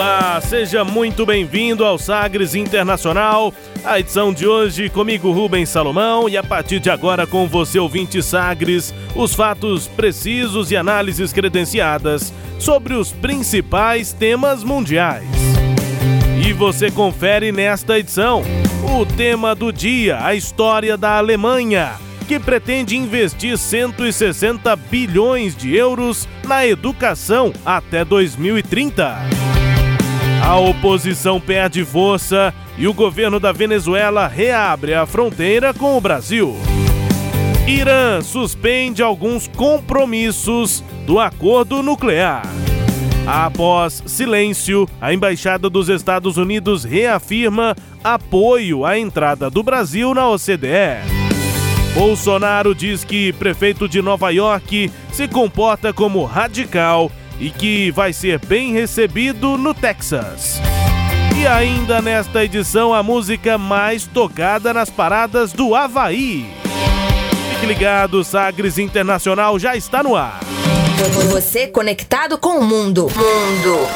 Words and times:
Olá, 0.00 0.40
seja 0.40 0.82
muito 0.82 1.26
bem-vindo 1.26 1.84
ao 1.84 1.98
Sagres 1.98 2.54
Internacional. 2.54 3.52
A 3.84 4.00
edição 4.00 4.32
de 4.32 4.46
hoje 4.46 4.88
comigo 4.88 5.30
Rubens 5.30 5.68
Salomão 5.68 6.26
e 6.26 6.38
a 6.38 6.42
partir 6.42 6.80
de 6.80 6.88
agora 6.88 7.26
com 7.26 7.46
você 7.46 7.78
ouvinte 7.78 8.22
Sagres, 8.22 8.94
os 9.14 9.34
fatos 9.34 9.86
precisos 9.88 10.70
e 10.70 10.76
análises 10.76 11.34
credenciadas 11.34 12.32
sobre 12.58 12.94
os 12.94 13.12
principais 13.12 14.10
temas 14.10 14.64
mundiais. 14.64 15.28
E 16.42 16.50
você 16.54 16.90
confere 16.90 17.52
nesta 17.52 17.98
edição 17.98 18.42
o 18.98 19.04
tema 19.04 19.54
do 19.54 19.70
dia, 19.70 20.24
a 20.24 20.34
história 20.34 20.96
da 20.96 21.18
Alemanha, 21.18 21.92
que 22.26 22.40
pretende 22.40 22.96
investir 22.96 23.58
160 23.58 24.74
bilhões 24.76 25.54
de 25.54 25.76
euros 25.76 26.26
na 26.42 26.66
educação 26.66 27.52
até 27.66 28.02
2030. 28.02 29.49
A 30.42 30.58
oposição 30.58 31.40
perde 31.40 31.84
força 31.84 32.52
e 32.78 32.88
o 32.88 32.94
governo 32.94 33.38
da 33.38 33.52
Venezuela 33.52 34.26
reabre 34.26 34.94
a 34.94 35.04
fronteira 35.04 35.74
com 35.74 35.96
o 35.96 36.00
Brasil. 36.00 36.56
Irã 37.66 38.20
suspende 38.22 39.02
alguns 39.02 39.46
compromissos 39.46 40.82
do 41.06 41.20
acordo 41.20 41.82
nuclear. 41.82 42.42
Após 43.26 44.02
silêncio, 44.06 44.88
a 45.00 45.12
Embaixada 45.12 45.68
dos 45.68 45.88
Estados 45.88 46.36
Unidos 46.36 46.84
reafirma 46.84 47.76
apoio 48.02 48.84
à 48.84 48.98
entrada 48.98 49.50
do 49.50 49.62
Brasil 49.62 50.14
na 50.14 50.28
OCDE. 50.28 51.20
Bolsonaro 51.94 52.74
diz 52.74 53.04
que 53.04 53.32
prefeito 53.34 53.88
de 53.88 54.00
Nova 54.00 54.30
York 54.30 54.90
se 55.12 55.28
comporta 55.28 55.92
como 55.92 56.24
radical 56.24 57.10
e 57.40 57.50
que 57.50 57.90
vai 57.90 58.12
ser 58.12 58.38
bem 58.38 58.72
recebido 58.72 59.56
no 59.56 59.72
Texas. 59.72 60.60
E 61.36 61.46
ainda 61.46 62.02
nesta 62.02 62.44
edição, 62.44 62.92
a 62.92 63.02
música 63.02 63.56
mais 63.56 64.06
tocada 64.06 64.74
nas 64.74 64.90
paradas 64.90 65.52
do 65.52 65.74
Havaí. 65.74 66.54
Fique 67.54 67.66
ligado, 67.66 68.22
Sagres 68.22 68.76
Internacional 68.78 69.58
já 69.58 69.74
está 69.74 70.02
no 70.02 70.14
ar. 70.14 70.40
Você 71.30 71.66
conectado 71.66 72.36
com 72.36 72.58
o 72.58 72.62
mundo. 72.62 73.08
Mundo. 73.16 73.88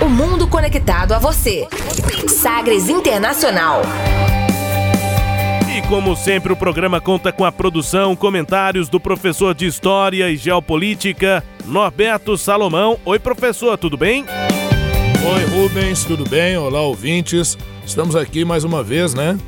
O 0.00 0.08
mundo 0.08 0.48
conectado 0.48 1.12
a 1.12 1.18
você. 1.18 1.68
Sagres 2.26 2.88
Internacional. 2.88 3.82
Como 5.88 6.14
sempre, 6.14 6.52
o 6.52 6.56
programa 6.56 7.00
conta 7.00 7.32
com 7.32 7.46
a 7.46 7.50
produção, 7.50 8.14
comentários 8.14 8.90
do 8.90 9.00
professor 9.00 9.54
de 9.54 9.64
História 9.64 10.30
e 10.30 10.36
Geopolítica, 10.36 11.42
Norberto 11.64 12.36
Salomão. 12.36 12.98
Oi, 13.06 13.18
professor, 13.18 13.78
tudo 13.78 13.96
bem? 13.96 14.22
Oi, 14.22 15.44
Rubens, 15.46 16.04
tudo 16.04 16.28
bem? 16.28 16.58
Olá, 16.58 16.82
ouvintes. 16.82 17.56
Estamos 17.86 18.14
aqui 18.14 18.44
mais 18.44 18.64
uma 18.64 18.82
vez, 18.82 19.14
né? 19.14 19.38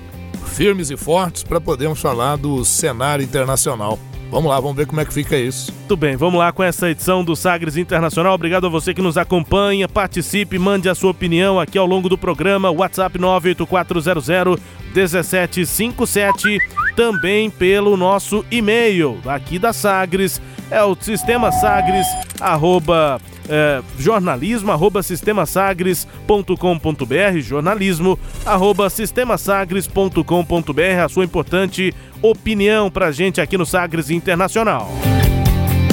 Firmes 0.47 0.91
e 0.91 0.97
fortes 0.97 1.43
para 1.43 1.61
podermos 1.61 2.01
falar 2.01 2.37
do 2.37 2.65
cenário 2.65 3.23
internacional. 3.23 3.99
Vamos 4.31 4.49
lá, 4.49 4.61
vamos 4.61 4.77
ver 4.77 4.87
como 4.87 5.01
é 5.01 5.05
que 5.05 5.13
fica 5.13 5.37
isso. 5.37 5.73
Tudo 5.89 5.99
bem, 5.99 6.17
vamos 6.17 6.39
lá 6.39 6.53
com 6.53 6.63
essa 6.63 6.89
edição 6.89 7.25
do 7.25 7.35
Sagres 7.35 7.77
Internacional. 7.77 8.35
Obrigado 8.35 8.67
a 8.67 8.71
você 8.71 8.95
que 8.95 9.03
nos 9.03 9.19
acompanha, 9.19 9.89
participe, 9.89 10.59
mande 10.59 10.89
a 10.89 10.95
sua 10.95 11.11
opinião 11.11 11.59
aqui 11.59 11.77
ao 11.77 11.87
longo 11.87 12.09
do 12.09 12.17
programa. 12.17 12.71
WhatsApp 12.71 13.19
98400 13.19 14.61
1757. 14.95 16.59
Também 16.97 17.51
pelo 17.51 17.97
nosso 17.97 18.45
e-mail 18.51 19.19
aqui 19.27 19.59
da 19.59 19.73
Sagres, 19.73 20.41
é 20.71 20.83
o 20.83 20.95
sistema 20.95 21.51
sagres, 21.51 22.07
arroba 22.41 23.21
é, 23.49 23.83
jornalismo 23.99 24.71
arroba 24.71 25.03
sistemasagres.com.br, 25.03 27.41
jornalismo 27.41 28.17
arroba 28.47 28.89
sistemasagres.com.br, 28.89 31.01
a 31.05 31.09
sua 31.09 31.25
importante 31.25 31.93
opinião 32.23 32.91
pra 32.91 33.13
gente 33.13 33.41
aqui 33.41 33.57
no 33.57 33.67
Sagres 33.67 34.11
Internacional. 34.11 34.91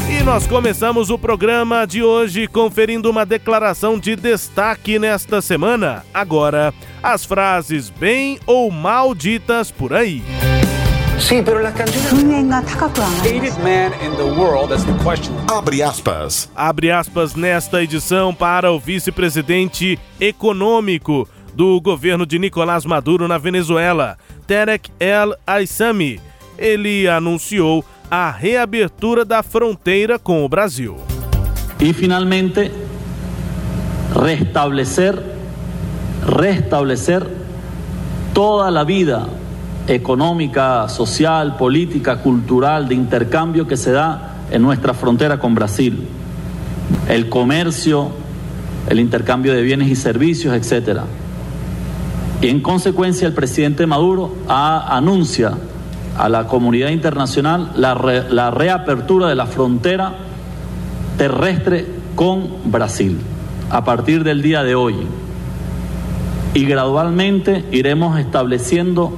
E 0.10 0.24
nós 0.24 0.48
começamos 0.48 1.10
o 1.10 1.18
programa 1.18 1.86
de 1.86 2.02
hoje 2.02 2.48
conferindo 2.48 3.10
uma 3.10 3.26
declaração 3.26 4.00
de 4.00 4.16
destaque 4.16 4.98
nesta 4.98 5.42
semana. 5.42 6.06
Agora, 6.14 6.74
as 7.04 7.26
frases 7.26 7.90
bem 7.90 8.40
ou 8.46 8.72
mal 8.72 9.14
ditas 9.14 9.70
por 9.70 9.94
aí. 9.94 10.24
La. 11.62 11.74
Abre 15.58 15.82
aspas. 15.82 16.50
Abre 16.56 16.92
aspas 16.92 17.36
nesta 17.36 17.84
edição 17.84 18.34
para 18.34 18.72
o 18.72 18.80
vice-presidente 18.80 20.00
econômico 20.20 21.28
do 21.58 21.82
governo 21.82 22.24
de 22.24 22.38
Nicolás 22.38 22.86
Maduro 22.86 23.28
na 23.28 23.40
Venezuela, 23.40 24.16
Tarek 24.46 24.92
El 25.00 25.36
Aissami. 25.48 26.22
Ele 26.56 27.08
anunciou 27.10 27.84
a 28.12 28.30
reabertura 28.30 29.26
da 29.26 29.42
fronteira 29.42 30.20
com 30.20 30.46
o 30.46 30.48
Brasil. 30.48 30.96
Y 31.80 31.94
finalmente, 31.94 32.72
restablecer, 34.14 35.20
restablecer 36.28 37.28
toda 38.36 38.70
la 38.70 38.84
vida 38.84 39.28
económica, 39.88 40.88
social, 40.88 41.58
política, 41.58 42.18
cultural, 42.18 42.88
de 42.88 42.94
intercambio 42.94 43.66
que 43.66 43.78
se 43.78 43.92
da 43.92 44.46
en 44.52 44.62
nuestra 44.62 44.94
frontera 44.94 45.40
con 45.40 45.56
Brasil. 45.56 46.08
El 47.10 47.30
comercio, 47.30 48.12
el 48.90 49.00
intercambio 49.00 49.54
de 49.54 49.64
bienes 49.64 49.88
y 49.88 49.96
servicios, 49.96 50.54
etcétera. 50.54 51.06
Y 52.42 52.50
en 52.50 52.62
consecuencia 52.62 53.28
el 53.28 53.34
presidente 53.34 53.88
Maduro 53.88 54.36
anuncia 54.48 55.54
a 56.18 56.30
la 56.30 56.48
comunidad 56.48 56.90
internacional 56.90 57.72
la, 57.76 57.96
la 58.30 58.52
reapertura 58.52 59.28
de 59.28 59.36
la 59.36 59.46
frontera 59.48 60.14
terrestre 61.18 61.86
con 62.16 62.48
Brasil 62.72 63.18
a 63.70 63.84
partir 63.84 64.24
del 64.24 64.42
día 64.42 64.64
de 64.64 64.76
hoy. 64.76 64.96
Y 66.54 66.66
gradualmente 66.66 67.66
iremos 67.72 68.20
estableciendo 68.20 69.14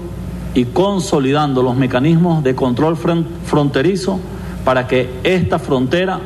y 0.56 0.66
consolidando 0.66 1.62
los 1.62 1.76
mecanismos 1.76 2.44
de 2.44 2.56
control 2.56 2.96
fron- 2.98 3.26
fronterizo 3.46 4.20
para 4.66 4.88
que 4.88 5.10
esta 5.24 5.60
frontera 5.60 6.20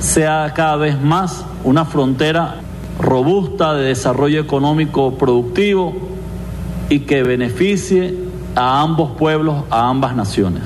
sea 0.00 0.52
cada 0.54 0.76
vez 0.76 1.00
más 1.00 1.44
una 1.64 1.84
frontera 1.84 2.56
robusta 2.98 3.74
de 3.74 3.84
desarrollo 3.84 4.40
económico 4.40 5.14
productivo 5.16 5.94
y 6.88 7.00
que 7.00 7.22
beneficie 7.22 8.14
a 8.54 8.80
ambos 8.82 9.12
pueblos, 9.12 9.64
a 9.70 9.88
ambas 9.88 10.14
naciones. 10.14 10.62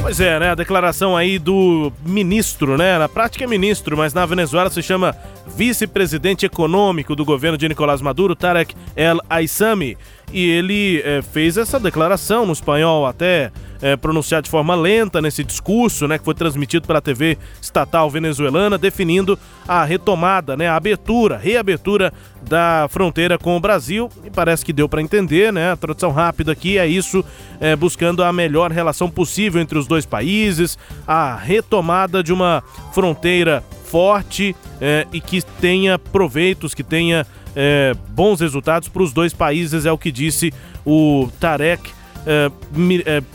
Pois 0.00 0.18
é, 0.18 0.40
né? 0.40 0.50
A 0.50 0.54
declaração 0.54 1.16
aí 1.16 1.38
do 1.38 1.92
ministro, 2.04 2.76
né? 2.76 2.98
Na 2.98 3.08
prática 3.08 3.44
é 3.44 3.46
ministro, 3.46 3.96
mas 3.96 4.12
na 4.12 4.26
Venezuela 4.26 4.68
se 4.68 4.82
chama 4.82 5.14
vice-presidente 5.56 6.46
econômico 6.46 7.14
do 7.14 7.24
governo 7.24 7.58
de 7.58 7.68
Nicolás 7.68 8.00
Maduro, 8.00 8.34
Tarek 8.34 8.74
El 8.96 9.18
Aissami. 9.28 9.96
E 10.32 10.48
ele 10.48 11.02
eh, 11.04 11.22
fez 11.22 11.56
essa 11.56 11.80
declaração 11.80 12.46
no 12.46 12.52
espanhol 12.52 13.04
até 13.04 13.50
eh, 13.82 13.96
pronunciar 13.96 14.42
de 14.42 14.50
forma 14.50 14.74
lenta 14.74 15.20
nesse 15.20 15.42
discurso, 15.42 16.06
né? 16.06 16.18
Que 16.18 16.24
foi 16.24 16.34
transmitido 16.34 16.86
pela 16.86 17.00
TV 17.00 17.36
estatal 17.60 18.08
venezuelana, 18.08 18.78
definindo 18.78 19.38
a 19.66 19.84
retomada, 19.84 20.56
né? 20.56 20.68
A 20.68 20.76
abertura, 20.76 21.36
reabertura 21.36 22.12
da 22.42 22.86
fronteira 22.90 23.36
com 23.38 23.56
o 23.56 23.60
Brasil. 23.60 24.08
E 24.24 24.30
parece 24.30 24.64
que 24.64 24.72
deu 24.72 24.88
para 24.88 25.02
entender, 25.02 25.52
né? 25.52 25.72
A 25.72 25.76
tradução 25.76 26.12
rápida 26.12 26.52
aqui 26.52 26.78
é 26.78 26.86
isso, 26.86 27.24
eh, 27.60 27.74
buscando 27.74 28.22
a 28.22 28.32
melhor 28.32 28.70
relação 28.70 29.10
possível 29.10 29.60
entre 29.60 29.78
os 29.78 29.86
dois 29.86 30.06
países, 30.06 30.78
a 31.06 31.34
retomada 31.34 32.22
de 32.22 32.32
uma 32.32 32.62
fronteira 32.92 33.64
forte 33.90 34.54
eh, 34.80 35.06
e 35.12 35.20
que 35.20 35.42
tenha 35.60 35.98
proveitos, 35.98 36.74
que 36.74 36.84
tenha 36.84 37.26
eh, 37.56 37.92
bons 38.10 38.40
resultados 38.40 38.88
para 38.88 39.02
os 39.02 39.12
dois 39.12 39.34
países, 39.34 39.84
é 39.84 39.90
o 39.90 39.98
que 39.98 40.12
disse 40.12 40.54
o 40.86 41.28
Tarek 41.40 41.82
é, 41.82 41.90
é, 41.90 41.99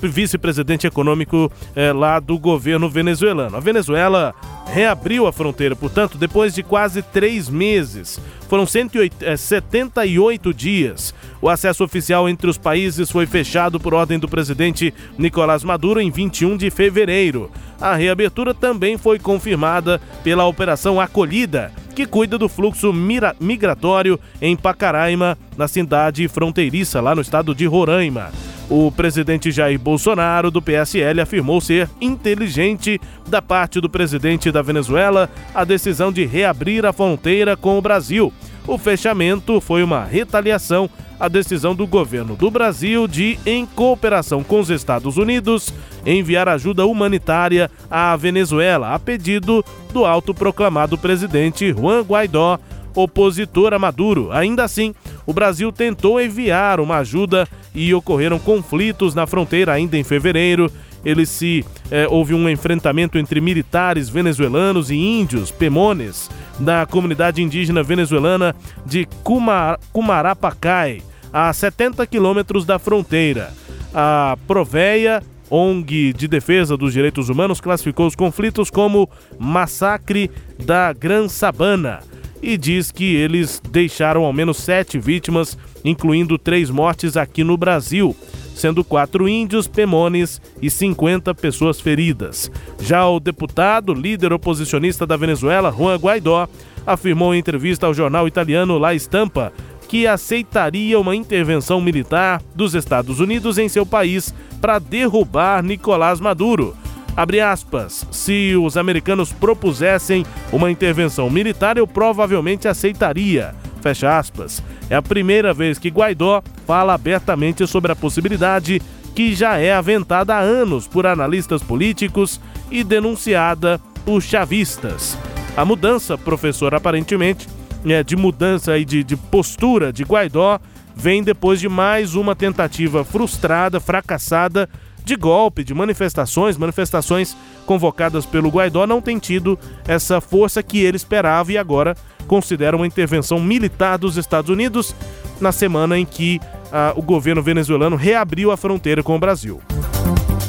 vice-presidente 0.02 0.88
econômico 0.88 1.52
é, 1.76 1.92
lá 1.92 2.20
do 2.20 2.38
governo 2.38 2.90
venezuelano. 2.90 3.58
A 3.58 3.60
Venezuela 3.60 4.34
reabriu 4.68 5.28
a 5.28 5.34
fronteira, 5.34 5.76
portanto, 5.76 6.18
depois 6.18 6.54
de 6.54 6.64
quase 6.64 7.02
três 7.02 7.50
meses. 7.50 8.20
Foram 8.48 8.66
178 8.66 10.54
dias. 10.54 11.14
O 11.42 11.50
acesso 11.50 11.84
oficial 11.84 12.28
entre 12.30 12.50
os 12.50 12.58
países 12.58 13.12
foi 13.12 13.26
fechado 13.26 13.80
por 13.80 13.94
ordem 13.94 14.20
do 14.20 14.28
presidente 14.28 14.94
Nicolás 15.18 15.64
Maduro 15.64 16.00
em 16.00 16.12
21 16.12 16.58
de 16.58 16.70
fevereiro. 16.70 17.52
A 17.80 17.96
reabertura 17.96 18.54
também 18.54 18.98
foi 18.98 19.20
confirmada 19.20 20.00
pela 20.24 20.46
Operação 20.46 21.00
Acolhida, 21.00 21.72
que 21.96 22.06
cuida 22.06 22.38
do 22.38 22.50
fluxo 22.50 22.94
migratório 23.40 24.20
em 24.42 24.56
Pacaraima, 24.56 25.38
na 25.58 25.68
cidade 25.68 26.28
fronteiriça, 26.28 27.02
lá 27.02 27.16
no 27.16 27.22
estado 27.22 27.54
de 27.54 27.66
Roraima. 27.66 28.32
O 28.70 28.92
presidente 28.92 29.52
Jair 29.52 29.80
Bolsonaro, 29.80 30.50
do 30.50 30.62
PSL, 30.62 31.22
afirmou 31.22 31.62
ser 31.62 31.88
inteligente 32.02 33.00
da 33.28 33.40
parte 33.40 33.80
do 33.80 33.88
presidente 33.88 34.52
da 34.52 34.62
Venezuela 34.64 35.30
a 35.54 35.64
decisão 35.64 36.12
de 36.12 36.26
reabrir 36.26 36.84
a 36.86 36.92
fronteira 36.92 37.56
com 37.56 37.78
o 37.78 37.82
Brasil. 37.82 38.34
O 38.68 38.80
fechamento 38.80 39.62
foi 39.62 39.84
uma 39.84 40.04
retaliação 40.04 40.90
à 41.20 41.28
decisão 41.28 41.76
do 41.76 41.86
governo 41.86 42.36
do 42.36 42.50
Brasil 42.50 43.08
de, 43.08 43.38
em 43.46 43.68
cooperação 43.68 44.44
com 44.44 44.60
os 44.60 44.72
Estados 44.72 45.18
Unidos, 45.18 45.72
enviar 46.04 46.50
ajuda 46.50 46.88
humanitária 46.88 47.70
à 47.90 48.16
Venezuela, 48.16 48.96
a 48.96 49.00
pedido 49.00 49.64
do 49.94 50.06
autoproclamado 50.06 50.98
presidente 50.98 51.72
Juan 51.72 52.02
Guaidó, 52.02 52.60
opositor 52.96 53.74
a 53.74 53.80
Maduro. 53.80 54.32
Ainda 54.32 54.64
assim, 54.64 54.96
o 55.26 55.34
Brasil 55.34 55.72
tentou 55.72 56.20
enviar 56.20 56.80
uma 56.80 56.98
ajuda 56.98 57.48
e 57.76 57.94
ocorreram 57.94 58.40
conflitos 58.40 59.14
na 59.14 59.28
fronteira 59.28 59.74
ainda 59.74 59.98
em 59.98 60.04
fevereiro. 60.04 60.72
Ele 61.04 61.26
se 61.26 61.64
eh, 61.92 62.08
houve 62.10 62.34
um 62.34 62.50
enfrentamento 62.50 63.18
entre 63.20 63.40
militares 63.40 64.10
venezuelanos 64.10 64.90
e 64.90 64.96
índios 64.96 65.52
pemones 65.52 66.32
da 66.58 66.86
comunidade 66.86 67.44
indígena 67.44 67.84
venezuelana 67.84 68.56
de 68.86 69.06
Kumar, 69.24 69.80
Cumarapacai, 69.92 71.04
a 71.32 71.54
70 71.54 72.08
quilômetros 72.08 72.66
da 72.66 72.80
fronteira. 72.80 73.54
A 73.94 74.36
Proveia 74.48 75.22
ONG 75.50 76.12
de 76.14 76.28
Defesa 76.28 76.76
dos 76.76 76.92
Direitos 76.92 77.30
Humanos 77.30 77.62
classificou 77.62 78.08
os 78.08 78.16
conflitos 78.16 78.72
como 78.72 79.08
massacre 79.38 80.32
da 80.58 80.92
Gran 80.92 81.28
Sabana 81.28 82.00
e 82.46 82.58
diz 82.58 82.92
que 82.92 83.16
eles 83.16 83.60
deixaram 83.72 84.24
ao 84.24 84.32
menos 84.32 84.58
sete 84.58 85.00
vítimas, 85.00 85.58
incluindo 85.84 86.38
três 86.38 86.70
mortes 86.70 87.18
aqui 87.18 87.44
no 87.44 87.58
Brasil, 87.58 88.16
sendo 88.54 88.84
quatro 88.84 89.28
índios, 89.28 89.68
pemones 89.68 90.40
e 90.62 90.70
50 90.70 91.34
pessoas 91.34 91.82
feridas. 91.82 92.52
Já 92.80 93.10
o 93.10 93.20
deputado, 93.20 93.96
líder 93.96 94.32
oposicionista 94.32 95.08
da 95.08 95.18
Venezuela, 95.18 95.74
Juan 95.76 95.96
Guaidó, 95.96 96.48
afirmou 96.86 97.34
em 97.34 97.40
entrevista 97.40 97.88
ao 97.88 97.96
jornal 97.96 98.28
italiano 98.28 98.78
La 98.78 98.94
Stampa 98.94 99.52
que 99.88 100.06
aceitaria 100.06 101.00
uma 101.00 101.16
intervenção 101.16 101.82
militar 101.82 102.44
dos 102.54 102.76
Estados 102.76 103.20
Unidos 103.20 103.58
em 103.58 103.68
seu 103.68 103.88
país 103.88 104.34
para 104.62 104.78
derrubar 104.78 105.64
Nicolás 105.64 106.20
Maduro 106.20 106.76
Abre 107.16 107.40
aspas. 107.40 108.06
Se 108.12 108.56
os 108.56 108.76
americanos 108.76 109.32
propusessem 109.32 110.26
uma 110.52 110.70
intervenção 110.70 111.30
militar, 111.30 111.78
eu 111.78 111.88
provavelmente 111.88 112.68
aceitaria. 112.68 113.56
Fecha 113.82 114.18
aspas. 114.18 114.62
É 114.90 114.96
a 114.96 115.02
primeira 115.02 115.54
vez 115.54 115.80
que 115.80 115.90
Guaidó 115.90 116.44
fala 116.68 116.94
abertamente 116.94 117.66
sobre 117.68 117.92
a 117.92 117.96
possibilidade 117.96 118.82
que 119.16 119.34
já 119.34 119.58
é 119.58 119.72
aventada 119.72 120.36
há 120.36 120.40
anos 120.40 120.88
por 120.88 121.08
analistas 121.08 121.64
políticos 121.64 122.42
e 122.70 122.84
denunciada 122.84 123.80
por 124.04 124.22
chavistas. 124.22 125.18
A 125.56 125.64
mudança, 125.64 126.18
professor, 126.18 126.76
aparentemente, 126.76 127.48
é 127.86 128.04
de 128.04 128.18
mudança 128.18 128.78
e 128.78 128.84
de, 128.84 129.04
de 129.04 129.16
postura 129.16 129.94
de 129.94 130.04
Guaidó 130.04 130.60
vem 130.94 131.24
depois 131.24 131.60
de 131.62 131.70
mais 131.70 132.16
uma 132.16 132.36
tentativa 132.36 133.06
frustrada, 133.06 133.80
fracassada 133.80 134.70
de 135.06 135.16
golpe, 135.16 135.64
de 135.64 135.74
manifestações, 135.74 136.58
manifestações 136.58 137.38
convocadas 137.66 138.26
pelo 138.26 138.50
Guaidó 138.50 138.88
não 138.88 139.00
têm 139.00 139.20
tido 139.20 139.58
essa 139.88 140.20
força 140.20 140.64
que 140.64 140.80
ele 140.80 140.98
esperava 140.98 141.52
e 141.52 141.58
agora 141.58 141.96
considera 142.28 142.76
uma 142.76 142.88
intervenção 142.88 143.40
militar 143.40 143.98
dos 143.98 144.18
Estados 144.18 144.50
Unidos 144.50 144.96
na 145.40 145.52
semana 145.52 145.98
em 145.98 146.06
que 146.06 146.42
ah, 146.72 146.92
o 146.96 147.04
governo 147.04 147.44
venezuelano 147.44 147.96
reabriu 147.96 148.52
a 148.52 148.58
fronteira 148.58 149.04
com 149.04 149.16
o 149.16 149.20
Brasil. 149.20 149.62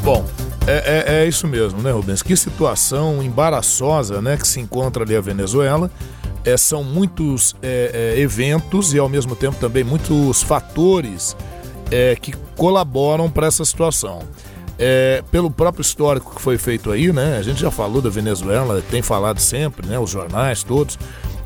Bom, 0.03 0.25
é, 0.67 0.73
é, 0.73 1.23
é, 1.23 1.29
isso 1.29 1.47
mesmo, 1.47 1.83
né, 1.83 1.91
Rubens? 1.91 2.23
Que 2.23 2.35
situação 2.35 3.23
embaraçosa 3.23 4.23
né, 4.23 4.39
que 4.39 4.49
se 4.49 4.59
encontra 4.59 5.05
ali 5.05 5.15
a 5.15 5.21
Venezuela. 5.21 5.91
É, 6.45 6.57
são 6.57 6.83
muitos 6.83 7.57
é, 7.61 8.15
é 8.17 8.21
eventos 8.21 8.95
e, 8.95 8.99
ao 8.99 9.09
mesmo 9.09 9.35
tempo, 9.35 9.57
também 9.59 9.83
muitos 9.83 10.43
fatores 10.43 11.37
é, 11.91 12.17
que 12.17 12.33
colaboram 12.57 13.31
para 13.31 13.47
essa 13.47 13.65
situação 13.65 14.23
é, 14.79 15.23
pelo 15.31 15.51
próprio 15.51 15.83
histórico 15.83 16.35
que 16.35 16.43
foi 16.43 16.59
feito 16.59 16.91
aí, 16.91 17.13
né? 17.13 17.37
A 17.39 17.43
gente 17.43 17.61
já 17.61 17.71
falou 17.71 18.03
da 18.03 18.11
Venezuela, 18.11 18.83
tem 18.91 19.03
falado 19.03 19.39
sempre, 19.41 19.87
né? 19.87 19.99
Os 19.99 20.11
jornais 20.11 20.63
todos. 20.63 20.99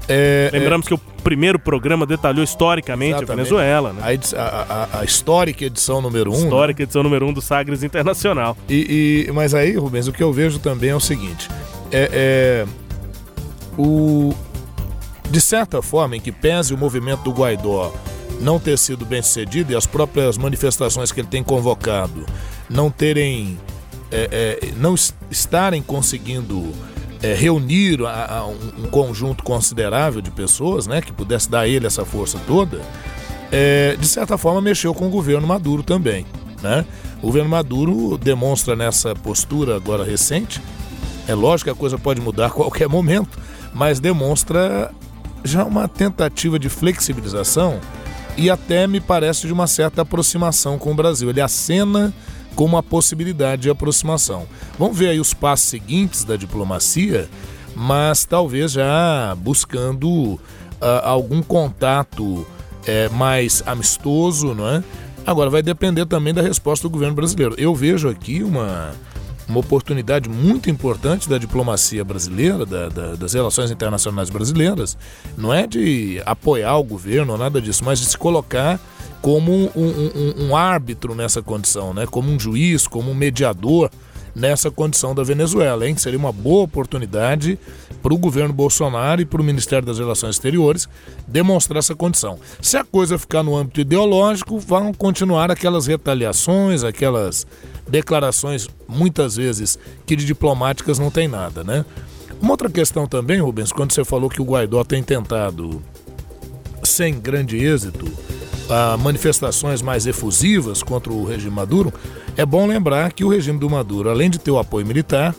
É, 0.08 0.50
Lembramos 0.52 0.86
é, 0.86 0.88
que 0.88 0.94
o 0.94 0.98
primeiro 1.22 1.58
programa 1.58 2.04
detalhou 2.04 2.42
historicamente 2.42 3.22
a 3.22 3.26
Venezuela, 3.26 3.92
né? 3.92 4.02
A, 4.36 4.40
a, 4.40 5.00
a, 5.00 5.04
histórica 5.04 5.64
edição 5.64 6.00
número 6.00 6.32
um. 6.32 6.36
Né? 6.36 6.42
Histórica 6.42 6.80
né? 6.80 6.84
edição 6.84 7.02
número 7.02 7.26
um 7.26 7.32
do 7.32 7.40
Sagres 7.40 7.84
Internacional. 7.84 8.56
E, 8.68 9.26
e, 9.28 9.32
mas 9.32 9.54
aí, 9.54 9.76
Rubens, 9.76 10.08
o 10.08 10.12
que 10.12 10.22
eu 10.22 10.32
vejo 10.32 10.58
também 10.58 10.90
é 10.90 10.96
o 10.96 11.00
seguinte: 11.00 11.48
é, 11.92 12.10
é 12.12 12.66
o, 13.78 14.34
de 15.30 15.40
certa 15.40 15.80
forma, 15.80 16.16
em 16.16 16.20
que 16.20 16.32
pese 16.32 16.74
o 16.74 16.78
movimento 16.78 17.22
do 17.22 17.30
Guaidó 17.30 17.92
não 18.40 18.58
ter 18.58 18.78
sido 18.78 19.04
bem 19.04 19.22
sucedido 19.22 19.72
e 19.72 19.76
as 19.76 19.86
próprias 19.86 20.38
manifestações 20.38 21.12
que 21.12 21.20
ele 21.20 21.28
tem 21.28 21.42
convocado 21.42 22.24
não 22.68 22.90
terem, 22.90 23.58
é, 24.10 24.58
é, 24.62 24.72
não 24.76 24.94
estarem 25.30 25.82
conseguindo 25.82 26.72
é, 27.22 27.34
reunir 27.34 28.04
a, 28.04 28.38
a 28.38 28.46
um, 28.46 28.88
conjunto 28.90 29.44
considerável 29.44 30.20
de 30.20 30.30
pessoas, 30.30 30.86
né, 30.86 31.00
que 31.00 31.12
pudesse 31.12 31.50
dar 31.50 31.60
a 31.60 31.68
ele 31.68 31.86
essa 31.86 32.04
força 32.04 32.38
toda, 32.46 32.80
é, 33.52 33.96
de 33.96 34.06
certa 34.06 34.38
forma 34.38 34.60
mexeu 34.60 34.94
com 34.94 35.06
o 35.06 35.10
governo 35.10 35.46
Maduro 35.46 35.82
também, 35.82 36.24
né? 36.62 36.86
O 37.18 37.26
governo 37.26 37.50
Maduro 37.50 38.16
demonstra 38.16 38.74
nessa 38.74 39.14
postura 39.14 39.76
agora 39.76 40.04
recente, 40.04 40.62
é 41.28 41.34
lógico 41.34 41.70
que 41.70 41.76
a 41.76 41.78
coisa 41.78 41.98
pode 41.98 42.20
mudar 42.20 42.46
a 42.46 42.50
qualquer 42.50 42.88
momento, 42.88 43.38
mas 43.74 44.00
demonstra 44.00 44.90
já 45.44 45.64
uma 45.64 45.86
tentativa 45.88 46.58
de 46.58 46.68
flexibilização 46.68 47.80
e 48.36 48.50
até 48.50 48.86
me 48.86 49.00
parece 49.00 49.46
de 49.46 49.52
uma 49.52 49.66
certa 49.66 50.02
aproximação 50.02 50.78
com 50.78 50.92
o 50.92 50.94
Brasil. 50.94 51.30
Ele 51.30 51.40
acena 51.40 52.12
como 52.54 52.76
uma 52.76 52.82
possibilidade 52.82 53.62
de 53.62 53.70
aproximação. 53.70 54.46
Vamos 54.78 54.96
ver 54.96 55.10
aí 55.10 55.20
os 55.20 55.32
passos 55.32 55.68
seguintes 55.68 56.24
da 56.24 56.36
diplomacia, 56.36 57.28
mas 57.74 58.24
talvez 58.24 58.72
já 58.72 59.34
buscando 59.36 60.08
uh, 60.10 60.40
algum 61.02 61.42
contato 61.42 62.46
é, 62.86 63.08
mais 63.10 63.62
amistoso, 63.66 64.54
não 64.54 64.68
é? 64.68 64.82
Agora 65.26 65.50
vai 65.50 65.62
depender 65.62 66.06
também 66.06 66.32
da 66.32 66.42
resposta 66.42 66.88
do 66.88 66.90
governo 66.90 67.14
brasileiro. 67.14 67.54
Eu 67.58 67.74
vejo 67.74 68.08
aqui 68.08 68.42
uma, 68.42 68.92
uma 69.50 69.60
oportunidade 69.60 70.28
muito 70.28 70.70
importante 70.70 71.28
da 71.28 71.36
diplomacia 71.36 72.04
brasileira, 72.04 72.64
da, 72.64 72.88
da, 72.88 73.14
das 73.16 73.34
relações 73.34 73.70
internacionais 73.70 74.30
brasileiras, 74.30 74.96
não 75.36 75.52
é 75.52 75.66
de 75.66 76.22
apoiar 76.24 76.76
o 76.76 76.84
governo 76.84 77.32
ou 77.32 77.38
nada 77.38 77.60
disso, 77.60 77.84
mas 77.84 77.98
de 77.98 78.06
se 78.06 78.16
colocar 78.16 78.80
como 79.20 79.52
um, 79.52 79.70
um, 79.76 80.46
um, 80.46 80.56
árbitro 80.56 81.14
nessa 81.14 81.42
condição, 81.42 81.92
né? 81.92 82.06
como 82.06 82.30
um 82.30 82.40
juiz, 82.40 82.86
como 82.86 83.10
um 83.10 83.14
mediador 83.14 83.90
nessa 84.34 84.70
condição 84.70 85.14
da 85.14 85.24
Venezuela, 85.24 85.86
hein? 85.86 85.96
Seria 85.96 86.18
uma 86.18 86.32
boa 86.32 86.62
oportunidade 86.62 87.58
para 88.00 88.14
o 88.14 88.18
governo 88.18 88.54
Bolsonaro 88.54 89.20
e 89.20 89.24
para 89.24 89.40
o 89.40 89.44
Ministério 89.44 89.84
das 89.84 89.98
Relações 89.98 90.36
Exteriores 90.36 90.88
demonstrar 91.26 91.80
essa 91.80 91.96
condição. 91.96 92.38
Se 92.62 92.76
a 92.76 92.84
coisa 92.84 93.18
ficar 93.18 93.42
no 93.42 93.56
âmbito 93.56 93.80
ideológico, 93.80 94.58
vão 94.58 94.94
continuar 94.94 95.50
aquelas 95.50 95.88
retaliações, 95.88 96.84
aquelas 96.84 97.46
declarações, 97.88 98.68
muitas 98.88 99.36
vezes, 99.36 99.78
que 100.06 100.16
de 100.16 100.24
diplomáticas 100.24 100.98
não 100.98 101.10
tem 101.10 101.28
nada, 101.28 101.64
né? 101.64 101.84
Uma 102.40 102.52
outra 102.52 102.70
questão 102.70 103.06
também, 103.06 103.40
Rubens, 103.40 103.72
quando 103.72 103.92
você 103.92 104.04
falou 104.04 104.30
que 104.30 104.40
o 104.40 104.44
Guaidó 104.44 104.82
tem 104.82 105.02
tentado, 105.02 105.82
sem 106.82 107.18
grande 107.20 107.56
êxito, 107.58 108.10
a 108.68 108.96
manifestações 108.96 109.82
mais 109.82 110.06
efusivas 110.06 110.82
contra 110.82 111.12
o 111.12 111.24
regime 111.24 111.54
Maduro, 111.54 111.92
é 112.36 112.46
bom 112.46 112.66
lembrar 112.66 113.12
que 113.12 113.24
o 113.24 113.28
regime 113.28 113.58
do 113.58 113.68
Maduro, 113.68 114.08
além 114.08 114.30
de 114.30 114.38
ter 114.38 114.50
o 114.50 114.58
apoio 114.58 114.86
militar, 114.86 115.34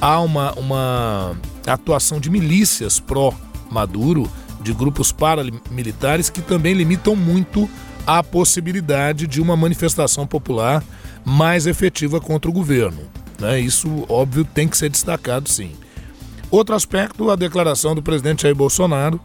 há 0.00 0.20
uma, 0.20 0.52
uma 0.52 1.36
atuação 1.66 2.18
de 2.20 2.30
milícias 2.30 2.98
pró-Maduro, 2.98 4.30
de 4.62 4.72
grupos 4.72 5.10
paramilitares 5.10 6.30
que 6.30 6.40
também 6.40 6.74
limitam 6.74 7.16
muito 7.16 7.68
a 8.06 8.22
possibilidade 8.22 9.26
de 9.26 9.40
uma 9.40 9.56
manifestação 9.56 10.26
popular 10.26 10.82
mais 11.30 11.66
efetiva 11.66 12.20
contra 12.20 12.50
o 12.50 12.52
governo. 12.52 13.02
Né? 13.38 13.60
Isso, 13.60 14.04
óbvio, 14.08 14.44
tem 14.44 14.66
que 14.66 14.76
ser 14.76 14.88
destacado 14.88 15.48
sim. 15.48 15.72
Outro 16.50 16.74
aspecto, 16.74 17.30
a 17.30 17.36
declaração 17.36 17.94
do 17.94 18.02
presidente 18.02 18.42
Jair 18.42 18.54
Bolsonaro, 18.54 19.20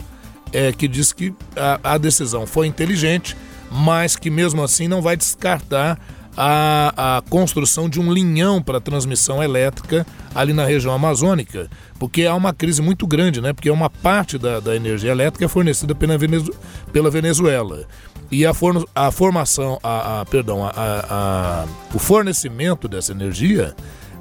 é, 0.54 0.72
que 0.72 0.88
diz 0.88 1.12
que 1.12 1.34
a, 1.56 1.96
a 1.96 1.98
decisão 1.98 2.46
foi 2.46 2.68
inteligente, 2.68 3.36
mas 3.72 4.16
que 4.16 4.30
mesmo 4.30 4.64
assim 4.64 4.88
não 4.88 5.02
vai 5.02 5.18
descartar 5.18 6.00
a, 6.38 7.18
a 7.18 7.22
construção 7.24 7.90
de 7.90 8.00
um 8.00 8.14
linhão 8.14 8.62
para 8.62 8.80
transmissão 8.80 9.42
elétrica 9.42 10.06
ali 10.34 10.54
na 10.54 10.66
região 10.66 10.94
amazônica, 10.94 11.70
porque 11.98 12.26
há 12.26 12.36
uma 12.36 12.54
crise 12.54 12.82
muito 12.82 13.08
grande, 13.08 13.42
né? 13.42 13.54
Porque 13.54 13.72
uma 13.72 13.90
parte 13.90 14.38
da, 14.38 14.60
da 14.60 14.76
energia 14.76 15.12
elétrica 15.12 15.46
é 15.46 15.48
fornecida 15.48 15.96
pela, 15.96 16.18
Venezu, 16.18 16.54
pela 16.92 17.10
Venezuela. 17.10 17.88
E 18.32 18.46
a, 18.46 18.54
for, 18.54 18.88
a 18.94 19.12
formação, 19.12 19.80
a, 19.84 20.22
a 20.22 20.26
perdão, 20.26 20.66
a, 20.66 20.72
a, 20.76 21.66
o 21.94 22.00
fornecimento 22.00 22.88
dessa 22.88 23.12
energia 23.12 23.76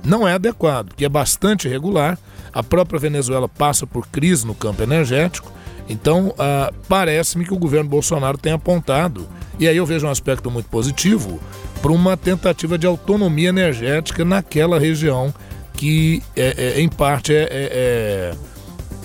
não 0.05 0.29
é 0.29 0.35
adequado, 0.35 0.89
porque 0.89 1.05
é 1.05 1.09
bastante 1.09 1.67
irregular. 1.67 2.19
A 2.53 2.63
própria 2.63 3.01
Venezuela 3.01 3.49
passa 3.49 3.87
por 3.87 4.07
crise 4.07 4.47
no 4.47 4.55
campo 4.55 4.83
energético. 4.83 5.53
Então, 5.89 6.29
uh, 6.29 6.75
parece-me 6.89 7.45
que 7.45 7.53
o 7.53 7.59
governo 7.59 7.89
Bolsonaro 7.89 8.39
tem 8.39 8.53
apontado, 8.53 9.29
e 9.59 9.69
aí 9.69 9.77
eu 9.77 9.85
vejo 9.85 10.07
um 10.07 10.11
aspecto 10.11 10.51
muito 10.51 10.69
positivo, 10.69 11.41
para 11.83 11.93
uma 11.93 12.17
tentativa 12.17 12.79
de 12.79 12.87
autonomia 12.87 13.51
energética 13.51 14.25
naquela 14.25 14.79
região 14.79 15.35
que, 15.75 16.23
é, 16.35 16.77
é 16.77 16.81
em 16.81 16.89
parte, 16.89 17.35
é, 17.35 17.49
é, 17.51 18.35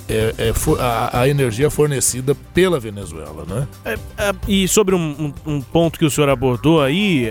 é, 0.10 0.34
é 0.38 0.54
a, 0.80 1.22
a, 1.22 1.30
energia 1.30 1.70
fornecida 1.70 2.36
pela 2.54 2.80
Venezuela. 2.80 3.46
Né? 3.48 3.68
e 4.48 4.68
sobre 4.68 4.96
um, 4.96 5.34
um, 5.46 5.62
ponto 5.62 6.00
que 6.00 6.06
o 6.06 6.10
senhor 6.10 6.30
abordou 6.30 6.82
aí, 6.82 7.30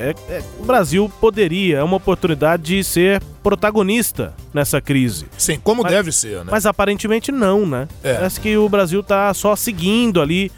o 0.59 0.65
Brasil 0.65 1.11
poderia, 1.21 1.79
é 1.79 1.83
uma 1.83 1.97
oportunidade 1.97 2.63
de 2.63 2.85
ser 2.85 3.23
protagonista 3.43 4.35
nessa 4.55 4.81
crise. 4.81 5.27
Sim, 5.37 5.59
como 5.63 5.83
mas, 5.83 5.93
deve 5.93 6.13
ser, 6.13 6.39
né? 6.39 6.49
Mas 6.51 6.67
aparentemente 6.67 7.33
não, 7.33 7.67
né? 7.67 7.89
Parece 8.03 8.41
que 8.41 8.57
o 8.57 8.69
Brasil 8.69 9.01
está 9.01 9.33
só 9.35 9.57
seguindo 9.57 10.21
ali 10.21 10.51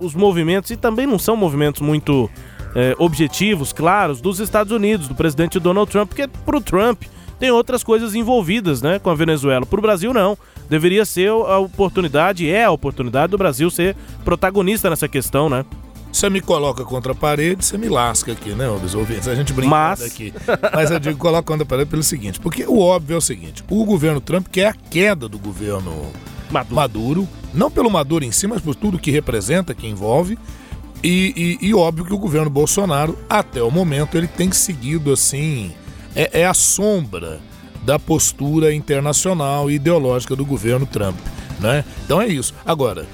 os 0.00 0.14
movimentos, 0.14 0.70
e 0.70 0.76
também 0.76 1.06
não 1.06 1.18
são 1.18 1.36
movimentos 1.36 1.80
muito 1.80 2.28
é, 2.74 2.94
objetivos 2.98 3.72
claros 3.72 4.20
dos 4.20 4.40
Estados 4.40 4.72
Unidos, 4.72 5.08
do 5.08 5.14
presidente 5.14 5.58
Donald 5.58 5.90
Trump, 5.90 6.08
porque 6.08 6.28
pro 6.44 6.60
Trump 6.60 7.02
tem 7.38 7.50
outras 7.50 7.82
coisas 7.82 8.14
envolvidas, 8.14 8.82
né, 8.82 8.98
com 8.98 9.10
a 9.10 9.14
Venezuela. 9.14 9.64
Pro 9.64 9.80
Brasil 9.80 10.12
não. 10.12 10.36
Deveria 10.68 11.04
ser 11.04 11.30
a 11.30 11.58
oportunidade, 11.58 12.48
é 12.48 12.64
a 12.64 12.70
oportunidade 12.70 13.30
do 13.30 13.38
Brasil 13.38 13.70
ser 13.70 13.96
protagonista 14.24 14.90
nessa 14.90 15.08
questão, 15.08 15.48
né? 15.48 15.64
Você 16.12 16.28
me 16.28 16.40
coloca 16.40 16.84
contra 16.84 17.12
a 17.12 17.14
parede, 17.14 17.64
você 17.64 17.78
me 17.78 17.88
lasca 17.88 18.32
aqui, 18.32 18.50
né, 18.50 18.68
os 18.68 18.94
ouvintes? 18.94 19.28
A 19.28 19.34
gente 19.34 19.52
brinca 19.52 19.70
Mas... 19.70 20.02
aqui. 20.02 20.32
Mas 20.74 20.90
eu 20.90 20.98
digo, 20.98 21.18
coloca 21.18 21.42
contra 21.42 21.62
a 21.64 21.66
parede 21.66 21.90
pelo 21.90 22.02
seguinte, 22.02 22.40
porque 22.40 22.64
o 22.66 22.80
óbvio 22.80 23.14
é 23.14 23.18
o 23.18 23.20
seguinte, 23.20 23.62
o 23.70 23.84
governo 23.84 24.20
Trump 24.20 24.48
quer 24.48 24.68
a 24.68 24.72
queda 24.72 25.28
do 25.28 25.38
governo 25.38 26.10
Maduro. 26.50 26.74
Maduro, 26.74 27.28
não 27.54 27.70
pelo 27.70 27.90
Maduro 27.90 28.24
em 28.24 28.32
si, 28.32 28.46
mas 28.46 28.60
por 28.60 28.74
tudo 28.74 28.98
que 28.98 29.10
representa, 29.10 29.74
que 29.74 29.86
envolve, 29.86 30.38
e, 31.02 31.58
e, 31.62 31.68
e, 31.68 31.74
óbvio 31.74 32.04
que 32.04 32.12
o 32.12 32.18
governo 32.18 32.50
Bolsonaro, 32.50 33.16
até 33.30 33.62
o 33.62 33.70
momento, 33.70 34.16
ele 34.16 34.26
tem 34.26 34.50
seguido 34.50 35.12
assim, 35.12 35.72
é, 36.14 36.40
é 36.40 36.46
a 36.46 36.54
sombra 36.54 37.40
da 37.84 37.98
postura 37.98 38.74
internacional 38.74 39.70
e 39.70 39.74
ideológica 39.74 40.36
do 40.36 40.44
governo 40.44 40.86
Trump. 40.86 41.16
Né? 41.60 41.84
Então 42.04 42.20
é 42.20 42.26
isso. 42.28 42.54
Agora, 42.64 43.06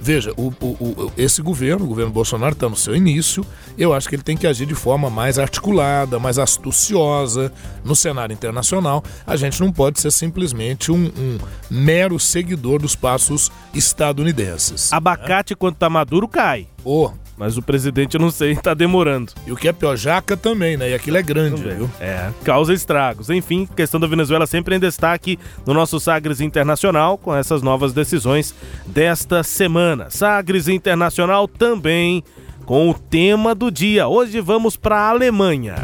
veja, 0.00 0.32
o, 0.36 0.52
o, 0.60 0.66
o, 0.66 1.12
esse 1.16 1.40
governo, 1.42 1.84
o 1.84 1.88
governo 1.88 2.10
Bolsonaro, 2.10 2.52
está 2.52 2.68
no 2.68 2.76
seu 2.76 2.96
início. 2.96 3.44
Eu 3.76 3.94
acho 3.94 4.08
que 4.08 4.14
ele 4.14 4.22
tem 4.22 4.36
que 4.36 4.46
agir 4.46 4.66
de 4.66 4.74
forma 4.74 5.08
mais 5.08 5.38
articulada, 5.38 6.18
mais 6.18 6.38
astuciosa 6.38 7.52
no 7.84 7.94
cenário 7.94 8.32
internacional. 8.32 9.02
A 9.26 9.36
gente 9.36 9.60
não 9.60 9.70
pode 9.72 10.00
ser 10.00 10.10
simplesmente 10.10 10.90
um, 10.90 11.06
um 11.06 11.38
mero 11.70 12.18
seguidor 12.18 12.80
dos 12.80 12.96
passos 12.96 13.52
estadunidenses. 13.72 14.92
Abacate, 14.92 15.52
né? 15.52 15.56
quando 15.58 15.74
está 15.74 15.88
maduro, 15.88 16.26
cai. 16.26 16.66
Oh, 16.84 17.12
mas 17.38 17.56
o 17.56 17.62
presidente, 17.62 18.14
eu 18.14 18.20
não 18.20 18.30
sei, 18.30 18.56
tá 18.56 18.74
demorando. 18.74 19.32
E 19.46 19.52
o 19.52 19.56
que 19.56 19.68
é 19.68 19.72
pior, 19.72 19.96
jaca 19.96 20.36
também, 20.36 20.76
né? 20.76 20.90
E 20.90 20.94
aquilo 20.94 21.16
é 21.16 21.22
grande, 21.22 21.62
também. 21.62 21.76
viu? 21.76 21.90
É, 22.00 22.30
causa 22.44 22.74
estragos. 22.74 23.30
Enfim, 23.30 23.68
questão 23.76 24.00
da 24.00 24.06
Venezuela 24.06 24.46
sempre 24.46 24.74
em 24.74 24.80
destaque 24.80 25.38
no 25.64 25.72
nosso 25.72 26.00
Sagres 26.00 26.40
Internacional 26.40 27.16
com 27.16 27.34
essas 27.34 27.62
novas 27.62 27.92
decisões 27.92 28.54
desta 28.86 29.42
semana. 29.42 30.10
Sagres 30.10 30.66
Internacional 30.66 31.46
também 31.46 32.24
com 32.66 32.90
o 32.90 32.94
tema 32.94 33.54
do 33.54 33.70
dia. 33.70 34.08
Hoje 34.08 34.40
vamos 34.40 34.76
para 34.76 34.96
a 34.96 35.08
Alemanha. 35.10 35.76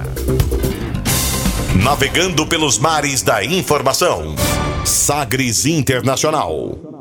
Navegando 1.82 2.46
pelos 2.46 2.78
mares 2.78 3.22
da 3.22 3.44
informação. 3.44 4.34
Sagres 4.84 5.66
Internacional. 5.66 6.93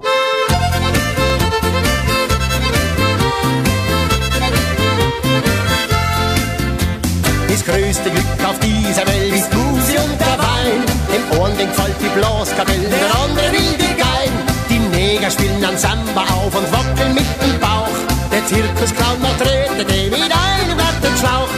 Das 7.65 7.75
größte 7.75 8.10
Glück 8.10 8.46
auf 8.46 8.60
dieser 8.60 9.08
Welt 9.08 9.34
ist 9.34 9.53
Musik 9.53 10.00
und 10.03 10.20
der 10.20 10.38
Wein. 10.38 10.84
Dem 11.13 11.39
Ohren 11.39 11.58
denkt 11.58 11.75
voll 11.75 11.91
die 12.01 12.10
Blaskapelle, 12.10 12.89
der 12.89 13.22
andere 13.24 13.51
will 13.53 13.77
die 13.79 13.96
Gein. 13.96 14.34
Die 14.70 14.79
Neger 14.79 15.32
spielen 15.32 15.63
an 15.63 15.77
Samba 15.77 16.24
auf 16.24 16.53
und 16.53 16.70
wackeln 16.74 17.13
mit 17.13 17.25
dem 17.41 17.58
Bauch. 17.60 17.88
Der 18.32 18.46
Zirkusclown 18.48 19.22
noch 19.22 19.38
trete 19.38 19.86
mit 20.10 20.13
einem 20.13 20.77
Gartenschlauch. 20.77 21.50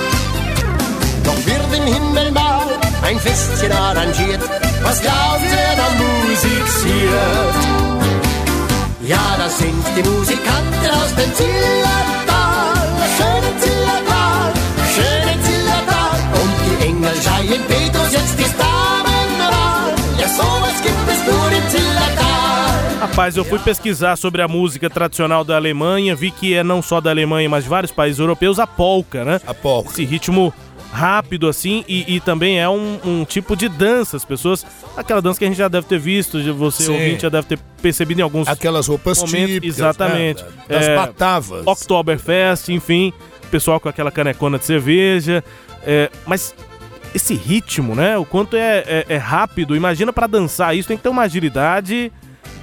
Doch 1.24 1.45
wird 1.45 1.75
im 1.75 1.93
Himmel 1.93 2.31
mal 2.31 2.62
ein 3.01 3.19
Festchen 3.19 3.71
arrangiert. 3.71 4.41
Was 4.83 5.01
glauben 5.01 5.45
Sie, 5.50 5.75
da 5.75 5.88
musiziert? 6.03 7.55
Ja, 9.07 9.38
das 9.39 9.57
sind 9.57 9.83
die 9.97 10.03
Musikanten 10.07 10.89
aus 10.91 11.15
dem 11.15 11.33
Zillertal. 11.33 12.25
Rapaz, 23.00 23.38
eu 23.38 23.45
fui 23.45 23.60
pesquisar 23.60 24.15
sobre 24.17 24.41
a 24.41 24.48
música 24.48 24.89
tradicional 24.89 25.43
da 25.43 25.55
Alemanha, 25.55 26.15
vi 26.15 26.31
que 26.31 26.53
é 26.53 26.63
não 26.63 26.81
só 26.81 27.00
da 27.00 27.10
Alemanha, 27.10 27.48
mas 27.48 27.63
de 27.63 27.69
vários 27.69 27.91
países 27.91 28.19
europeus, 28.19 28.60
a 28.60 28.67
polca, 28.67 29.24
né? 29.24 29.39
A 29.48 29.53
polca. 29.53 29.89
Esse 29.89 30.03
ritmo 30.03 30.53
rápido 30.91 31.48
assim 31.48 31.84
e, 31.88 32.15
e 32.15 32.19
também 32.19 32.60
é 32.60 32.67
um, 32.67 33.00
um, 33.05 33.25
tipo 33.25 33.55
de 33.55 33.69
dança. 33.69 34.17
As 34.17 34.25
pessoas, 34.25 34.65
aquela 34.95 35.22
dança 35.22 35.39
que 35.39 35.45
a 35.45 35.48
gente 35.48 35.57
já 35.57 35.67
deve 35.67 35.88
ter 35.88 36.00
visto, 36.00 36.41
você 36.53 36.84
Sim. 36.84 36.93
ouvinte 36.93 37.22
já 37.22 37.29
deve 37.29 37.48
ter 37.48 37.60
percebido 37.81 38.19
em 38.19 38.24
alguns 38.24 38.48
aquelas 38.48 38.88
roupas 38.88 39.19
momentos, 39.19 39.53
típicas, 39.53 39.77
exatamente, 39.77 40.43
né? 40.43 40.50
das 40.67 40.86
é, 40.86 40.95
batavas, 40.95 41.67
Oktoberfest, 41.67 42.69
enfim, 42.69 43.13
pessoal 43.51 43.79
com 43.79 43.88
aquela 43.88 44.12
canecona 44.12 44.57
de 44.57 44.65
cerveja, 44.65 45.43
é, 45.86 46.10
mas 46.25 46.55
esse 47.15 47.34
ritmo, 47.34 47.95
né? 47.95 48.17
O 48.17 48.25
quanto 48.25 48.57
é, 48.57 48.84
é, 48.86 49.05
é 49.10 49.17
rápido. 49.17 49.75
Imagina 49.75 50.12
para 50.12 50.27
dançar 50.27 50.75
isso, 50.75 50.88
tem 50.88 50.98
que 50.98 51.03
ter 51.03 51.10
uma 51.10 51.24
agilidade 51.24 52.12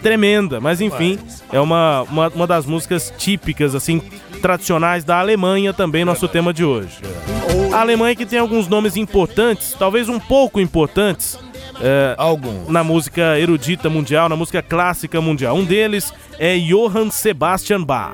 tremenda. 0.03 0.61
Mas 0.61 0.81
enfim, 0.81 1.19
é 1.51 1.59
uma, 1.59 2.03
uma, 2.03 2.29
uma, 2.29 2.47
das 2.47 2.67
músicas 2.67 3.13
típicas, 3.17 3.75
assim, 3.75 4.03
tradicionais 4.43 5.05
da 5.05 5.19
Alemanha 5.19 5.73
também, 5.73 6.05
nosso 6.05 6.29
tema 6.29 6.53
de 6.53 6.65
hoje. 6.65 6.99
A 7.73 7.81
Alemanha 7.81 8.15
que 8.15 8.27
tem 8.27 8.39
alguns 8.39 8.69
nomes 8.69 8.97
importantes, 8.97 9.75
talvez 9.79 10.09
um 10.09 10.19
pouco 10.19 10.61
importantes. 10.61 11.39
É, 11.81 12.15
Algum. 12.19 12.71
Na 12.71 12.85
música 12.85 13.39
erudita 13.39 13.89
mundial, 13.89 14.29
na 14.29 14.37
música 14.37 14.63
clássica 14.63 15.21
mundial. 15.21 15.57
Um 15.57 15.65
deles 15.65 16.13
é 16.39 16.57
Johann 16.59 17.11
Sebastian 17.11 17.83
Bach. 17.83 18.13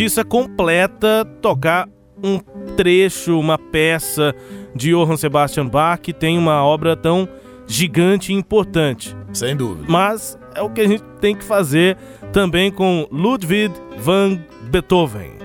Injustiça 0.00 0.24
completa 0.24 1.26
tocar 1.42 1.86
um 2.24 2.38
trecho, 2.74 3.38
uma 3.38 3.58
peça 3.58 4.34
de 4.74 4.92
Johann 4.92 5.18
Sebastian 5.18 5.66
Bach 5.66 6.00
que 6.00 6.14
tem 6.14 6.38
uma 6.38 6.64
obra 6.64 6.96
tão 6.96 7.28
gigante 7.66 8.32
e 8.32 8.34
importante. 8.34 9.14
Sem 9.32 9.54
dúvida. 9.54 9.84
Mas 9.88 10.38
é 10.54 10.62
o 10.62 10.70
que 10.70 10.80
a 10.80 10.88
gente 10.88 11.04
tem 11.20 11.36
que 11.36 11.44
fazer 11.44 11.98
também 12.32 12.70
com 12.70 13.06
Ludwig 13.10 13.74
van 13.98 14.40
Beethoven. 14.70 15.39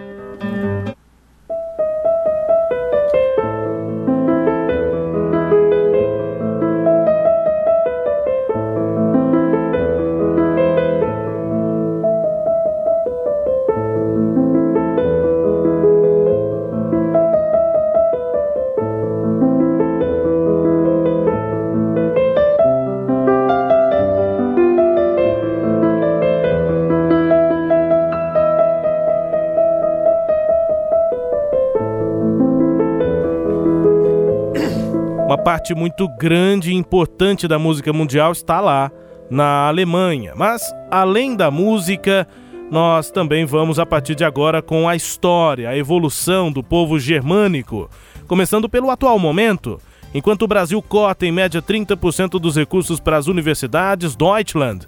Parte 35.65 35.74
muito 35.74 36.07
grande 36.07 36.69
e 36.69 36.75
importante 36.75 37.48
da 37.48 37.57
música 37.57 37.91
mundial 37.91 38.31
está 38.31 38.62
lá 38.62 38.91
na 39.31 39.67
Alemanha. 39.67 40.34
Mas 40.36 40.62
além 40.91 41.36
da 41.36 41.50
música, 41.50 42.27
nós 42.69 43.10
também 43.10 43.45
vamos 43.45 43.79
a 43.79 43.86
partir 43.86 44.13
de 44.13 44.24
agora 44.24 44.62
com 44.62 44.88
a 44.88 44.95
história, 44.95 45.67
a 45.67 45.75
evolução 45.75 46.51
do 46.51 46.62
povo 46.62 47.00
germânico, 47.00 47.89
começando 48.27 48.69
pelo 48.69 48.91
atual 48.91 49.17
momento. 49.17 49.81
Enquanto 50.13 50.43
o 50.43 50.48
Brasil 50.48 50.79
cota 50.84 51.25
em 51.25 51.31
média 51.31 51.63
30% 51.63 52.39
dos 52.39 52.55
recursos 52.55 53.00
para 53.00 53.17
as 53.17 53.25
universidades, 53.25 54.15
Deutschland 54.15 54.88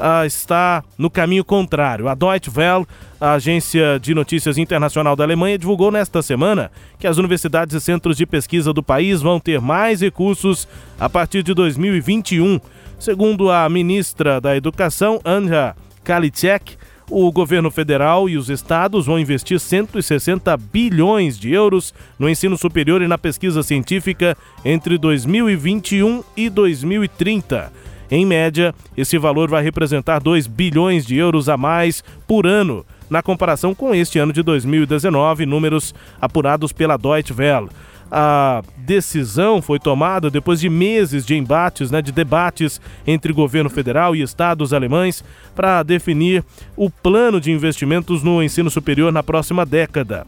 ah, 0.00 0.24
está 0.24 0.82
no 0.96 1.10
caminho 1.10 1.44
contrário. 1.44 2.08
A 2.08 2.14
Deutsche 2.14 2.50
Welle, 2.56 2.86
a 3.20 3.32
agência 3.32 4.00
de 4.00 4.14
notícias 4.14 4.56
internacional 4.56 5.14
da 5.14 5.22
Alemanha, 5.22 5.58
divulgou 5.58 5.92
nesta 5.92 6.22
semana 6.22 6.72
que 6.98 7.06
as 7.06 7.18
universidades 7.18 7.74
e 7.74 7.80
centros 7.80 8.16
de 8.16 8.24
pesquisa 8.24 8.72
do 8.72 8.82
país 8.82 9.20
vão 9.20 9.38
ter 9.38 9.60
mais 9.60 10.00
recursos 10.00 10.66
a 10.98 11.08
partir 11.08 11.42
de 11.42 11.52
2021. 11.52 12.58
Segundo 12.98 13.50
a 13.50 13.68
ministra 13.68 14.40
da 14.40 14.56
Educação, 14.56 15.20
Anja 15.24 15.76
Kalitschek, 16.02 16.76
o 17.10 17.30
governo 17.32 17.70
federal 17.70 18.28
e 18.28 18.36
os 18.36 18.48
estados 18.48 19.06
vão 19.06 19.18
investir 19.18 19.58
160 19.58 20.56
bilhões 20.56 21.38
de 21.38 21.52
euros 21.52 21.92
no 22.18 22.28
ensino 22.28 22.56
superior 22.56 23.02
e 23.02 23.08
na 23.08 23.18
pesquisa 23.18 23.62
científica 23.62 24.36
entre 24.64 24.96
2021 24.96 26.22
e 26.36 26.48
2030. 26.48 27.89
Em 28.10 28.26
média, 28.26 28.74
esse 28.96 29.16
valor 29.18 29.48
vai 29.48 29.62
representar 29.62 30.18
2 30.18 30.46
bilhões 30.46 31.06
de 31.06 31.16
euros 31.16 31.48
a 31.48 31.56
mais 31.56 32.02
por 32.26 32.46
ano, 32.46 32.84
na 33.08 33.22
comparação 33.22 33.74
com 33.74 33.94
este 33.94 34.18
ano 34.18 34.32
de 34.32 34.42
2019, 34.42 35.46
números 35.46 35.94
apurados 36.20 36.72
pela 36.72 36.96
Deutsche 36.96 37.32
Welle. 37.32 37.68
A 38.10 38.62
decisão 38.76 39.62
foi 39.62 39.78
tomada 39.78 40.28
depois 40.28 40.58
de 40.58 40.68
meses 40.68 41.24
de 41.24 41.36
embates, 41.36 41.92
né, 41.92 42.02
de 42.02 42.10
debates 42.10 42.80
entre 43.06 43.32
governo 43.32 43.70
federal 43.70 44.16
e 44.16 44.22
estados 44.22 44.72
alemães 44.72 45.22
para 45.54 45.82
definir 45.84 46.44
o 46.76 46.90
plano 46.90 47.40
de 47.40 47.52
investimentos 47.52 48.22
no 48.24 48.42
ensino 48.42 48.68
superior 48.68 49.12
na 49.12 49.22
próxima 49.22 49.64
década. 49.64 50.26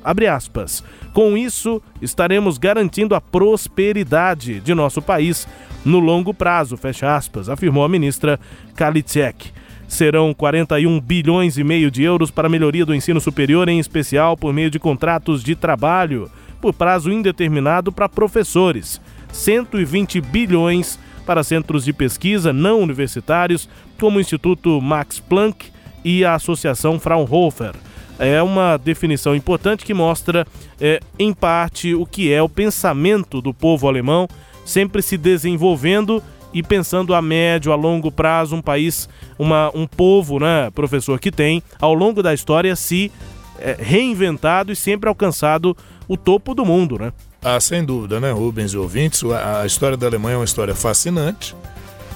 Com 1.12 1.36
isso, 1.36 1.82
estaremos 2.00 2.56
garantindo 2.56 3.16
a 3.16 3.20
prosperidade 3.20 4.60
de 4.60 4.74
nosso 4.74 5.02
país 5.02 5.48
no 5.84 5.98
longo 5.98 6.32
prazo, 6.32 6.78
aspas, 7.02 7.48
afirmou 7.48 7.84
a 7.84 7.88
ministra 7.88 8.38
Kalitschek. 8.76 9.50
Serão 9.88 10.32
41 10.32 11.00
bilhões 11.00 11.58
e 11.58 11.64
meio 11.64 11.90
de 11.90 12.02
euros 12.02 12.30
para 12.30 12.46
a 12.46 12.50
melhoria 12.50 12.86
do 12.86 12.94
ensino 12.94 13.20
superior, 13.20 13.68
em 13.68 13.78
especial 13.78 14.36
por 14.36 14.52
meio 14.52 14.70
de 14.70 14.78
contratos 14.78 15.42
de 15.42 15.54
trabalho 15.54 16.30
por 16.62 16.72
prazo 16.72 17.10
indeterminado 17.10 17.90
para 17.90 18.08
professores, 18.08 19.00
120 19.32 20.20
bilhões 20.20 20.96
para 21.26 21.42
centros 21.42 21.84
de 21.84 21.92
pesquisa 21.92 22.52
não 22.52 22.80
universitários, 22.80 23.68
como 23.98 24.18
o 24.18 24.20
Instituto 24.20 24.80
Max 24.80 25.18
Planck 25.18 25.66
e 26.04 26.24
a 26.24 26.36
Associação 26.36 27.00
Fraunhofer. 27.00 27.72
É 28.16 28.40
uma 28.40 28.76
definição 28.76 29.34
importante 29.34 29.84
que 29.84 29.92
mostra, 29.92 30.46
é, 30.80 31.00
em 31.18 31.32
parte, 31.32 31.94
o 31.94 32.06
que 32.06 32.32
é 32.32 32.40
o 32.40 32.48
pensamento 32.48 33.40
do 33.40 33.52
povo 33.52 33.88
alemão, 33.88 34.28
sempre 34.64 35.02
se 35.02 35.16
desenvolvendo 35.16 36.22
e 36.54 36.62
pensando 36.62 37.12
a 37.12 37.20
médio, 37.20 37.72
a 37.72 37.74
longo 37.74 38.12
prazo, 38.12 38.54
um 38.54 38.62
país, 38.62 39.08
uma, 39.36 39.72
um 39.74 39.86
povo, 39.86 40.38
né, 40.38 40.70
professor, 40.70 41.18
que 41.18 41.32
tem, 41.32 41.60
ao 41.80 41.92
longo 41.92 42.22
da 42.22 42.32
história, 42.32 42.76
se 42.76 43.10
é, 43.58 43.76
reinventado 43.78 44.70
e 44.72 44.76
sempre 44.76 45.08
alcançado 45.08 45.76
o 46.12 46.16
topo 46.16 46.54
do 46.54 46.64
mundo, 46.64 46.98
né? 46.98 47.10
Ah, 47.42 47.58
sem 47.58 47.82
dúvida, 47.82 48.20
né, 48.20 48.30
Rubens 48.30 48.72
e 48.72 48.76
ouvintes? 48.76 49.24
A, 49.24 49.64
história 49.64 49.96
da 49.96 50.06
Alemanha 50.06 50.34
é 50.34 50.38
uma 50.38 50.44
história 50.44 50.74
fascinante. 50.74 51.56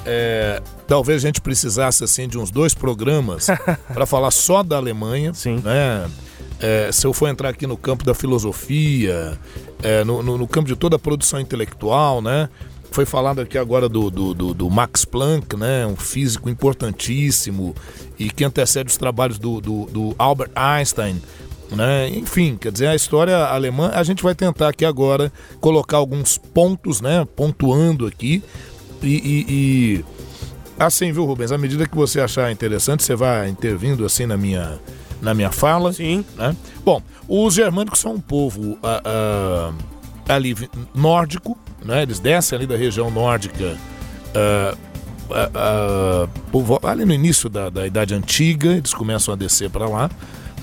É, 0.04 0.62
talvez 0.86 1.24
a 1.24 1.26
gente 1.26 1.40
precisasse 1.40 2.04
assim 2.04 2.28
de 2.28 2.38
uns 2.38 2.50
dois 2.50 2.74
programas 2.74 3.46
para 3.92 4.04
falar 4.04 4.30
só 4.30 4.62
da 4.62 4.76
Alemanha, 4.76 5.32
Sim. 5.32 5.62
né? 5.64 6.08
É, 6.60 6.90
se 6.92 7.06
eu 7.06 7.12
for 7.12 7.28
entrar 7.28 7.48
aqui 7.48 7.66
no 7.66 7.76
campo 7.76 8.04
da 8.04 8.14
filosofia, 8.14 9.38
é, 9.82 10.04
no, 10.04 10.22
no, 10.22 10.38
no, 10.38 10.46
campo 10.46 10.68
de 10.68 10.76
toda 10.76 10.96
a 10.96 10.98
produção 10.98 11.40
intelectual, 11.40 12.20
né? 12.20 12.50
Foi 12.90 13.04
falado 13.04 13.40
aqui 13.40 13.58
agora 13.58 13.88
do, 13.88 14.10
do, 14.10 14.34
do, 14.34 14.54
do, 14.54 14.70
Max 14.70 15.04
Planck, 15.04 15.56
né? 15.56 15.86
Um 15.86 15.96
físico 15.96 16.48
importantíssimo 16.50 17.74
e 18.18 18.30
que 18.30 18.44
antecede 18.44 18.90
os 18.90 18.96
trabalhos 18.96 19.38
do, 19.38 19.60
do 19.60 20.14
Albert 20.18 20.50
Einstein 20.54 21.20
né? 21.70 22.08
Enfim, 22.10 22.56
quer 22.60 22.70
dizer, 22.70 22.88
a 22.88 22.94
história 22.94 23.36
alemã, 23.36 23.90
a 23.94 24.02
gente 24.02 24.22
vai 24.22 24.34
tentar 24.34 24.68
aqui 24.68 24.84
agora 24.84 25.32
colocar 25.60 25.96
alguns 25.96 26.38
pontos, 26.38 27.00
né? 27.00 27.26
Pontuando 27.36 28.06
aqui 28.06 28.42
e, 29.02 29.08
e, 29.08 29.44
e... 29.48 30.04
assim, 30.78 31.12
viu, 31.12 31.24
Rubens? 31.24 31.52
À 31.52 31.58
medida 31.58 31.86
que 31.86 31.96
você 31.96 32.20
achar 32.20 32.50
interessante, 32.50 33.02
você 33.02 33.14
vai 33.14 33.48
intervindo 33.48 34.04
assim 34.04 34.26
na 34.26 34.36
minha 34.36 34.78
na 35.20 35.34
minha 35.34 35.50
fala. 35.50 35.92
Sim. 35.92 36.24
Né? 36.36 36.54
Bom, 36.84 37.02
os 37.26 37.54
germânicos 37.54 38.00
são 38.00 38.14
um 38.14 38.20
povo 38.20 38.60
uh, 38.62 38.76
uh, 38.76 39.74
ali 40.28 40.54
nórdico, 40.94 41.58
né? 41.84 42.02
Eles 42.02 42.20
descem 42.20 42.56
ali 42.56 42.66
da 42.66 42.76
região 42.76 43.10
nórdica. 43.10 43.76
Uh, 44.34 44.96
ali 46.84 47.04
no 47.04 47.12
início 47.12 47.48
da, 47.48 47.68
da 47.68 47.84
Idade 47.84 48.14
Antiga, 48.14 48.68
eles 48.68 48.94
começam 48.94 49.34
a 49.34 49.36
descer 49.36 49.68
para 49.68 49.88
lá 49.88 50.08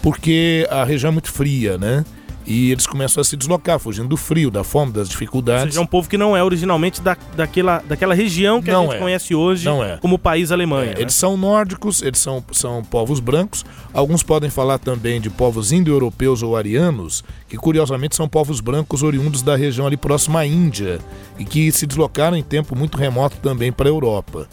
porque 0.03 0.67
a 0.69 0.83
região 0.83 1.07
é 1.07 1.11
muito 1.13 1.31
fria, 1.31 1.77
né? 1.77 2.03
E 2.45 2.73
eles 2.73 2.85
começam 2.85 3.21
a 3.21 3.23
se 3.23 3.37
deslocar, 3.37 3.79
fugindo 3.79 4.09
do 4.09 4.17
frio, 4.17 4.51
da 4.51 4.65
fome, 4.65 4.91
das 4.91 5.07
dificuldades. 5.07 5.63
Ou 5.63 5.69
seja, 5.69 5.79
é 5.79 5.81
um 5.81 5.87
povo 5.87 6.09
que 6.09 6.17
não 6.17 6.35
é 6.35 6.43
originalmente 6.43 7.01
da, 7.01 7.15
daquela, 7.37 7.81
daquela 7.87 8.13
região 8.13 8.61
que 8.61 8.69
não 8.69 8.81
a 8.81 8.83
gente 8.83 8.95
é. 8.95 8.99
conhece 8.99 9.33
hoje 9.33 9.69
é. 9.69 9.97
como 10.01 10.19
país 10.19 10.51
Alemanha. 10.51 10.91
É, 10.91 10.95
né? 10.95 11.01
Eles 11.01 11.13
são 11.13 11.37
nórdicos, 11.37 12.01
eles 12.01 12.19
são, 12.19 12.43
são 12.51 12.83
povos 12.83 13.21
brancos. 13.21 13.63
Alguns 13.93 14.23
podem 14.23 14.49
falar 14.49 14.77
também 14.77 15.21
de 15.21 15.29
povos 15.29 15.71
indo-europeus 15.71 16.43
ou 16.43 16.57
arianos, 16.57 17.23
que 17.47 17.55
curiosamente 17.55 18.13
são 18.13 18.27
povos 18.27 18.59
brancos 18.59 19.03
oriundos 19.03 19.41
da 19.41 19.55
região 19.55 19.87
ali 19.87 19.95
próxima 19.95 20.41
à 20.41 20.45
Índia 20.45 20.99
e 21.39 21.45
que 21.45 21.71
se 21.71 21.87
deslocaram 21.87 22.35
em 22.35 22.43
tempo 22.43 22.75
muito 22.75 22.97
remoto 22.97 23.37
também 23.37 23.71
para 23.71 23.87
a 23.87 23.91
Europa. 23.91 24.49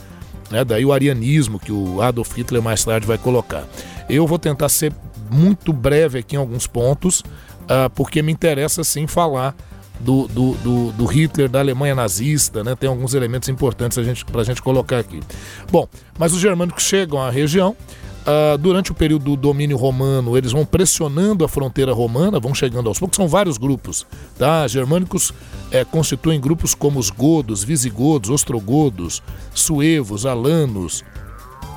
Né? 0.48 0.64
Daí 0.64 0.84
o 0.84 0.92
arianismo 0.92 1.58
que 1.58 1.72
o 1.72 2.00
Adolf 2.00 2.36
Hitler 2.36 2.62
mais 2.62 2.84
tarde 2.84 3.04
vai 3.04 3.18
colocar. 3.18 3.64
Eu 4.08 4.28
vou 4.28 4.38
tentar 4.38 4.68
ser 4.68 4.92
muito 5.30 5.72
breve 5.72 6.18
aqui 6.18 6.36
em 6.36 6.38
alguns 6.38 6.66
pontos, 6.66 7.20
uh, 7.20 7.88
porque 7.94 8.22
me 8.22 8.32
interessa 8.32 8.84
sim 8.84 9.06
falar 9.06 9.54
do, 10.00 10.26
do, 10.28 10.54
do, 10.54 10.92
do, 10.92 11.04
Hitler, 11.04 11.48
da 11.48 11.60
Alemanha 11.60 11.94
nazista, 11.94 12.64
né? 12.64 12.74
Tem 12.74 12.88
alguns 12.88 13.14
elementos 13.14 13.48
importantes 13.48 13.98
a 13.98 14.02
gente, 14.02 14.24
para 14.24 14.40
a 14.40 14.44
gente 14.44 14.62
colocar 14.62 14.98
aqui. 14.98 15.20
Bom, 15.70 15.86
mas 16.18 16.32
os 16.32 16.40
germânicos 16.40 16.84
chegam 16.84 17.20
à 17.20 17.30
região. 17.30 17.76
Uh, 18.20 18.58
durante 18.58 18.92
o 18.92 18.94
período 18.94 19.24
do 19.24 19.36
domínio 19.36 19.78
romano, 19.78 20.36
eles 20.36 20.52
vão 20.52 20.64
pressionando 20.64 21.42
a 21.42 21.48
fronteira 21.48 21.92
romana, 21.92 22.38
vão 22.38 22.54
chegando 22.54 22.88
aos 22.88 22.98
poucos. 22.98 23.16
São 23.16 23.26
vários 23.26 23.56
grupos, 23.56 24.06
tá? 24.38 24.66
Germânicos 24.68 25.32
é, 25.70 25.84
constituem 25.84 26.38
grupos 26.38 26.74
como 26.74 26.98
os 26.98 27.08
godos, 27.08 27.64
visigodos, 27.64 28.28
ostrogodos, 28.28 29.22
suevos, 29.54 30.26
alanos 30.26 31.02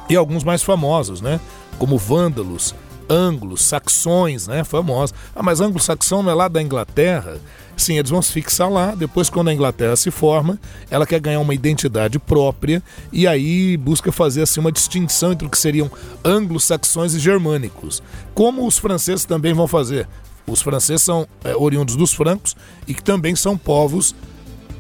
e 0.10 0.18
alguns 0.18 0.44
mais 0.44 0.62
famosos, 0.62 1.22
né? 1.22 1.40
Como 1.80 1.98
vândalos, 1.98 2.76
anglos, 3.10 3.64
saxões, 3.64 4.48
né? 4.48 4.64
Famosos. 4.64 5.14
Ah, 5.36 5.44
mas 5.44 5.62
anglo-saxão 5.62 6.24
não 6.24 6.32
é 6.32 6.34
lá 6.34 6.48
da 6.48 6.62
Inglaterra? 6.62 7.40
Sim, 7.76 7.98
eles 7.98 8.12
vão 8.12 8.22
se 8.22 8.32
fixar 8.32 8.70
lá. 8.70 8.94
Depois, 8.96 9.30
quando 9.30 9.50
a 9.50 9.54
Inglaterra 9.54 9.96
se 9.96 10.12
forma, 10.12 10.60
ela 10.90 11.06
quer 11.06 11.20
ganhar 11.20 11.40
uma 11.40 11.54
identidade 11.54 12.20
própria 12.20 12.84
e 13.12 13.28
aí 13.28 13.76
busca 13.78 14.12
fazer 14.12 14.44
assim 14.44 14.60
uma 14.60 14.72
distinção 14.72 15.32
entre 15.32 15.48
o 15.48 15.50
que 15.50 15.58
seriam 15.58 15.90
anglo-saxões 16.24 17.14
e 17.14 17.20
germânicos. 17.20 18.02
Como 18.34 18.66
os 18.68 18.78
franceses 18.78 19.26
também 19.26 19.54
vão 19.54 19.68
fazer. 19.68 20.08
Os 20.46 20.62
franceses 20.62 21.04
são 21.04 21.28
é, 21.44 21.56
oriundos 21.56 21.96
dos 21.96 22.14
francos 22.14 22.56
e 22.88 22.94
que 22.94 23.04
também 23.04 23.36
são 23.36 23.58
povos 23.58 24.14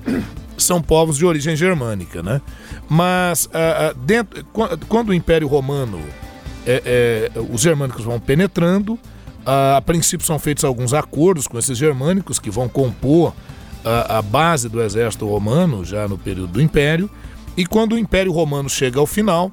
são 0.57 0.81
povos 0.81 1.17
de 1.17 1.25
origem 1.25 1.55
germânica, 1.55 2.21
né? 2.21 2.41
Mas 2.87 3.45
uh, 3.45 3.93
dentro, 3.97 4.45
quando 4.87 5.09
o 5.09 5.13
Império 5.13 5.47
Romano 5.47 5.99
é, 6.65 7.29
é, 7.35 7.39
os 7.51 7.61
germânicos 7.61 8.03
vão 8.03 8.19
penetrando. 8.19 8.97
A, 9.45 9.77
a, 9.77 9.81
princípio 9.81 10.25
são 10.25 10.39
feitos 10.39 10.63
alguns 10.63 10.93
acordos 10.93 11.47
com 11.47 11.57
esses 11.57 11.77
germânicos 11.77 12.39
que 12.39 12.49
vão 12.49 12.69
compor 12.69 13.33
a, 13.83 14.19
a, 14.19 14.21
base 14.21 14.69
do 14.69 14.81
exército 14.81 15.27
romano 15.27 15.83
já 15.83 16.07
no 16.07 16.17
período 16.17 16.53
do 16.53 16.61
Império. 16.61 17.09
E 17.55 17.65
quando 17.65 17.93
o 17.93 17.97
Império 17.97 18.31
Romano 18.31 18.69
chega 18.69 18.99
ao 18.99 19.05
final, 19.05 19.51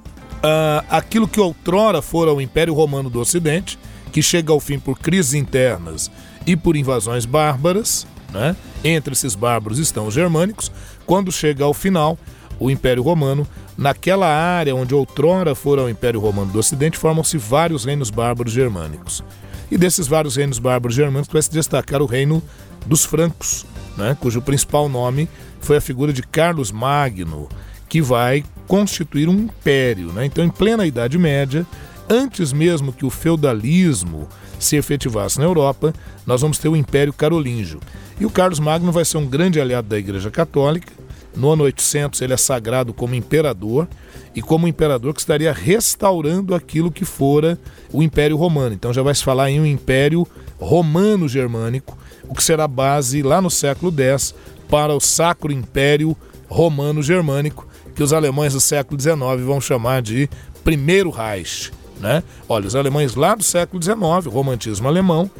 aquilo 0.88 1.28
que 1.28 1.38
outrora 1.38 2.00
fora 2.00 2.32
o 2.32 2.40
Império 2.40 2.72
Romano 2.72 3.10
do 3.10 3.20
Ocidente, 3.20 3.78
que 4.10 4.22
chega 4.22 4.52
ao 4.52 4.58
fim 4.58 4.78
por 4.78 4.98
crises 4.98 5.34
internas 5.34 6.10
e 6.46 6.56
por 6.56 6.76
invasões 6.76 7.26
bárbaras, 7.26 8.06
né? 8.32 8.56
entre 8.82 9.12
esses 9.12 9.34
bárbaros 9.34 9.78
estão 9.78 10.06
os 10.06 10.14
germânicos, 10.14 10.72
quando 11.04 11.30
chega 11.30 11.64
ao 11.64 11.74
final, 11.74 12.18
o 12.58 12.70
Império 12.70 13.02
Romano 13.02 13.46
Naquela 13.80 14.26
área 14.26 14.76
onde 14.76 14.94
outrora 14.94 15.54
fora 15.54 15.82
o 15.82 15.88
Império 15.88 16.20
Romano 16.20 16.52
do 16.52 16.58
Ocidente, 16.58 16.98
formam-se 16.98 17.38
vários 17.38 17.86
reinos 17.86 18.10
bárbaros 18.10 18.52
germânicos. 18.52 19.24
E 19.70 19.78
desses 19.78 20.06
vários 20.06 20.36
reinos 20.36 20.58
bárbaros 20.58 20.94
germânicos 20.94 21.32
vai 21.32 21.40
se 21.40 21.50
destacar 21.50 22.02
o 22.02 22.06
reino 22.06 22.42
dos 22.84 23.06
francos, 23.06 23.64
né, 23.96 24.14
cujo 24.20 24.42
principal 24.42 24.86
nome 24.86 25.26
foi 25.62 25.78
a 25.78 25.80
figura 25.80 26.12
de 26.12 26.22
Carlos 26.22 26.70
Magno, 26.70 27.48
que 27.88 28.02
vai 28.02 28.44
constituir 28.68 29.30
um 29.30 29.44
império. 29.44 30.12
Né? 30.12 30.26
Então, 30.26 30.44
em 30.44 30.50
plena 30.50 30.84
Idade 30.84 31.16
Média, 31.16 31.66
antes 32.06 32.52
mesmo 32.52 32.92
que 32.92 33.06
o 33.06 33.10
feudalismo 33.10 34.28
se 34.58 34.76
efetivasse 34.76 35.38
na 35.38 35.46
Europa, 35.46 35.94
nós 36.26 36.42
vamos 36.42 36.58
ter 36.58 36.68
o 36.68 36.76
Império 36.76 37.14
Carolíngio. 37.14 37.80
E 38.20 38.26
o 38.26 38.30
Carlos 38.30 38.60
Magno 38.60 38.92
vai 38.92 39.06
ser 39.06 39.16
um 39.16 39.26
grande 39.26 39.58
aliado 39.58 39.88
da 39.88 39.98
Igreja 39.98 40.30
Católica. 40.30 40.92
No 41.34 41.50
ano 41.50 41.64
800, 41.64 42.20
ele 42.22 42.32
é 42.32 42.36
sagrado 42.36 42.92
como 42.92 43.14
imperador 43.14 43.88
e 44.34 44.42
como 44.42 44.68
imperador 44.68 45.14
que 45.14 45.20
estaria 45.20 45.52
restaurando 45.52 46.54
aquilo 46.54 46.90
que 46.90 47.04
fora 47.04 47.58
o 47.92 48.02
Império 48.02 48.36
Romano. 48.36 48.74
Então 48.74 48.92
já 48.92 49.02
vai 49.02 49.14
se 49.14 49.24
falar 49.24 49.50
em 49.50 49.60
um 49.60 49.66
Império 49.66 50.26
Romano-Germânico, 50.58 51.96
o 52.28 52.34
que 52.34 52.44
será 52.44 52.68
base 52.68 53.22
lá 53.22 53.40
no 53.40 53.50
século 53.50 53.92
X 53.96 54.34
para 54.68 54.94
o 54.94 55.00
Sacro 55.00 55.52
Império 55.52 56.16
Romano-Germânico, 56.48 57.66
que 57.94 58.02
os 58.02 58.12
alemães 58.12 58.52
do 58.52 58.60
século 58.60 59.00
XIX 59.00 59.18
vão 59.44 59.60
chamar 59.60 60.02
de 60.02 60.28
Primeiro 60.62 61.10
Reich. 61.10 61.72
Né? 61.98 62.22
Olha, 62.48 62.66
os 62.66 62.74
alemães 62.74 63.14
lá 63.14 63.34
do 63.34 63.42
século 63.42 63.82
XIX, 63.82 63.98
o 64.26 64.30
romantismo 64.30 64.88
alemão, 64.88 65.30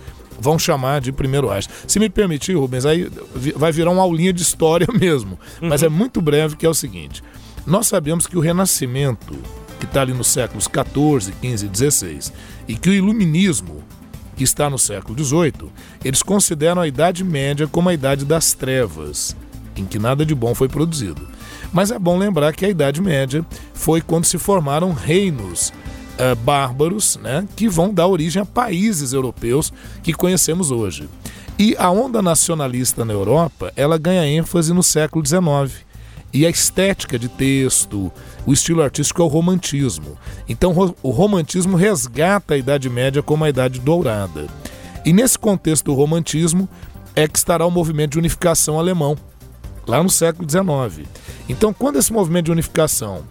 vão 0.41 0.59
chamar 0.59 1.01
de 1.01 1.13
primeiro 1.13 1.49
Reich. 1.49 1.69
Se 1.87 1.99
me 1.99 2.09
permitir, 2.09 2.55
Rubens, 2.55 2.87
aí 2.87 3.11
vai 3.55 3.71
virar 3.71 3.91
uma 3.91 4.03
aulinha 4.03 4.33
de 4.33 4.43
história 4.43 4.87
mesmo, 4.99 5.39
mas 5.61 5.83
é 5.83 5.89
uhum. 5.89 5.93
muito 5.93 6.21
breve, 6.21 6.57
que 6.57 6.67
é 6.67 6.69
o 6.69 6.75
seguinte. 6.75 7.23
Nós 7.67 7.87
sabemos 7.87 8.27
que 8.27 8.37
o 8.37 8.41
Renascimento, 8.41 9.37
que 9.79 9.85
está 9.85 10.01
ali 10.01 10.15
nos 10.15 10.29
séculos 10.29 10.67
14, 10.67 11.33
15 11.33 11.67
e 11.67 11.69
16, 11.69 12.33
e 12.69 12.75
que 12.75 12.91
o 12.91 12.95
Iluminismo, 12.95 13.83
que 14.37 14.45
está 14.45 14.71
no 14.71 14.79
século 14.79 15.15
18, 15.15 15.71
eles 16.05 16.23
consideram 16.23 16.81
a 16.81 16.89
Idade 16.89 17.23
Média 17.23 17.69
como 17.69 17.89
a 17.89 17.95
Idade 17.95 18.25
das 18.25 18.55
Trevas, 18.55 19.37
em 19.77 19.85
que 19.85 19.99
nada 19.99 20.25
de 20.25 20.35
bom 20.35 20.55
foi 20.55 20.69
produzido. 20.69 21.29
Mas 21.73 21.91
é 21.91 21.99
bom 21.99 22.19
lembrar 22.19 22.53
que 22.55 22.65
a 22.65 22.69
Idade 22.69 23.01
Média 23.01 23.45
foi 23.75 24.01
quando 24.01 24.25
se 24.25 24.39
formaram 24.39 24.93
reinos 24.93 25.73
uh, 26.21 26.37
bárbaros, 26.37 27.19
né, 27.23 27.47
que 27.57 27.69
vão 27.69 27.93
dar 27.93 28.07
origem 28.07 28.43
a 28.43 28.47
países 28.47 29.13
europeus 29.13 29.73
que 30.03 30.13
conhecemos 30.13 30.71
hoje. 30.71 31.09
E 31.59 31.75
a 31.79 31.91
onda 31.91 32.23
nacionalista 32.23 33.05
na 33.05 33.13
Europa, 33.13 33.73
ela 33.77 33.99
ganha 33.99 34.27
ênfase 34.27 34.73
no 34.73 34.83
século 34.83 35.25
XIX. 35.27 35.85
E 36.33 36.47
a 36.47 36.51
estética 36.51 37.19
de 37.19 37.29
texto, 37.29 38.11
o 38.47 38.53
estilo 38.53 38.83
artístico 38.83 39.21
é 39.21 39.25
o 39.25 39.29
romantismo. 39.29 40.17
Então 40.49 40.73
o 41.03 41.11
romantismo 41.11 41.77
resgata 41.77 42.55
a 42.55 42.57
Idade 42.57 42.89
Média 42.89 43.23
como 43.23 43.45
a 43.45 43.49
Idade 43.49 43.81
Dourada. 43.81 44.47
E 45.05 45.13
nesse 45.13 45.39
contexto 45.39 45.87
do 45.87 45.95
romantismo 45.95 46.69
é 47.17 47.27
que 47.27 47.37
estará 47.37 47.67
o 47.67 47.71
movimento 47.71 48.13
de 48.13 48.19
unificação 48.19 48.79
alemão, 48.79 49.17
lá 49.87 50.03
no 50.03 50.11
século 50.11 50.49
XIX. 50.49 51.07
Então, 51.49 51.73
quando 51.73 51.99
esse 51.99 52.13
movimento 52.13 52.47
de 52.47 52.53
unificação 52.53 53.25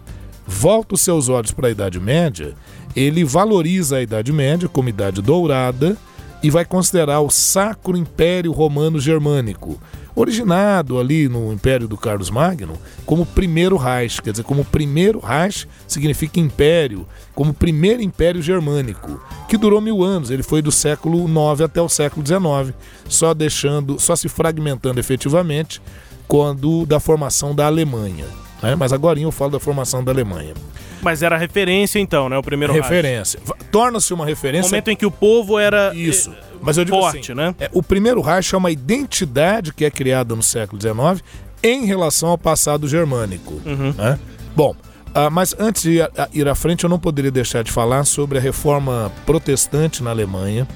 volta 0.46 0.94
os 0.94 1.00
seus 1.00 1.28
olhos 1.28 1.52
para 1.52 1.68
a 1.68 1.70
Idade 1.70 1.98
Média, 1.98 2.54
ele 2.94 3.24
valoriza 3.24 3.96
a 3.96 4.02
Idade 4.02 4.32
Média 4.32 4.68
como 4.68 4.88
Idade 4.88 5.22
Dourada 5.22 5.96
e 6.42 6.50
vai 6.50 6.64
considerar 6.64 7.20
o 7.20 7.30
Sacro 7.30 7.96
Império 7.96 8.52
Romano 8.52 8.98
Germânico, 8.98 9.78
originado 10.14 10.98
ali 10.98 11.28
no 11.28 11.52
Império 11.52 11.86
do 11.86 11.96
Carlos 11.96 12.30
Magno, 12.30 12.78
como 13.04 13.26
primeiro 13.26 13.76
Reich, 13.76 14.20
quer 14.22 14.30
dizer, 14.30 14.42
como 14.42 14.64
primeiro 14.64 15.20
Reich 15.20 15.68
significa 15.86 16.40
império, 16.40 17.06
como 17.34 17.52
primeiro 17.52 18.02
Império 18.02 18.42
Germânico, 18.42 19.20
que 19.48 19.56
durou 19.56 19.80
mil 19.80 20.02
anos. 20.02 20.30
Ele 20.30 20.42
foi 20.42 20.62
do 20.62 20.72
século 20.72 21.28
IX 21.28 21.60
até 21.60 21.80
o 21.80 21.88
século 21.88 22.26
XIX, 22.26 22.74
só 23.08 23.34
deixando, 23.34 24.00
só 24.00 24.16
se 24.16 24.28
fragmentando 24.28 24.98
efetivamente 24.98 25.80
quando 26.26 26.86
da 26.86 27.00
formação 27.00 27.54
da 27.54 27.66
Alemanha. 27.66 28.26
Né? 28.62 28.74
Mas 28.76 28.92
agora 28.92 29.18
eu 29.18 29.30
falo 29.30 29.52
da 29.52 29.60
formação 29.60 30.02
da 30.02 30.12
Alemanha. 30.12 30.54
Mas 31.02 31.22
era 31.22 31.36
referência 31.36 31.98
então, 31.98 32.28
né? 32.28 32.36
O 32.36 32.42
primeiro 32.42 32.72
Referência. 32.72 33.40
Torna-se 33.70 34.12
uma 34.12 34.26
referência. 34.26 34.64
No 34.64 34.70
momento 34.70 34.88
em 34.88 34.96
que 34.96 35.06
o 35.06 35.10
povo 35.10 35.58
era. 35.58 35.94
Isso. 35.94 36.32
Mas 36.60 36.76
eu 36.76 36.84
digo 36.84 36.98
forte, 36.98 37.32
assim, 37.32 37.34
né? 37.34 37.54
É, 37.58 37.70
o 37.72 37.82
primeiro 37.82 38.20
Reich 38.20 38.54
é 38.54 38.58
uma 38.58 38.70
identidade 38.70 39.72
que 39.72 39.84
é 39.84 39.90
criada 39.90 40.36
no 40.36 40.42
século 40.42 40.80
XIX 40.80 41.24
em 41.62 41.86
relação 41.86 42.28
ao 42.28 42.38
passado 42.38 42.86
germânico. 42.86 43.54
Uhum. 43.64 43.94
Né? 43.96 44.18
Bom, 44.54 44.74
uh, 45.08 45.30
mas 45.30 45.54
antes 45.58 45.82
de 45.82 45.98
ir, 45.98 46.10
ir 46.32 46.48
à 46.48 46.54
frente, 46.54 46.84
eu 46.84 46.90
não 46.90 46.98
poderia 46.98 47.30
deixar 47.30 47.64
de 47.64 47.72
falar 47.72 48.04
sobre 48.04 48.38
a 48.38 48.40
reforma 48.40 49.10
protestante 49.24 50.02
na 50.02 50.10
Alemanha, 50.10 50.68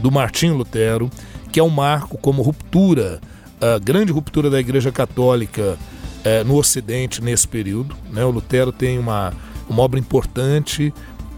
do 0.00 0.10
Martinho 0.10 0.54
Lutero, 0.54 1.08
que 1.52 1.60
é 1.60 1.62
um 1.62 1.70
marco 1.70 2.18
como 2.18 2.42
ruptura, 2.42 3.20
a 3.60 3.78
grande 3.78 4.12
ruptura 4.12 4.50
da 4.50 4.60
Igreja 4.60 4.92
Católica 4.92 5.76
uh, 6.42 6.44
no 6.44 6.56
Ocidente 6.56 7.22
nesse 7.22 7.46
período. 7.48 7.96
Né? 8.10 8.24
O 8.24 8.30
Lutero 8.30 8.72
tem 8.72 8.98
uma 8.98 9.32
uma 9.68 9.82
obra 9.82 10.00
importante. 10.00 10.92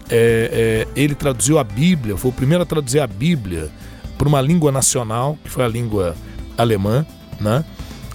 É, 0.09 0.85
é, 0.95 1.01
ele 1.01 1.15
traduziu 1.15 1.57
a 1.57 1.63
Bíblia, 1.63 2.17
foi 2.17 2.31
o 2.31 2.33
primeiro 2.33 2.63
a 2.63 2.65
traduzir 2.65 2.99
a 2.99 3.07
Bíblia 3.07 3.69
para 4.17 4.27
uma 4.27 4.41
língua 4.41 4.71
nacional, 4.71 5.37
que 5.43 5.49
foi 5.49 5.63
a 5.63 5.67
língua 5.67 6.15
alemã. 6.57 7.05
Né? 7.39 7.63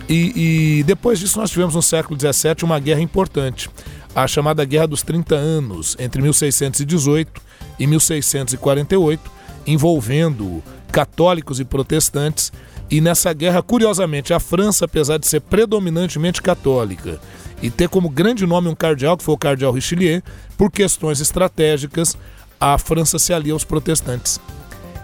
E, 0.09 0.79
e 0.79 0.83
depois 0.85 1.19
disso, 1.19 1.39
nós 1.39 1.51
tivemos 1.51 1.75
no 1.75 1.83
século 1.83 2.19
XVII 2.19 2.57
uma 2.63 2.79
guerra 2.79 3.01
importante, 3.01 3.69
a 4.15 4.27
chamada 4.27 4.65
Guerra 4.65 4.87
dos 4.87 5.03
30 5.03 5.35
Anos, 5.35 5.97
entre 5.99 6.23
1618 6.23 7.41
e 7.79 7.87
1648, 7.87 9.31
envolvendo 9.67 10.63
católicos 10.93 11.61
e 11.61 11.65
protestantes. 11.65 12.53
E 12.91 13.01
nessa 13.01 13.33
guerra, 13.33 13.63
curiosamente, 13.63 14.33
a 14.33 14.39
França, 14.39 14.85
apesar 14.85 15.19
de 15.19 15.27
ser 15.27 15.41
predominantemente 15.41 16.41
católica 16.41 17.21
e 17.61 17.71
ter 17.71 17.89
como 17.89 18.09
grande 18.09 18.47
nome 18.47 18.69
um 18.69 18.75
cardeal, 18.75 19.17
que 19.17 19.25
foi 19.25 19.35
o 19.35 19.39
cardeal 19.39 19.73
Richelieu, 19.73 20.23
por 20.57 20.71
questões 20.71 21.21
estratégicas, 21.21 22.17
a 22.61 22.79
França 22.79 23.19
se 23.19 23.33
alia 23.33 23.53
aos 23.53 23.65
protestantes 23.65 24.41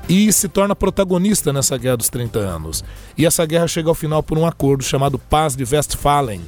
e 0.08 0.32
se 0.32 0.48
torna 0.48 0.74
protagonista 0.74 1.52
nessa 1.52 1.76
guerra 1.76 1.96
dos 1.96 2.08
30 2.08 2.38
anos. 2.38 2.84
E 3.16 3.26
essa 3.26 3.44
guerra 3.44 3.68
chega 3.68 3.88
ao 3.88 3.94
final 3.94 4.22
por 4.22 4.38
um 4.38 4.46
acordo 4.46 4.84
chamado 4.84 5.18
Paz 5.18 5.56
de 5.56 5.64
Westfalen, 5.64 6.42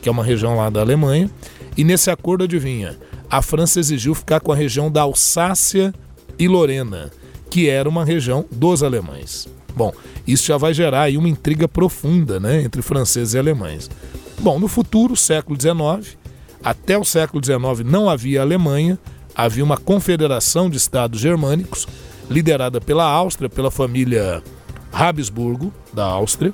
que 0.00 0.08
é 0.08 0.12
uma 0.12 0.24
região 0.24 0.56
lá 0.56 0.70
da 0.70 0.80
Alemanha. 0.80 1.30
E 1.76 1.84
nesse 1.84 2.10
acordo, 2.10 2.44
adivinha, 2.44 2.98
a 3.30 3.40
França 3.40 3.80
exigiu 3.80 4.14
ficar 4.14 4.40
com 4.40 4.52
a 4.52 4.56
região 4.56 4.90
da 4.90 5.02
Alsácia 5.02 5.92
e 6.38 6.48
Lorena, 6.48 7.10
que 7.48 7.68
era 7.68 7.88
uma 7.88 8.04
região 8.04 8.44
dos 8.50 8.82
alemães. 8.82 9.48
Bom, 9.74 9.92
isso 10.26 10.46
já 10.46 10.56
vai 10.56 10.74
gerar 10.74 11.02
aí 11.02 11.16
uma 11.16 11.28
intriga 11.28 11.66
profunda 11.66 12.38
né, 12.38 12.62
entre 12.62 12.82
franceses 12.82 13.34
e 13.34 13.38
alemães. 13.38 13.90
Bom, 14.40 14.58
no 14.58 14.68
futuro, 14.68 15.16
século 15.16 15.58
XIX, 15.60 16.16
até 16.62 16.98
o 16.98 17.04
século 17.04 17.42
XIX 17.44 17.84
não 17.84 18.08
havia 18.08 18.42
Alemanha, 18.42 18.98
havia 19.34 19.64
uma 19.64 19.76
confederação 19.76 20.68
de 20.68 20.76
estados 20.76 21.20
germânicos, 21.20 21.86
liderada 22.30 22.80
pela 22.80 23.04
Áustria, 23.04 23.48
pela 23.48 23.70
família 23.70 24.42
Habsburgo, 24.92 25.72
da 25.92 26.04
Áustria. 26.04 26.52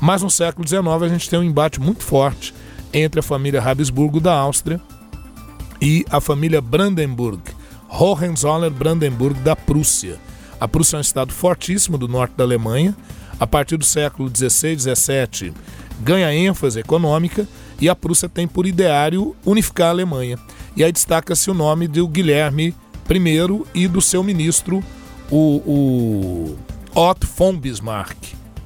Mas 0.00 0.22
no 0.22 0.30
século 0.30 0.66
XIX 0.66 0.84
a 1.02 1.08
gente 1.08 1.30
tem 1.30 1.38
um 1.38 1.44
embate 1.44 1.80
muito 1.80 2.02
forte 2.02 2.54
entre 2.92 3.20
a 3.20 3.22
família 3.22 3.62
Habsburgo 3.62 4.20
da 4.20 4.34
Áustria 4.34 4.80
e 5.80 6.04
a 6.10 6.20
família 6.20 6.60
Brandenburg, 6.60 7.40
Hohenzollern-Brandenburg 7.88 9.40
da 9.40 9.54
Prússia. 9.54 10.18
A 10.60 10.66
Prússia 10.66 10.96
é 10.96 10.98
um 10.98 11.02
estado 11.02 11.32
fortíssimo 11.32 11.98
do 11.98 12.08
norte 12.08 12.34
da 12.36 12.44
Alemanha. 12.44 12.96
A 13.38 13.46
partir 13.46 13.76
do 13.76 13.84
século 13.84 14.30
XVI, 14.34 14.78
XVII, 14.78 15.52
ganha 16.00 16.32
ênfase 16.34 16.80
econômica 16.80 17.46
e 17.78 17.88
a 17.88 17.94
Prússia 17.94 18.28
tem 18.28 18.48
por 18.48 18.66
ideário 18.66 19.36
unificar 19.44 19.88
a 19.88 19.90
Alemanha. 19.90 20.38
E 20.74 20.82
aí 20.82 20.90
destaca-se 20.90 21.50
o 21.50 21.54
nome 21.54 21.86
do 21.86 22.08
Guilherme 22.08 22.74
I 23.08 23.62
e 23.74 23.86
do 23.86 24.00
seu 24.00 24.22
ministro, 24.22 24.82
o, 25.30 25.36
o 25.66 26.58
Otto 26.94 27.26
von 27.26 27.56
Bismarck, 27.56 28.16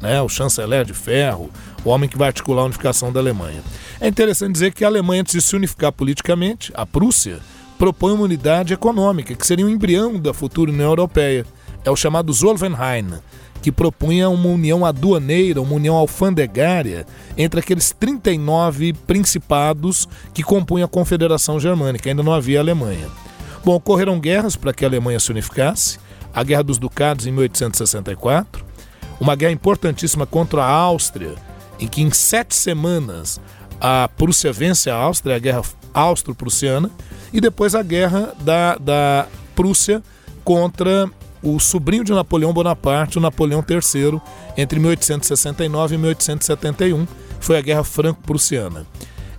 né, 0.00 0.22
o 0.22 0.28
chanceler 0.28 0.84
de 0.84 0.94
ferro, 0.94 1.50
o 1.84 1.90
homem 1.90 2.08
que 2.08 2.16
vai 2.16 2.28
articular 2.28 2.62
a 2.62 2.66
unificação 2.66 3.12
da 3.12 3.20
Alemanha. 3.20 3.62
É 4.00 4.08
interessante 4.08 4.52
dizer 4.52 4.72
que 4.72 4.84
a 4.84 4.88
Alemanha, 4.88 5.22
antes 5.22 5.34
de 5.34 5.42
se 5.42 5.56
unificar 5.56 5.92
politicamente, 5.92 6.72
a 6.74 6.86
Prússia, 6.86 7.40
propõe 7.78 8.12
uma 8.12 8.24
unidade 8.24 8.72
econômica, 8.72 9.34
que 9.34 9.46
seria 9.46 9.66
um 9.66 9.68
embrião 9.68 10.18
da 10.18 10.32
futura 10.32 10.70
União 10.70 10.88
Europeia. 10.90 11.44
É 11.84 11.90
o 11.90 11.96
chamado 11.96 12.32
Zollverein, 12.32 13.20
que 13.62 13.70
propunha 13.70 14.28
uma 14.28 14.48
união 14.48 14.84
aduaneira, 14.84 15.60
uma 15.60 15.74
união 15.74 15.94
alfandegária 15.94 17.06
entre 17.36 17.60
aqueles 17.60 17.90
39 17.90 18.92
principados 19.06 20.08
que 20.32 20.42
compunham 20.42 20.86
a 20.86 20.88
Confederação 20.88 21.60
Germânica, 21.60 22.08
ainda 22.08 22.22
não 22.22 22.32
havia 22.32 22.60
Alemanha. 22.60 23.08
Bom, 23.64 23.74
ocorreram 23.74 24.18
guerras 24.18 24.56
para 24.56 24.72
que 24.72 24.84
a 24.84 24.88
Alemanha 24.88 25.20
se 25.20 25.30
unificasse, 25.30 25.98
a 26.34 26.42
Guerra 26.42 26.62
dos 26.62 26.78
Ducados 26.78 27.26
em 27.26 27.32
1864, 27.32 28.64
uma 29.20 29.36
guerra 29.36 29.52
importantíssima 29.52 30.24
contra 30.24 30.64
a 30.64 30.70
Áustria, 30.70 31.34
em 31.78 31.86
que 31.86 32.00
em 32.00 32.10
sete 32.10 32.54
semanas 32.54 33.40
a 33.80 34.08
Prússia 34.16 34.52
vence 34.52 34.88
a 34.88 34.94
Áustria, 34.94 35.36
a 35.36 35.38
Guerra 35.38 35.62
Austro-Prussiana, 35.92 36.90
e 37.32 37.40
depois 37.40 37.74
a 37.74 37.82
Guerra 37.82 38.32
da, 38.40 38.76
da 38.76 39.26
Prússia 39.54 40.02
contra 40.42 41.10
o 41.42 41.58
sobrinho 41.58 42.04
de 42.04 42.12
Napoleão 42.12 42.52
Bonaparte, 42.52 43.18
o 43.18 43.20
Napoleão 43.20 43.64
III, 43.68 44.20
entre 44.56 44.78
1869 44.78 45.94
e 45.94 45.98
1871. 45.98 47.06
Foi 47.40 47.56
a 47.56 47.60
Guerra 47.60 47.84
Franco-Prussiana. 47.84 48.86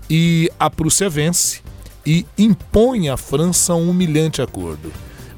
E 0.09 0.49
a 0.59 0.69
Prússia 0.69 1.09
vence 1.09 1.61
e 2.05 2.25
impõe 2.37 3.09
à 3.09 3.17
França 3.17 3.75
um 3.75 3.89
humilhante 3.89 4.41
acordo. 4.41 4.91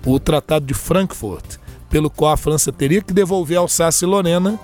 O 0.06 0.20
Tratado 0.20 0.66
de 0.66 0.74
Frankfurt, 0.74 1.58
pelo 1.90 2.10
qual 2.10 2.32
a 2.32 2.38
França 2.38 2.72
teria 2.72 3.02
que 3.02 3.14
devolver 3.14 3.58
Alsácia 3.58 4.06
e 4.06 4.10
Lorena, 4.10 4.60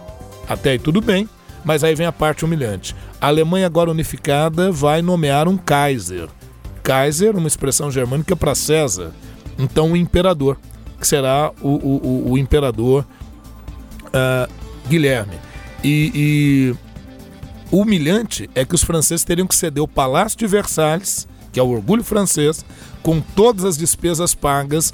até 0.48 0.72
aí 0.72 0.80
tudo 0.80 1.02
bem, 1.02 1.30
mas 1.64 1.84
aí 1.84 1.94
vem 1.94 2.08
a 2.08 2.12
parte 2.12 2.46
humilhante. 2.46 2.96
A 3.22 3.28
Alemanha, 3.28 3.66
agora 3.66 3.92
unificada, 3.92 4.72
vai 4.72 5.02
nomear 5.02 5.48
um 5.48 5.58
Kaiser. 5.58 6.30
Kaiser, 6.82 7.38
uma 7.38 7.48
expressão 7.48 7.92
germânica 7.92 8.36
para 8.36 8.56
César, 8.56 9.12
então 9.58 9.92
o 9.92 9.98
imperador, 9.98 10.58
que 11.00 11.08
será 11.08 11.52
o, 11.62 11.70
o, 11.70 12.32
o 12.32 12.38
imperador 12.38 13.06
uh, 14.08 14.52
Guilherme. 14.88 15.36
E, 15.84 16.12
e 17.72 17.76
humilhante 17.76 18.50
é 18.54 18.66
que 18.66 18.76
os 18.76 18.84
franceses 18.84 19.24
teriam 19.24 19.48
que 19.48 19.56
ceder 19.56 19.84
o 19.84 19.88
Palácio 19.88 20.38
de 20.38 20.48
Versalhes, 20.48 21.28
que 21.52 21.60
é 21.60 21.64
o 21.64 21.70
orgulho 21.70 22.04
francês, 22.04 22.66
com 23.02 23.22
todas 23.22 23.64
as 23.64 23.78
despesas 23.78 24.36
pagas 24.36 24.94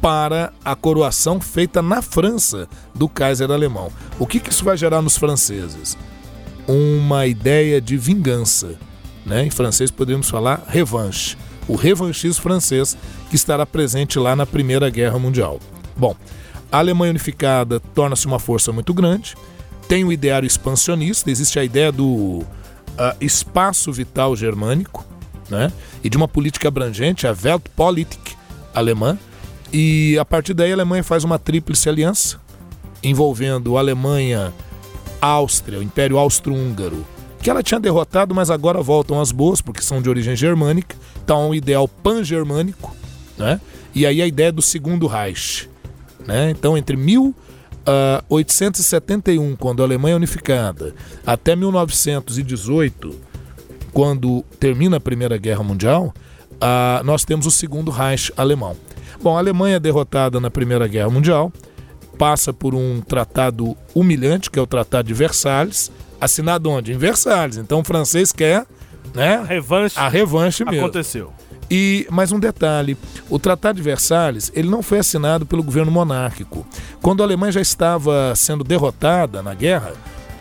para 0.00 0.52
a 0.64 0.74
coroação 0.74 1.40
feita 1.40 1.82
na 1.82 2.00
França 2.00 2.68
do 2.94 3.08
Kaiser 3.08 3.50
alemão. 3.50 3.92
O 4.18 4.26
que, 4.26 4.40
que 4.40 4.50
isso 4.50 4.64
vai 4.64 4.76
gerar 4.76 5.02
nos 5.02 5.16
franceses? 5.16 5.96
Uma 6.66 7.26
ideia 7.26 7.80
de 7.80 7.96
vingança. 7.96 8.78
Né? 9.26 9.44
Em 9.44 9.50
francês 9.50 9.90
poderíamos 9.90 10.30
falar 10.30 10.64
revanche. 10.66 11.36
O 11.68 11.76
revanchismo 11.76 12.42
francês 12.42 12.96
que 13.28 13.36
estará 13.36 13.64
presente 13.64 14.18
lá 14.18 14.34
na 14.34 14.44
Primeira 14.44 14.90
Guerra 14.90 15.18
Mundial. 15.18 15.60
Bom, 15.96 16.16
a 16.70 16.78
Alemanha 16.78 17.10
unificada 17.10 17.80
torna-se 17.94 18.26
uma 18.26 18.38
força 18.38 18.72
muito 18.72 18.94
grande, 18.94 19.34
tem 19.88 20.04
o 20.04 20.12
ideário 20.12 20.46
expansionista, 20.46 21.30
existe 21.30 21.58
a 21.58 21.64
ideia 21.64 21.90
do 21.90 22.06
uh, 22.06 22.44
espaço 23.20 23.92
vital 23.92 24.36
germânico, 24.36 25.04
né? 25.48 25.72
e 26.02 26.08
de 26.08 26.16
uma 26.16 26.28
política 26.28 26.68
abrangente, 26.68 27.26
a 27.26 27.34
Weltpolitik 27.34 28.36
alemã, 28.72 29.18
e 29.72 30.16
a 30.18 30.24
partir 30.24 30.54
daí 30.54 30.70
a 30.70 30.74
Alemanha 30.74 31.02
faz 31.02 31.24
uma 31.24 31.38
tríplice 31.38 31.88
aliança, 31.88 32.40
envolvendo 33.02 33.76
a 33.76 33.80
Alemanha, 33.80 34.52
Áustria, 35.20 35.78
o 35.78 35.82
Império 35.82 36.18
Austro-Húngaro, 36.18 37.04
que 37.42 37.50
ela 37.50 37.62
tinha 37.62 37.80
derrotado, 37.80 38.34
mas 38.34 38.50
agora 38.50 38.82
voltam 38.82 39.20
as 39.20 39.32
boas, 39.32 39.60
porque 39.60 39.82
são 39.82 40.00
de 40.02 40.08
origem 40.08 40.36
germânica, 40.36 40.96
então 41.24 41.50
um 41.50 41.54
ideal 41.54 41.88
pan-germânico, 41.88 42.94
né? 43.38 43.60
e 43.94 44.04
aí 44.06 44.22
a 44.22 44.26
ideia 44.26 44.50
do 44.52 44.62
segundo 44.62 45.06
Reich. 45.06 45.68
Né? 46.26 46.50
Então, 46.50 46.76
entre 46.76 46.96
1871, 46.96 49.56
quando 49.56 49.82
a 49.82 49.86
Alemanha 49.86 50.14
é 50.14 50.16
unificada, 50.16 50.94
até 51.26 51.56
1918, 51.56 53.14
quando 53.92 54.44
termina 54.58 54.96
a 54.98 55.00
Primeira 55.00 55.38
Guerra 55.38 55.64
Mundial, 55.64 56.14
uh, 56.52 57.02
nós 57.04 57.24
temos 57.24 57.46
o 57.46 57.50
segundo 57.50 57.90
Reich 57.90 58.30
alemão. 58.36 58.76
Bom, 59.22 59.36
a 59.36 59.40
Alemanha 59.40 59.76
é 59.76 59.80
derrotada 59.80 60.40
na 60.40 60.50
Primeira 60.50 60.86
Guerra 60.86 61.10
Mundial, 61.10 61.52
passa 62.16 62.52
por 62.52 62.74
um 62.74 63.00
tratado 63.00 63.76
humilhante, 63.94 64.50
que 64.50 64.58
é 64.58 64.62
o 64.62 64.66
Tratado 64.66 65.08
de 65.08 65.14
Versalhes, 65.14 65.90
assinado 66.20 66.70
onde? 66.70 66.92
Em 66.92 66.98
Versalhes. 66.98 67.56
Então 67.56 67.80
o 67.80 67.84
francês 67.84 68.32
quer 68.32 68.66
né, 69.14 69.36
a 69.36 69.44
revanche, 69.44 69.98
a 69.98 70.08
revanche 70.08 70.64
mesmo. 70.64 70.80
Aconteceu. 70.80 71.32
E 71.70 72.06
mais 72.10 72.32
um 72.32 72.40
detalhe: 72.40 72.96
o 73.28 73.38
Tratado 73.38 73.76
de 73.76 73.82
Versalhes 73.82 74.50
ele 74.54 74.68
não 74.68 74.82
foi 74.82 74.98
assinado 74.98 75.46
pelo 75.46 75.62
governo 75.62 75.90
monárquico. 75.92 76.66
Quando 77.00 77.22
a 77.22 77.26
Alemanha 77.26 77.52
já 77.52 77.60
estava 77.60 78.34
sendo 78.34 78.64
derrotada 78.64 79.42
na 79.42 79.54
guerra, 79.54 79.92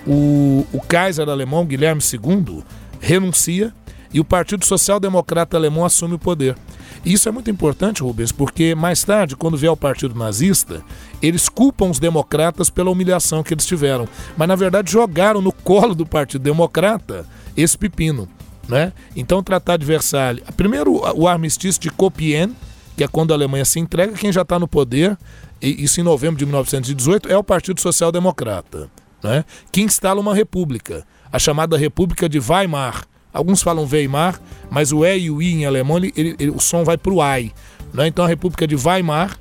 o, 0.08 0.66
o 0.74 0.82
Kaiser 0.82 1.30
alemão 1.30 1.66
Guilherme 1.66 2.02
II 2.02 2.64
renuncia 3.00 3.74
e 4.12 4.20
o 4.20 4.26
Partido 4.26 4.66
Social 4.66 5.00
Democrata 5.00 5.56
Alemão 5.56 5.86
assume 5.86 6.16
o 6.16 6.20
poder. 6.20 6.56
Isso 7.06 7.30
é 7.30 7.32
muito 7.32 7.50
importante, 7.50 8.04
Rubens, 8.04 8.32
porque 8.32 8.76
mais 8.76 9.04
tarde, 9.04 9.36
quando 9.36 9.58
vier 9.58 9.72
o 9.72 9.78
Partido 9.78 10.18
Nazista, 10.18 10.84
eles 11.22 11.48
culpam 11.48 11.90
os 11.90 12.00
democratas 12.00 12.70
pela 12.70 12.92
humilhação 12.92 13.42
que 13.42 13.54
eles 13.54 13.66
tiveram. 13.66 14.08
Mas, 14.38 14.48
na 14.48 14.56
verdade, 14.56 14.92
jogaram 14.92 15.42
no 15.42 15.52
colo 15.52 15.96
do 15.96 16.06
Partido 16.06 16.42
Democrata 16.42 17.26
esse 17.56 17.78
pepino. 17.78 18.28
Né? 18.68 18.94
Então, 19.16 19.40
o 19.40 19.44
Tratado 19.44 19.80
de 19.82 19.86
Versalhes. 19.86 20.44
Primeiro, 20.56 21.02
o 21.16 21.28
armistício 21.28 21.82
de 21.82 21.90
Compiègne, 21.90 22.56
que 22.96 23.04
é 23.04 23.08
quando 23.08 23.32
a 23.32 23.36
Alemanha 23.36 23.66
se 23.66 23.80
entrega, 23.80 24.14
quem 24.14 24.32
já 24.32 24.42
está 24.42 24.60
no 24.60 24.68
poder, 24.68 25.18
isso 25.62 26.00
em 26.00 26.04
novembro 26.04 26.38
de 26.38 26.46
1918, 26.46 27.30
é 27.30 27.38
o 27.38 27.44
Partido 27.44 27.80
Social 27.80 28.12
Democrata, 28.12 28.90
né? 29.24 29.46
que 29.72 29.82
instala 29.82 30.20
uma 30.20 30.36
república, 30.36 31.06
a 31.32 31.40
chamada 31.40 31.78
República 31.78 32.28
de 32.28 32.40
Weimar 32.40 33.09
Alguns 33.34 33.62
falam 33.62 33.88
Weimar, 33.90 34.40
mas 34.70 34.92
o 34.92 35.06
E 35.06 35.18
e 35.18 35.32
o 35.32 35.42
I 35.42 35.54
em 35.54 35.66
alemão, 35.66 35.98
ele, 35.98 36.14
ele, 36.16 36.50
o 36.50 36.60
som 36.60 36.84
vai 36.84 36.98
para 36.98 37.14
o 37.14 37.22
AI. 37.22 37.52
Né? 37.94 38.08
Então 38.08 38.26
a 38.26 38.28
República 38.28 38.68
de 38.68 38.76
Weimar, 38.76 39.38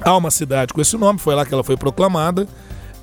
há 0.00 0.16
uma 0.16 0.30
cidade 0.30 0.72
com 0.72 0.80
esse 0.80 0.96
nome, 0.96 1.18
foi 1.18 1.34
lá 1.34 1.44
que 1.44 1.52
ela 1.52 1.64
foi 1.64 1.76
proclamada. 1.76 2.46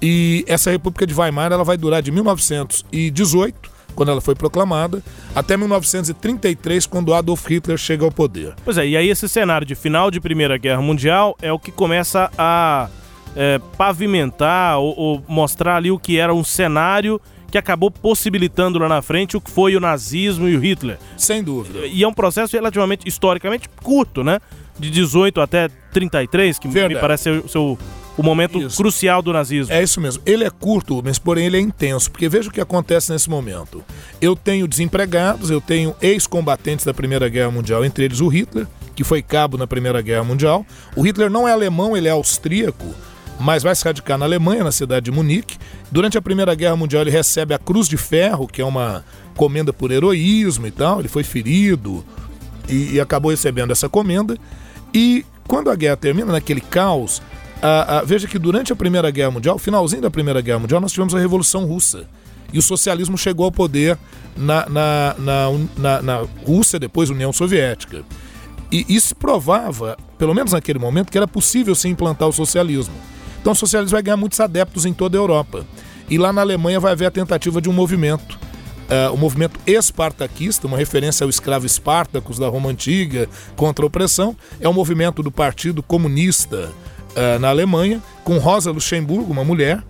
E 0.02 0.44
essa 0.48 0.72
República 0.72 1.06
de 1.06 1.14
Weimar 1.14 1.52
ela 1.52 1.64
vai 1.64 1.78
durar 1.78 2.02
de 2.02 2.12
1918, 2.12 3.70
quando 3.94 4.10
ela 4.10 4.22
foi 4.22 4.34
proclamada, 4.34 5.04
até 5.36 5.56
1933, 5.56 6.88
quando 6.88 7.14
Adolf 7.14 7.46
Hitler 7.46 7.78
chega 7.78 8.04
ao 8.04 8.12
poder. 8.12 8.56
Pois 8.64 8.78
é, 8.78 8.88
e 8.88 8.98
aí 8.98 9.10
esse 9.10 9.28
cenário 9.30 9.68
de 9.68 9.76
final 9.76 10.10
de 10.10 10.20
Primeira 10.20 10.58
Guerra 10.58 10.82
Mundial 10.82 11.36
é 11.42 11.52
o 11.52 11.60
que 11.60 11.72
começa 11.72 12.32
a 12.38 12.90
é, 13.36 13.60
pavimentar 13.78 14.80
ou, 14.80 14.98
ou 14.98 15.24
mostrar 15.28 15.76
ali 15.76 15.92
o 15.92 16.00
que 16.00 16.18
era 16.18 16.34
um 16.34 16.44
cenário 16.44 17.22
que 17.52 17.58
acabou 17.58 17.92
possibilitando 17.92 18.80
lá 18.80 18.88
na 18.88 19.02
frente 19.02 19.36
o 19.36 19.42
que 19.42 19.52
foi 19.52 19.76
o 19.76 19.80
nazismo 19.80 20.48
e 20.48 20.56
o 20.56 20.60
Hitler. 20.60 20.98
Sem 21.18 21.44
dúvida. 21.44 21.86
E 21.86 22.02
é 22.02 22.08
um 22.08 22.14
processo 22.14 22.56
relativamente, 22.56 23.08
historicamente, 23.08 23.70
curto, 23.84 24.24
né? 24.24 24.40
De 24.80 24.90
18 24.90 25.42
até 25.42 25.70
33, 25.92 26.58
que 26.58 26.68
Verdade. 26.68 26.96
me 26.96 27.02
parece 27.02 27.24
ser, 27.24 27.58
o, 27.58 27.78
o 28.18 28.24
momento 28.24 28.60
isso. 28.60 28.78
crucial 28.78 29.22
do 29.22 29.34
nazismo. 29.34 29.74
É 29.74 29.84
isso 29.84 30.00
mesmo. 30.00 30.24
Ele 30.26 30.46
é 30.46 30.50
curto, 30.50 31.02
mas 31.04 31.20
porém 31.20 31.46
ele 31.46 31.58
é 31.58 31.60
intenso, 31.60 32.10
porque 32.10 32.30
veja 32.30 32.50
o 32.50 32.52
que 32.52 32.62
acontece 32.62 33.12
nesse 33.12 33.30
momento. 33.30 33.84
Eu 34.22 34.36
tenho 34.36 34.68
desempregados, 34.68 35.50
eu 35.50 35.60
tenho 35.60 35.94
ex-combatentes 36.02 36.86
da 36.86 36.94
Primeira 36.94 37.28
Guerra 37.28 37.52
Mundial, 37.52 37.84
entre 37.84 38.06
eles 38.06 38.22
o 38.22 38.28
Hitler, 38.30 38.66
que 38.96 39.04
foi 39.04 39.22
cabo 39.22 39.58
na 39.58 39.68
Primeira 39.68 40.02
Guerra 40.02 40.24
Mundial. 40.24 40.66
O 40.96 41.02
Hitler 41.02 41.30
não 41.30 41.48
é 41.48 41.52
alemão, 41.52 41.98
ele 41.98 42.08
é 42.08 42.12
austríaco 42.12 42.88
mas 43.42 43.64
vai 43.64 43.76
se 43.76 43.84
radicar 43.84 44.18
na 44.18 44.26
Alemanha, 44.26 44.64
na 44.64 44.72
cidade 44.72 45.06
de 45.06 45.12
Munique. 45.12 45.58
Durante 45.92 46.18
a 46.18 46.22
Primeira 46.22 46.54
Guerra 46.54 46.76
Mundial, 46.76 47.02
ele 47.02 47.12
recebe 47.12 47.54
a 47.54 47.58
Cruz 47.58 47.88
de 47.88 47.98
Ferro, 47.98 48.48
que 48.48 48.62
é 48.62 48.66
uma 48.66 49.04
comenda 49.36 49.74
por 49.74 49.92
heroísmo 49.92 50.68
e 50.68 50.72
tal. 50.72 51.00
Ele 51.00 51.08
foi 51.08 51.24
ferido 51.24 52.06
e, 52.70 52.94
e 52.94 53.00
acabou 53.02 53.32
recebendo 53.32 53.72
essa 53.72 53.90
comenda. 53.90 54.38
E 54.94 55.26
quando 55.48 55.70
a 55.70 55.76
guerra 55.76 55.98
termina, 55.98 56.32
naquele 56.32 56.62
caos, 56.62 57.22
a, 57.62 57.98
a, 57.98 58.04
veja 58.04 58.28
que 58.28 58.40
durante 58.40 58.72
a 58.72 58.76
Primeira 58.76 59.10
Guerra 59.10 59.32
Mundial, 59.32 59.58
finalzinho 59.58 60.02
da 60.02 60.12
Primeira 60.12 60.40
Guerra 60.42 60.60
Mundial, 60.60 60.80
nós 60.80 60.92
tivemos 60.92 61.16
a 61.16 61.20
Revolução 61.20 61.66
Russa. 61.66 62.08
E 62.54 62.60
o 62.60 62.62
socialismo 62.62 63.18
chegou 63.18 63.46
ao 63.46 63.52
poder 63.52 63.98
na, 64.36 64.68
na, 64.70 65.16
na, 65.78 66.02
na, 66.02 66.28
Rússia, 66.46 66.78
depois 66.78 67.10
União 67.10 67.32
Soviética. 67.32 68.04
E 68.72 68.86
isso 68.88 69.16
provava, 69.16 69.98
pelo 70.18 70.34
menos 70.34 70.52
naquele 70.52 70.80
momento, 70.80 71.12
que 71.12 71.18
era 71.18 71.28
possível 71.28 71.74
se 71.76 71.88
implantar 71.88 72.28
o 72.28 72.34
socialismo. 72.34 72.94
Então 73.42 73.54
o 73.54 73.56
socialismo 73.56 73.96
vai 73.96 74.04
ganhar 74.04 74.18
muitos 74.18 74.40
adeptos 74.40 74.86
em 74.86 74.94
toda 74.94 75.18
a 75.18 75.20
Europa. 75.20 75.66
E 76.10 76.18
lá 76.18 76.32
na 76.32 76.42
Alemanha 76.42 76.80
vai 76.80 76.92
haver 76.92 77.08
a 77.08 77.12
tentativa 77.12 77.60
de 77.60 77.70
um 77.70 77.74
movimento. 77.74 78.40
Uh, 78.92 79.14
o 79.14 79.18
movimento 79.18 79.60
espartaquista, 79.66 80.68
uma 80.68 80.78
referência 80.78 81.24
ao 81.24 81.30
escravo 81.30 81.66
Espartacus 81.66 82.38
da 82.38 82.50
Roma 82.50 82.70
Antiga 82.70 83.30
contra 83.56 83.86
a 83.86 83.88
opressão, 83.88 84.36
é 84.60 84.68
um 84.68 84.74
movimento 84.74 85.24
do 85.24 85.32
Partido 85.32 85.82
Comunista 85.82 86.70
uh, 87.16 87.40
na 87.40 87.50
Alemanha, 87.50 88.04
com 88.24 88.38
Rosa 88.38 88.70
Luxemburgo, 88.70 89.32
uma 89.32 89.46
mulher, 89.46 89.82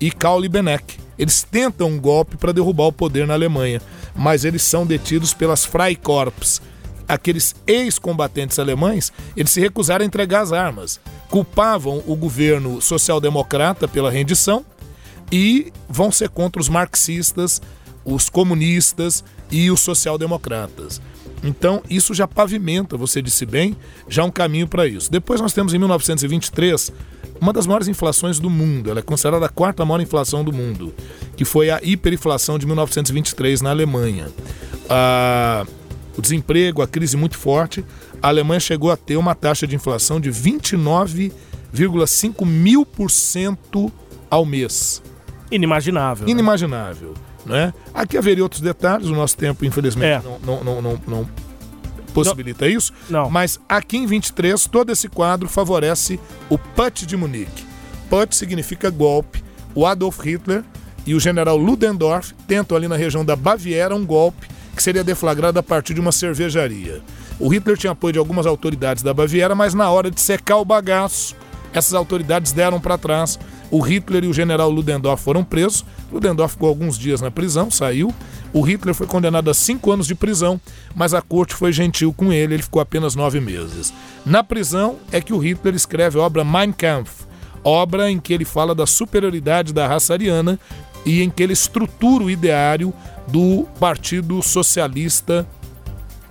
e 0.00 0.10
Karl 0.10 0.40
Liebknecht. 0.40 0.98
Eles 1.16 1.44
tentam 1.48 1.88
um 1.88 2.00
golpe 2.00 2.36
para 2.36 2.52
derrubar 2.52 2.86
o 2.86 2.92
poder 2.92 3.26
na 3.26 3.34
Alemanha, 3.34 3.80
mas 4.14 4.44
eles 4.44 4.62
são 4.62 4.84
detidos 4.84 5.32
pelas 5.32 5.64
Freikorps, 5.64 6.60
aqueles 7.08 7.54
ex-combatentes 7.66 8.58
alemães, 8.58 9.10
eles 9.36 9.50
se 9.50 9.60
recusaram 9.60 10.04
a 10.04 10.06
entregar 10.06 10.42
as 10.42 10.52
armas. 10.52 11.00
Culpavam 11.28 12.02
o 12.06 12.14
governo 12.14 12.80
social-democrata 12.80 13.88
pela 13.88 14.10
rendição 14.10 14.64
e 15.32 15.72
vão 15.88 16.12
ser 16.12 16.28
contra 16.28 16.60
os 16.60 16.68
marxistas, 16.68 17.60
os 18.04 18.28
comunistas 18.28 19.24
e 19.50 19.70
os 19.70 19.80
social-democratas. 19.80 21.00
Então, 21.42 21.82
isso 21.88 22.14
já 22.14 22.26
pavimenta, 22.26 22.96
você 22.96 23.22
disse 23.22 23.46
bem, 23.46 23.76
já 24.08 24.24
um 24.24 24.30
caminho 24.30 24.66
para 24.66 24.86
isso. 24.86 25.10
Depois 25.10 25.40
nós 25.40 25.52
temos 25.52 25.72
em 25.72 25.78
1923 25.78 26.92
uma 27.40 27.52
das 27.52 27.66
maiores 27.66 27.88
inflações 27.88 28.40
do 28.40 28.50
mundo. 28.50 28.90
Ela 28.90 28.98
é 28.98 29.02
considerada 29.02 29.46
a 29.46 29.48
quarta 29.48 29.84
maior 29.84 30.00
inflação 30.00 30.42
do 30.42 30.52
mundo, 30.52 30.92
que 31.36 31.44
foi 31.44 31.70
a 31.70 31.80
hiperinflação 31.82 32.58
de 32.58 32.66
1923 32.66 33.60
na 33.60 33.70
Alemanha. 33.70 34.28
Ah, 34.88 35.64
o 36.18 36.20
desemprego, 36.22 36.82
a 36.82 36.86
crise 36.88 37.16
muito 37.16 37.38
forte, 37.38 37.84
a 38.20 38.28
Alemanha 38.28 38.58
chegou 38.60 38.90
a 38.90 38.96
ter 38.96 39.16
uma 39.16 39.34
taxa 39.34 39.66
de 39.66 39.76
inflação 39.76 40.20
de 40.20 40.30
29 40.30 41.32
2,5 41.74 42.44
mil 42.46 42.84
por 42.84 43.10
cento 43.10 43.92
ao 44.30 44.44
mês. 44.44 45.02
Inimaginável. 45.50 46.26
né? 46.26 46.32
Inimaginável. 46.32 47.14
Né? 47.46 47.72
Aqui 47.94 48.18
haveria 48.18 48.42
outros 48.42 48.60
detalhes, 48.60 49.08
o 49.08 49.14
nosso 49.14 49.36
tempo, 49.36 49.64
infelizmente, 49.64 50.26
É. 50.26 50.38
não, 50.44 50.64
não, 50.64 50.82
não, 50.82 51.00
não, 51.06 51.30
possibilita 52.12 52.66
isso. 52.66 52.92
Não. 53.08 53.30
Mas 53.30 53.60
aqui 53.68 53.96
em 53.96 54.06
23, 54.06 54.66
todo 54.66 54.90
esse 54.90 55.08
quadro 55.08 55.48
favorece 55.48 56.18
o 56.50 56.58
Put 56.58 57.06
de 57.06 57.16
Munique. 57.16 57.64
Put 58.10 58.34
significa 58.34 58.90
golpe. 58.90 59.42
O 59.74 59.86
Adolf 59.86 60.18
Hitler 60.20 60.64
e 61.06 61.14
o 61.14 61.20
general 61.20 61.56
Ludendorff 61.56 62.34
tentam 62.46 62.76
ali 62.76 62.88
na 62.88 62.96
região 62.96 63.24
da 63.24 63.36
Baviera 63.36 63.94
um 63.94 64.04
golpe 64.04 64.48
que 64.78 64.82
seria 64.84 65.02
deflagrado 65.02 65.58
a 65.58 65.62
partir 65.62 65.92
de 65.92 66.00
uma 66.00 66.12
cervejaria. 66.12 67.02
O 67.40 67.48
Hitler 67.48 67.76
tinha 67.76 67.90
apoio 67.90 68.12
de 68.12 68.18
algumas 68.20 68.46
autoridades 68.46 69.02
da 69.02 69.12
Baviera, 69.12 69.52
mas 69.52 69.74
na 69.74 69.90
hora 69.90 70.08
de 70.08 70.20
secar 70.20 70.58
o 70.58 70.64
bagaço, 70.64 71.34
essas 71.74 71.94
autoridades 71.94 72.52
deram 72.52 72.80
para 72.80 72.96
trás. 72.96 73.40
O 73.72 73.80
Hitler 73.80 74.22
e 74.22 74.28
o 74.28 74.32
general 74.32 74.70
Ludendorff 74.70 75.22
foram 75.22 75.42
presos. 75.42 75.84
Ludendorff 76.12 76.54
ficou 76.54 76.68
alguns 76.68 76.96
dias 76.96 77.20
na 77.20 77.28
prisão, 77.28 77.72
saiu. 77.72 78.14
O 78.52 78.62
Hitler 78.62 78.94
foi 78.94 79.08
condenado 79.08 79.50
a 79.50 79.54
cinco 79.54 79.90
anos 79.90 80.06
de 80.06 80.14
prisão, 80.14 80.60
mas 80.94 81.12
a 81.12 81.20
corte 81.20 81.54
foi 81.54 81.72
gentil 81.72 82.12
com 82.12 82.32
ele, 82.32 82.54
ele 82.54 82.62
ficou 82.62 82.80
apenas 82.80 83.16
nove 83.16 83.40
meses. 83.40 83.92
Na 84.24 84.44
prisão 84.44 84.96
é 85.10 85.20
que 85.20 85.34
o 85.34 85.38
Hitler 85.38 85.74
escreve 85.74 86.20
a 86.20 86.22
obra 86.22 86.44
Mein 86.44 86.70
Kampf, 86.70 87.26
obra 87.64 88.10
em 88.10 88.20
que 88.20 88.32
ele 88.32 88.44
fala 88.44 88.76
da 88.76 88.86
superioridade 88.86 89.74
da 89.74 89.88
raça 89.88 90.12
ariana 90.12 90.58
e 91.08 91.22
em 91.22 91.30
que 91.30 91.42
ele 91.42 91.52
estrutura 91.54 92.24
o 92.24 92.30
ideário 92.30 92.92
do 93.26 93.66
Partido 93.80 94.42
Socialista 94.42 95.46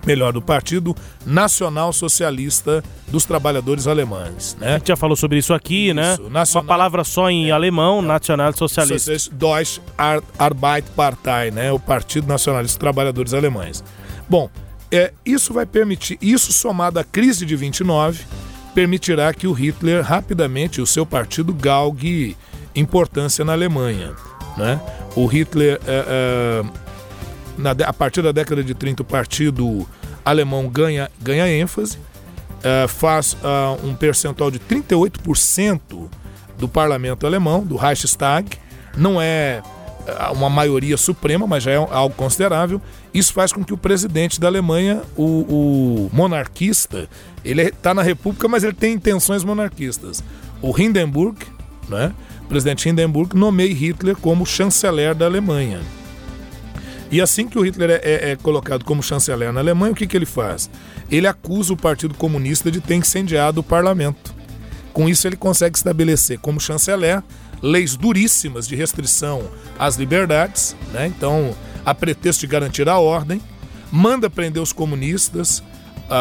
melhor, 0.06 0.32
do 0.32 0.40
Partido 0.40 0.94
Nacional 1.26 1.92
Socialista 1.92 2.82
dos 3.08 3.24
Trabalhadores 3.26 3.86
Alemães, 3.86 4.56
A 4.60 4.64
né? 4.64 4.72
gente 4.78 4.88
já 4.88 4.96
falou 4.96 5.16
sobre 5.16 5.38
isso 5.38 5.52
aqui, 5.52 5.92
né? 5.92 6.12
Isso, 6.14 6.30
nacional- 6.30 6.62
Uma 6.64 6.68
palavra 6.68 7.04
só 7.04 7.28
em 7.28 7.50
alemão, 7.50 8.00
Nacional 8.00 8.56
Socialista. 8.56 9.12
Deutsche 9.32 9.80
Ar- 9.98 10.22
Arbeiterpartei, 10.38 11.50
né? 11.50 11.72
O 11.72 11.78
Partido 11.78 12.26
Nacionalista 12.26 12.76
dos 12.76 12.80
Trabalhadores 12.80 13.34
Alemães. 13.34 13.82
Bom, 14.28 14.48
é, 14.90 15.12
isso 15.26 15.52
vai 15.52 15.66
permitir, 15.66 16.16
isso 16.22 16.52
somado 16.52 16.98
à 16.98 17.04
crise 17.04 17.44
de 17.44 17.54
29, 17.56 18.24
permitirá 18.74 19.34
que 19.34 19.46
o 19.46 19.52
Hitler 19.52 20.02
rapidamente, 20.04 20.80
o 20.80 20.86
seu 20.86 21.04
partido, 21.04 21.52
galgue 21.52 22.36
importância 22.74 23.44
na 23.44 23.52
Alemanha, 23.52 24.12
né? 24.56 24.80
O 25.14 25.26
Hitler, 25.26 25.80
é, 25.86 26.04
é, 26.06 26.64
na 27.56 27.70
a 27.86 27.92
partir 27.92 28.22
da 28.22 28.32
década 28.32 28.62
de 28.62 28.74
30, 28.74 29.02
o 29.02 29.04
partido 29.04 29.86
alemão 30.24 30.68
ganha, 30.68 31.10
ganha 31.20 31.48
ênfase, 31.48 31.98
eh, 32.62 32.88
faz 32.88 33.36
ah, 33.42 33.76
um 33.84 33.94
percentual 33.94 34.50
de 34.50 34.58
38% 34.58 35.80
do 36.58 36.68
parlamento 36.68 37.26
alemão, 37.26 37.64
do 37.64 37.76
Reichstag. 37.76 38.50
Não 38.96 39.20
é 39.20 39.62
ah, 40.18 40.32
uma 40.32 40.50
maioria 40.50 40.96
suprema, 40.96 41.46
mas 41.46 41.62
já 41.62 41.70
é 41.70 41.76
algo 41.76 42.14
considerável. 42.16 42.80
Isso 43.14 43.32
faz 43.32 43.52
com 43.52 43.64
que 43.64 43.72
o 43.72 43.76
presidente 43.76 44.40
da 44.40 44.48
Alemanha, 44.48 45.02
o, 45.16 45.22
o 45.22 46.10
monarquista, 46.12 47.08
ele 47.44 47.62
está 47.62 47.94
na 47.94 48.02
República, 48.02 48.48
mas 48.48 48.64
ele 48.64 48.74
tem 48.74 48.94
intenções 48.94 49.44
monarquistas. 49.44 50.22
O 50.60 50.76
Hindenburg, 50.76 51.38
né, 51.88 52.12
o 52.48 52.50
presidente 52.50 52.88
Hindenburg, 52.88 53.36
nomeia 53.36 53.74
Hitler 53.74 54.16
como 54.16 54.46
chanceler 54.46 55.14
da 55.14 55.26
Alemanha. 55.26 55.82
E 57.10 57.20
assim 57.20 57.46
que 57.46 57.58
o 57.58 57.62
Hitler 57.62 57.90
é, 57.90 58.00
é- 58.02 58.30
é 58.30 58.36
colocado 58.36 58.86
como 58.86 59.02
chanceler 59.02 59.52
na 59.52 59.60
Alemanha, 59.60 59.92
o 59.92 59.94
que, 59.94 60.06
que 60.06 60.16
ele 60.16 60.24
faz? 60.24 60.70
Ele 61.10 61.26
acusa 61.26 61.74
o 61.74 61.76
Partido 61.76 62.14
Comunista 62.14 62.70
de 62.70 62.80
ter 62.80 62.94
incendiado 62.94 63.60
o 63.60 63.62
parlamento. 63.62 64.34
Com 64.94 65.10
isso, 65.10 65.28
ele 65.28 65.36
consegue 65.36 65.76
estabelecer 65.76 66.38
como 66.38 66.58
chanceler 66.58 67.22
leis 67.62 67.96
duríssimas 67.96 68.66
de 68.66 68.74
restrição 68.74 69.42
às 69.78 69.96
liberdades, 69.96 70.74
né? 70.90 71.06
então, 71.06 71.54
a 71.84 71.94
pretexto 71.94 72.40
de 72.40 72.46
garantir 72.46 72.88
a 72.88 72.98
ordem, 72.98 73.42
manda 73.92 74.30
prender 74.30 74.62
os 74.62 74.72
comunistas, 74.72 75.62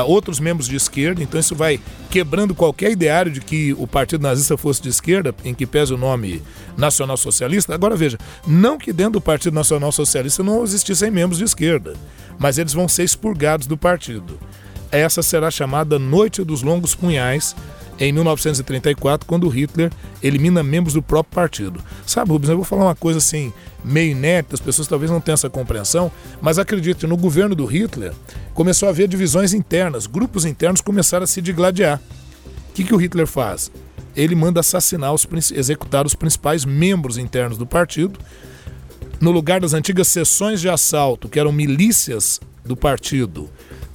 outros 0.06 0.40
membros 0.40 0.68
de 0.68 0.76
esquerda, 0.76 1.24
então 1.24 1.40
isso 1.40 1.56
vai 1.56 1.80
quebrando 2.10 2.54
qualquer 2.54 2.92
ideário 2.92 3.32
de 3.32 3.42
que 3.42 3.74
o 3.74 3.88
Partido 3.88 4.22
Nazista 4.22 4.58
fosse 4.58 4.82
de 4.82 4.90
esquerda, 4.90 5.34
em 5.44 5.54
que 5.54 5.66
pese 5.66 5.94
o 5.94 5.98
nome 5.98 6.42
Nacional 6.78 7.18
Socialista. 7.18 7.74
Agora 7.74 7.96
veja, 7.96 8.18
não 8.46 8.78
que 8.78 8.92
dentro 8.92 9.14
do 9.14 9.22
Partido 9.22 9.54
Nacional 9.54 9.92
Socialista 9.92 10.44
não 10.44 10.64
existissem 10.64 11.12
membros 11.12 11.38
de 11.40 11.46
esquerda, 11.46 11.96
mas 12.38 12.58
eles 12.58 12.74
vão 12.74 12.88
ser 12.88 13.04
expurgados 13.04 13.68
do 13.68 13.78
partido. 13.78 14.40
Essa 14.92 15.22
será 15.22 15.52
chamada 15.52 16.00
Noite 16.00 16.44
dos 16.44 16.62
Longos 16.62 16.96
Punhais, 16.96 17.56
em 18.00 18.12
1934, 18.12 19.28
quando 19.28 19.48
Hitler 19.50 19.92
elimina 20.22 20.62
membros 20.64 20.94
do 20.94 21.02
próprio 21.02 21.34
partido. 21.34 21.84
Sabe, 22.06 22.32
Rubens, 22.32 22.50
eu 22.50 22.56
vou 22.56 22.66
falar 22.66 22.86
uma 22.86 22.96
coisa 22.96 23.18
assim, 23.18 23.52
meio 23.84 24.12
inédita, 24.12 24.56
as 24.56 24.62
pessoas 24.62 24.88
talvez 24.88 25.10
não 25.10 25.20
tenham 25.20 25.34
essa 25.34 25.50
compreensão, 25.50 26.12
mas 26.42 26.60
acredite, 26.60 27.08
no 27.08 27.18
governo 27.18 27.56
do 27.56 27.66
Hitler 27.66 28.14
começou 28.54 28.88
a 28.88 28.92
haver 28.92 29.08
divisões 29.08 29.54
internas, 29.54 30.08
grupos 30.08 30.46
internos 30.46 30.82
começaram 30.82 31.24
a 31.24 31.28
se 31.28 31.42
digladiar. 31.42 32.00
O 32.70 32.74
que, 32.74 32.84
que 32.84 32.94
o 32.94 32.98
Hitler 32.98 33.26
faz? 33.26 33.72
Ele 34.16 34.36
manda 34.36 34.60
assassinar, 34.60 35.14
os, 35.14 35.28
executar 35.52 36.06
os 36.06 36.16
principais 36.16 36.66
membros 36.66 37.18
internos 37.18 37.58
do 37.58 37.66
partido. 37.66 38.20
No 39.20 39.32
lugar 39.32 39.60
das 39.60 39.74
antigas 39.74 40.08
seções 40.08 40.62
de 40.62 40.70
assalto, 40.70 41.28
que 41.28 41.40
eram 41.40 41.52
milícias 41.52 42.40
do 42.68 42.76
partido, 42.76 43.50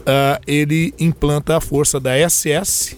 ah, 0.07 0.41
ele 0.47 0.93
implanta 0.99 1.57
a 1.57 1.61
força 1.61 2.01
da 2.01 2.17
SS, 2.17 2.97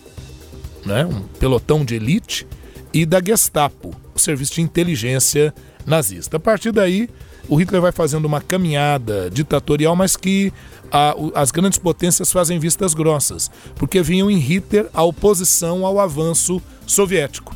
né, 0.86 1.04
um 1.04 1.20
pelotão 1.38 1.84
de 1.84 1.94
elite, 1.96 2.46
e 2.92 3.04
da 3.04 3.20
Gestapo, 3.22 3.94
o 4.14 4.18
serviço 4.18 4.54
de 4.54 4.60
inteligência 4.62 5.52
nazista. 5.84 6.36
A 6.36 6.40
partir 6.40 6.70
daí, 6.72 7.08
o 7.48 7.56
Hitler 7.56 7.80
vai 7.82 7.92
fazendo 7.92 8.24
uma 8.24 8.40
caminhada 8.40 9.28
ditatorial, 9.30 9.94
mas 9.96 10.16
que 10.16 10.52
a- 10.92 11.14
as 11.34 11.50
grandes 11.50 11.78
potências 11.78 12.30
fazem 12.30 12.58
vistas 12.58 12.94
grossas, 12.94 13.50
porque 13.74 14.00
vinham 14.00 14.30
em 14.30 14.38
Hitler 14.38 14.86
a 14.94 15.02
oposição 15.02 15.84
ao 15.84 15.98
avanço 15.98 16.62
soviético. 16.86 17.54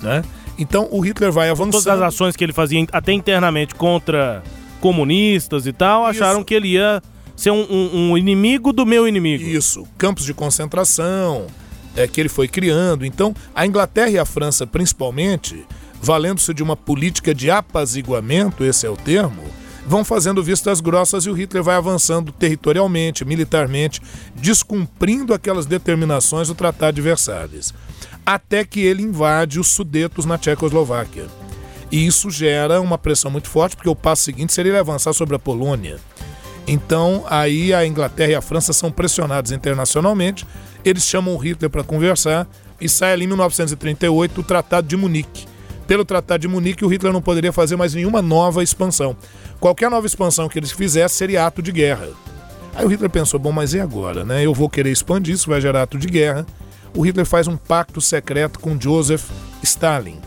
Né? 0.00 0.24
Então 0.58 0.88
o 0.90 1.00
Hitler 1.00 1.30
vai 1.30 1.54
Todas 1.54 1.74
as 1.76 1.86
avançando. 1.86 2.02
ações 2.04 2.36
que 2.36 2.42
ele 2.42 2.52
fazia 2.52 2.84
até 2.90 3.12
internamente 3.12 3.74
contra 3.74 4.42
comunistas 4.80 5.66
e 5.66 5.72
tal, 5.72 6.04
acharam 6.06 6.38
Isso. 6.38 6.44
que 6.46 6.54
ele 6.54 6.68
ia 6.68 7.00
ser 7.36 7.50
um, 7.50 7.62
um- 7.70 8.10
um 8.12 8.18
inimigo 8.18 8.72
do 8.72 8.84
meu 8.86 9.06
inimigo. 9.08 9.44
Isso, 9.44 9.86
campos 9.98 10.24
de 10.24 10.34
concentração 10.34 11.46
é, 11.96 12.06
que 12.06 12.20
ele 12.20 12.28
foi 12.28 12.48
criando. 12.48 13.04
Então, 13.04 13.34
a 13.54 13.66
Inglaterra 13.66 14.10
e 14.10 14.18
a 14.18 14.24
França, 14.24 14.66
principalmente, 14.66 15.64
valendo-se 16.00 16.52
de 16.54 16.62
uma 16.62 16.76
política 16.76 17.34
de 17.34 17.50
apaziguamento, 17.50 18.64
esse 18.64 18.86
é 18.86 18.90
o 18.90 18.96
termo, 18.96 19.42
vão 19.86 20.04
fazendo 20.04 20.42
vistas 20.42 20.80
grossas 20.80 21.24
e 21.26 21.30
o 21.30 21.32
Hitler 21.34 21.62
vai 21.62 21.74
avançando 21.76 22.30
territorialmente, 22.32 23.24
militarmente, 23.24 24.00
descumprindo 24.34 25.34
aquelas 25.34 25.66
determinações 25.66 26.48
do 26.48 26.54
Tratado 26.54 26.94
de 26.94 27.00
Versalhes, 27.02 27.74
até 28.24 28.64
que 28.64 28.80
ele 28.80 29.02
invade 29.02 29.58
os 29.58 29.68
Sudetos 29.68 30.24
na 30.24 30.38
Tchecoslováquia. 30.38 31.26
E 31.90 32.06
isso 32.06 32.30
gera 32.30 32.80
uma 32.80 32.96
pressão 32.96 33.30
muito 33.30 33.48
forte, 33.50 33.76
porque 33.76 33.88
o 33.88 33.94
passo 33.96 34.22
seguinte 34.22 34.52
seria 34.52 34.70
ele 34.72 34.78
avançar 34.78 35.12
sobre 35.12 35.36
a 35.36 35.38
Polônia. 35.38 35.98
Então, 36.66 37.24
aí 37.28 37.74
a 37.74 37.86
Inglaterra 37.86 38.32
e 38.32 38.34
a 38.34 38.40
França 38.40 38.72
são 38.72 38.90
pressionados 38.90 39.50
internacionalmente. 39.52 40.46
Eles 40.84 41.04
chamam 41.04 41.34
o 41.34 41.38
Hitler 41.38 41.70
para 41.70 41.82
conversar 41.82 42.46
e 42.80 42.88
sai 42.88 43.12
ali 43.12 43.24
em 43.24 43.28
1938 43.28 44.40
o 44.40 44.44
Tratado 44.44 44.86
de 44.86 44.96
Munique. 44.96 45.46
Pelo 45.86 46.04
Tratado 46.04 46.40
de 46.40 46.48
Munique, 46.48 46.84
o 46.84 46.88
Hitler 46.88 47.12
não 47.12 47.20
poderia 47.20 47.52
fazer 47.52 47.76
mais 47.76 47.94
nenhuma 47.94 48.22
nova 48.22 48.62
expansão. 48.62 49.16
Qualquer 49.60 49.90
nova 49.90 50.06
expansão 50.06 50.48
que 50.48 50.58
eles 50.58 50.72
fizessem 50.72 51.18
seria 51.18 51.46
ato 51.46 51.60
de 51.60 51.72
guerra. 51.72 52.08
Aí 52.74 52.84
o 52.84 52.88
Hitler 52.88 53.10
pensou: 53.10 53.38
bom, 53.38 53.52
mas 53.52 53.74
e 53.74 53.80
agora? 53.80 54.24
Né? 54.24 54.44
Eu 54.44 54.54
vou 54.54 54.68
querer 54.68 54.90
expandir, 54.90 55.34
isso 55.34 55.50
vai 55.50 55.60
gerar 55.60 55.82
ato 55.82 55.98
de 55.98 56.06
guerra. 56.06 56.46
O 56.94 57.02
Hitler 57.02 57.26
faz 57.26 57.46
um 57.48 57.56
pacto 57.56 58.00
secreto 58.00 58.58
com 58.58 58.80
Joseph 58.80 59.24
Stalin. 59.62 60.18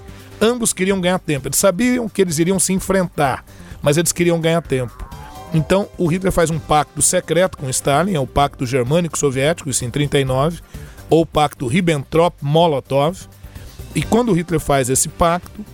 Ambos 0.42 0.74
queriam 0.74 1.00
ganhar 1.00 1.20
tempo. 1.20 1.48
Eles 1.48 1.58
sabiam 1.58 2.10
que 2.10 2.22
eles 2.22 2.40
iriam 2.40 2.60
se 2.60 2.74
enfrentar, 2.74 3.46
mas 3.82 3.98
eles 3.98 4.12
queriam 4.12 4.40
ganhar 4.40 4.62
tempo. 4.62 5.15
Então, 5.54 5.88
o 5.98 6.08
Hitler 6.08 6.34
faz 6.34 6.50
um 6.50 6.60
pacto 6.60 7.02
secreto 7.02 7.58
com 7.58 7.70
Stalin, 7.70 8.16
é 8.16 8.20
o 8.20 8.28
Pacto 8.28 8.66
Germânico-Soviético, 8.66 9.70
isso 9.70 9.86
em 9.86 9.90
39, 9.90 10.60
ou 11.10 11.22
o 11.22 11.26
Pacto 11.26 11.68
Ribbentrop-Molotov. 11.68 13.28
E 13.94 14.04
quando 14.04 14.30
o 14.30 14.34
Hitler 14.34 14.60
faz 14.60 14.90
esse 14.90 15.08
pacto, 15.08 15.66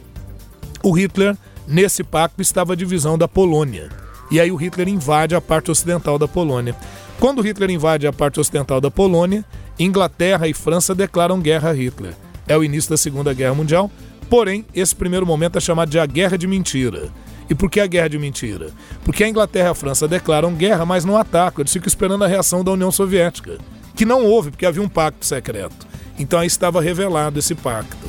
o 0.83 0.91
Hitler, 0.91 1.35
nesse 1.67 2.03
pacto, 2.03 2.41
estava 2.41 2.73
a 2.73 2.75
divisão 2.75 3.17
da 3.17 3.27
Polônia. 3.27 3.89
E 4.29 4.39
aí 4.39 4.51
o 4.51 4.55
Hitler 4.55 4.87
invade 4.87 5.35
a 5.35 5.41
parte 5.41 5.71
ocidental 5.71 6.17
da 6.17 6.27
Polônia. 6.27 6.75
Quando 7.19 7.39
o 7.39 7.41
Hitler 7.41 7.69
invade 7.69 8.07
a 8.07 8.13
parte 8.13 8.39
ocidental 8.39 8.79
da 8.79 8.89
Polônia, 8.89 9.43
Inglaterra 9.77 10.47
e 10.47 10.53
França 10.53 10.95
declaram 10.95 11.39
guerra 11.39 11.69
a 11.69 11.73
Hitler. 11.73 12.13
É 12.47 12.57
o 12.57 12.63
início 12.63 12.89
da 12.89 12.97
Segunda 12.97 13.33
Guerra 13.33 13.53
Mundial, 13.53 13.91
porém, 14.29 14.65
esse 14.73 14.95
primeiro 14.95 15.25
momento 15.25 15.57
é 15.57 15.61
chamado 15.61 15.89
de 15.89 15.99
a 15.99 16.05
Guerra 16.05 16.37
de 16.37 16.47
Mentira. 16.47 17.09
E 17.51 17.53
por 17.53 17.69
que 17.69 17.81
a 17.81 17.85
guerra 17.85 18.07
de 18.07 18.17
mentira? 18.17 18.69
Porque 19.03 19.25
a 19.25 19.27
Inglaterra 19.27 19.67
e 19.67 19.71
a 19.71 19.75
França 19.75 20.07
declaram 20.07 20.55
guerra, 20.55 20.85
mas 20.85 21.03
não 21.03 21.17
atacam. 21.17 21.61
Eles 21.61 21.73
ficam 21.73 21.89
esperando 21.89 22.23
a 22.23 22.27
reação 22.27 22.63
da 22.63 22.71
União 22.71 22.89
Soviética, 22.89 23.57
que 23.93 24.05
não 24.05 24.23
houve, 24.23 24.51
porque 24.51 24.65
havia 24.65 24.81
um 24.81 24.87
pacto 24.87 25.25
secreto. 25.25 25.85
Então 26.17 26.39
aí 26.39 26.47
estava 26.47 26.81
revelado 26.81 27.37
esse 27.37 27.53
pacto. 27.53 28.07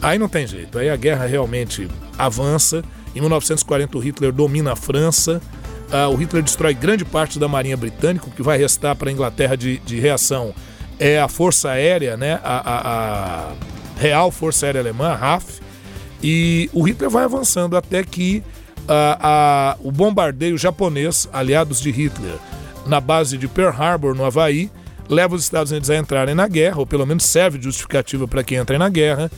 Aí 0.00 0.16
não 0.16 0.28
tem 0.28 0.46
jeito, 0.46 0.78
aí 0.78 0.88
a 0.88 0.94
guerra 0.94 1.26
realmente 1.26 1.88
avança. 2.16 2.84
Em 3.16 3.20
1940 3.20 3.98
o 3.98 4.00
Hitler 4.00 4.30
domina 4.30 4.74
a 4.74 4.76
França. 4.76 5.42
Uh, 5.88 6.14
o 6.14 6.14
Hitler 6.14 6.44
destrói 6.44 6.72
grande 6.72 7.04
parte 7.04 7.36
da 7.36 7.48
marinha 7.48 7.76
britânica, 7.76 8.28
o 8.28 8.30
que 8.30 8.44
vai 8.44 8.58
restar 8.58 8.94
para 8.94 9.10
a 9.10 9.12
Inglaterra 9.12 9.56
de, 9.56 9.78
de, 9.78 9.98
reação 9.98 10.54
é 11.00 11.18
a 11.18 11.26
Força 11.26 11.70
Aérea, 11.70 12.16
né? 12.16 12.38
A, 12.44 12.58
a, 12.58 13.48
a, 13.48 13.52
Real 13.98 14.30
Força 14.30 14.66
Aérea 14.66 14.80
Alemã, 14.82 15.08
a 15.08 15.16
RAF. 15.16 15.60
E 16.22 16.70
o 16.72 16.82
Hitler 16.82 17.10
vai 17.10 17.24
avançando 17.24 17.76
até 17.76 18.04
que 18.04 18.44
uh, 18.88 19.78
o 19.86 19.92
bombardeio 19.92 20.56
japonês, 20.56 21.28
aliados 21.32 21.80
de 21.80 21.90
Hitler, 21.90 22.36
na 22.86 23.00
base 23.00 23.36
de 23.36 23.46
Pearl 23.46 23.76
Harbor, 23.76 24.14
no 24.14 24.24
Havaí, 24.24 24.70
leva 25.08 25.34
os 25.34 25.42
Estados 25.42 25.70
Unidos 25.70 25.90
a 25.90 25.96
entrarem 25.96 26.34
na 26.34 26.48
guerra, 26.48 26.78
ou 26.78 26.86
pelo 26.86 27.06
menos 27.06 27.24
serve 27.24 27.58
de 27.58 27.64
justificativa 27.64 28.26
para 28.26 28.42
que 28.42 28.56
entrem 28.56 28.78
na 28.78 28.88
guerra, 28.88 29.30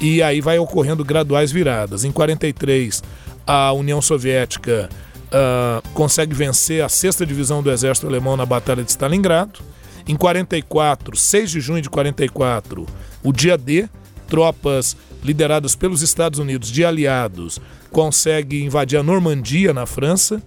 e 0.00 0.22
aí 0.22 0.40
vai 0.40 0.58
ocorrendo 0.58 1.04
graduais 1.04 1.50
viradas. 1.50 2.04
Em 2.04 2.12
43, 2.12 3.02
a 3.46 3.72
União 3.72 4.00
Soviética 4.00 4.88
uh, 5.28 5.86
consegue 5.94 6.34
vencer 6.34 6.82
a 6.82 6.88
sexta 6.88 7.26
divisão 7.26 7.62
do 7.62 7.70
exército 7.70 8.06
alemão 8.06 8.36
na 8.36 8.46
Batalha 8.46 8.82
de 8.82 8.90
Stalingrado. 8.90 9.60
Em 10.06 10.16
44, 10.16 11.16
6 11.16 11.50
de 11.50 11.60
junho 11.60 11.82
de 11.82 11.90
44, 11.90 12.86
o 13.22 13.32
dia 13.32 13.58
D, 13.58 13.88
tropas 14.26 14.96
lideradas 15.22 15.74
pelos 15.74 16.02
Estados 16.02 16.38
Unidos 16.38 16.70
de 16.70 16.84
aliados 16.84 17.60
conseguem 17.90 18.66
invadir 18.66 18.98
a 18.98 19.02
Normandia 19.02 19.72
na 19.72 19.86
França 19.86 20.42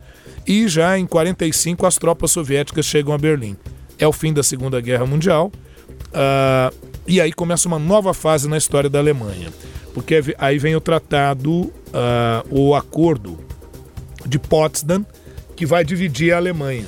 e 0.48 0.68
já 0.68 0.98
em 0.98 1.06
45 1.06 1.86
as 1.86 1.98
tropas 1.98 2.32
soviéticas 2.32 2.86
chegam 2.86 3.14
a 3.14 3.18
Berlim. 3.18 3.56
É 4.00 4.08
o 4.08 4.14
fim 4.14 4.34
da 4.34 4.44
Segunda 4.44 4.80
Guerra 4.80 5.06
Mundial 5.06 5.52
uh, 6.08 6.76
e 7.08 7.20
aí 7.20 7.34
começa 7.34 7.68
uma 7.68 7.80
nova 7.80 8.14
fase 8.14 8.48
na 8.48 8.58
história 8.58 8.90
da 8.90 9.00
Alemanha, 9.00 9.50
porque 9.94 10.22
aí 10.38 10.58
vem 10.58 10.76
o 10.76 10.82
tratado, 10.82 11.52
uh, 11.52 11.74
o 12.50 12.76
acordo 12.76 13.40
de 14.26 14.40
Potsdam, 14.40 15.06
que 15.56 15.66
vai 15.66 15.84
dividir 15.84 16.34
a 16.34 16.38
Alemanha. 16.38 16.88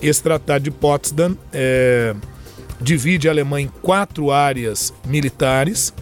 Esse 0.00 0.22
tratado 0.22 0.64
de 0.64 0.70
Potsdam 0.70 1.36
é, 1.52 2.14
divide 2.80 3.28
a 3.28 3.32
Alemanha 3.32 3.66
em 3.66 3.80
quatro 3.80 4.30
áreas 4.30 4.92
militares. 5.06 5.92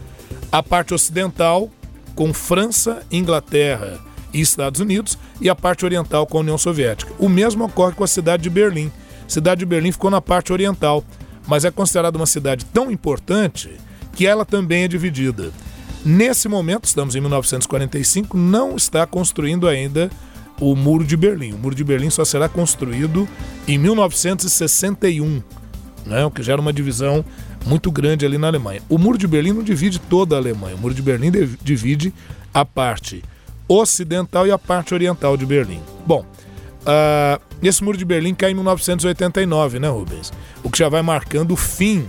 A 0.51 0.63
parte 0.63 0.95
ocidental 0.95 1.71
com 2.15 2.33
França, 2.33 3.03
Inglaterra 3.11 3.99
e 4.33 4.41
Estados 4.41 4.81
Unidos, 4.81 5.19
e 5.41 5.49
a 5.49 5.55
parte 5.55 5.85
oriental 5.85 6.27
com 6.27 6.39
a 6.39 6.41
União 6.41 6.59
Soviética. 6.59 7.13
O 7.19 7.29
mesmo 7.29 7.65
ocorre 7.65 7.95
com 7.95 8.05
a 8.05 8.09
cidade 8.09 8.45
de 8.45 8.51
Berlim. 8.51 8.91
A 9.27 9.31
cidade 9.31 9.61
de 9.61 9.67
Berlim 9.67 9.93
ficou 9.93 10.11
na 10.11 10.21
parte 10.21 10.53
oriental, 10.53 11.05
mas 11.47 11.65
é 11.65 11.71
considerada 11.71 12.17
uma 12.17 12.27
cidade 12.27 12.65
tão 12.67 12.91
importante 12.91 13.71
que 14.13 14.27
ela 14.27 14.45
também 14.45 14.85
é 14.85 14.89
dividida. 14.89 15.51
Nesse 16.05 16.49
momento, 16.49 16.85
estamos 16.85 17.15
em 17.15 17.21
1945, 17.21 18.37
não 18.37 18.77
está 18.77 19.07
construindo 19.07 19.69
ainda 19.69 20.11
o 20.61 20.75
Muro 20.75 21.05
de 21.05 21.17
Berlim. 21.17 21.53
O 21.53 21.59
Muro 21.59 21.75
de 21.75 21.85
Berlim 21.85 22.11
só 22.11 22.25
será 22.25 22.49
construído 22.49 23.29
em 23.67 23.79
1961, 23.79 25.43
né, 26.05 26.25
o 26.25 26.31
que 26.31 26.43
gera 26.43 26.61
uma 26.61 26.73
divisão 26.73 27.25
muito 27.67 27.91
grande 27.91 28.27
ali 28.27 28.39
na 28.39 28.49
Alemanha. 28.49 28.83
O 28.89 28.99
Muro 28.99 29.19
de 29.19 29.27
Berlim 29.27 29.53
não 29.53 29.63
divide 29.63 29.99
toda 29.99 30.37
a 30.37 30.39
Alemanha. 30.39 30.77
O 30.77 30.79
Muro 30.79 30.95
de 30.95 31.03
Berlim 31.03 31.31
divide 31.63 32.13
a 32.53 32.65
parte 32.65 33.23
ocidental 33.69 34.47
e 34.47 34.51
a 34.51 34.59
parte 34.59 34.93
oriental 34.93 35.37
de 35.37 35.47
Berlim. 35.47 35.81
Bom, 36.07 36.25
uh, 36.83 37.41
esse 37.63 37.83
Muro 37.83 37.97
de 37.97 38.05
Berlim 38.05 38.35
cai 38.35 38.51
em 38.51 38.55
1989, 38.55 39.79
né, 39.79 39.89
Rubens? 39.89 40.33
O 40.63 40.71
que 40.71 40.79
já 40.79 40.89
vai 40.89 41.03
marcando 41.03 41.53
o 41.53 41.57
fim 41.57 42.07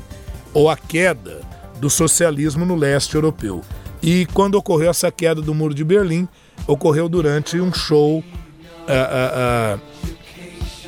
ou 0.54 0.70
a 0.70 0.76
queda 0.76 1.42
do 1.80 1.90
socialismo 1.90 2.66
no 2.66 2.76
leste 2.76 3.16
europeu. 3.16 3.62
E 4.02 4.26
quando 4.34 4.56
ocorreu 4.56 4.90
essa 4.90 5.12
queda 5.12 5.42
do 5.42 5.54
Muro 5.54 5.74
de 5.74 5.84
Berlim, 5.84 6.28
ocorreu 6.68 7.08
durante 7.08 7.60
um 7.60 7.74
show 7.74 8.20
uh, 8.20 8.24
uh, 9.78 9.80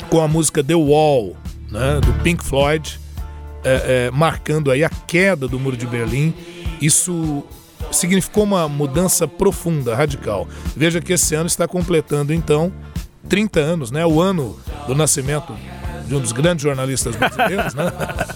com 0.10 0.22
a 0.22 0.28
música 0.28 0.64
The 0.64 0.76
Wall, 0.76 1.36
né, 1.72 2.00
do 2.02 2.14
Pink 2.24 2.44
Floyd, 2.44 3.00
é, 3.66 4.08
é, 4.08 4.12
marcando 4.12 4.70
aí 4.70 4.84
a 4.84 4.90
queda 4.90 5.48
do 5.48 5.60
Muro 5.60 5.76
de 5.76 5.88
Berlim. 5.88 6.34
Isso 6.80 7.44
significou 7.92 8.44
uma 8.44 8.70
mudança 8.70 9.28
profunda, 9.28 9.96
radical. 9.96 10.48
Veja 10.76 11.02
que 11.02 11.14
esse 11.14 11.34
ano 11.36 11.48
está 11.48 11.68
completando 11.68 12.34
então 12.34 12.72
30 13.28 13.60
anos, 13.60 13.92
né? 13.92 14.06
O 14.06 14.22
ano 14.22 14.58
do 14.88 14.94
nascimento 14.94 15.56
de 16.08 16.16
um 16.16 16.20
dos 16.20 16.32
grandes 16.32 16.64
jornalistas 16.64 17.16
brasileiros, 17.16 17.74
né? 17.74 17.92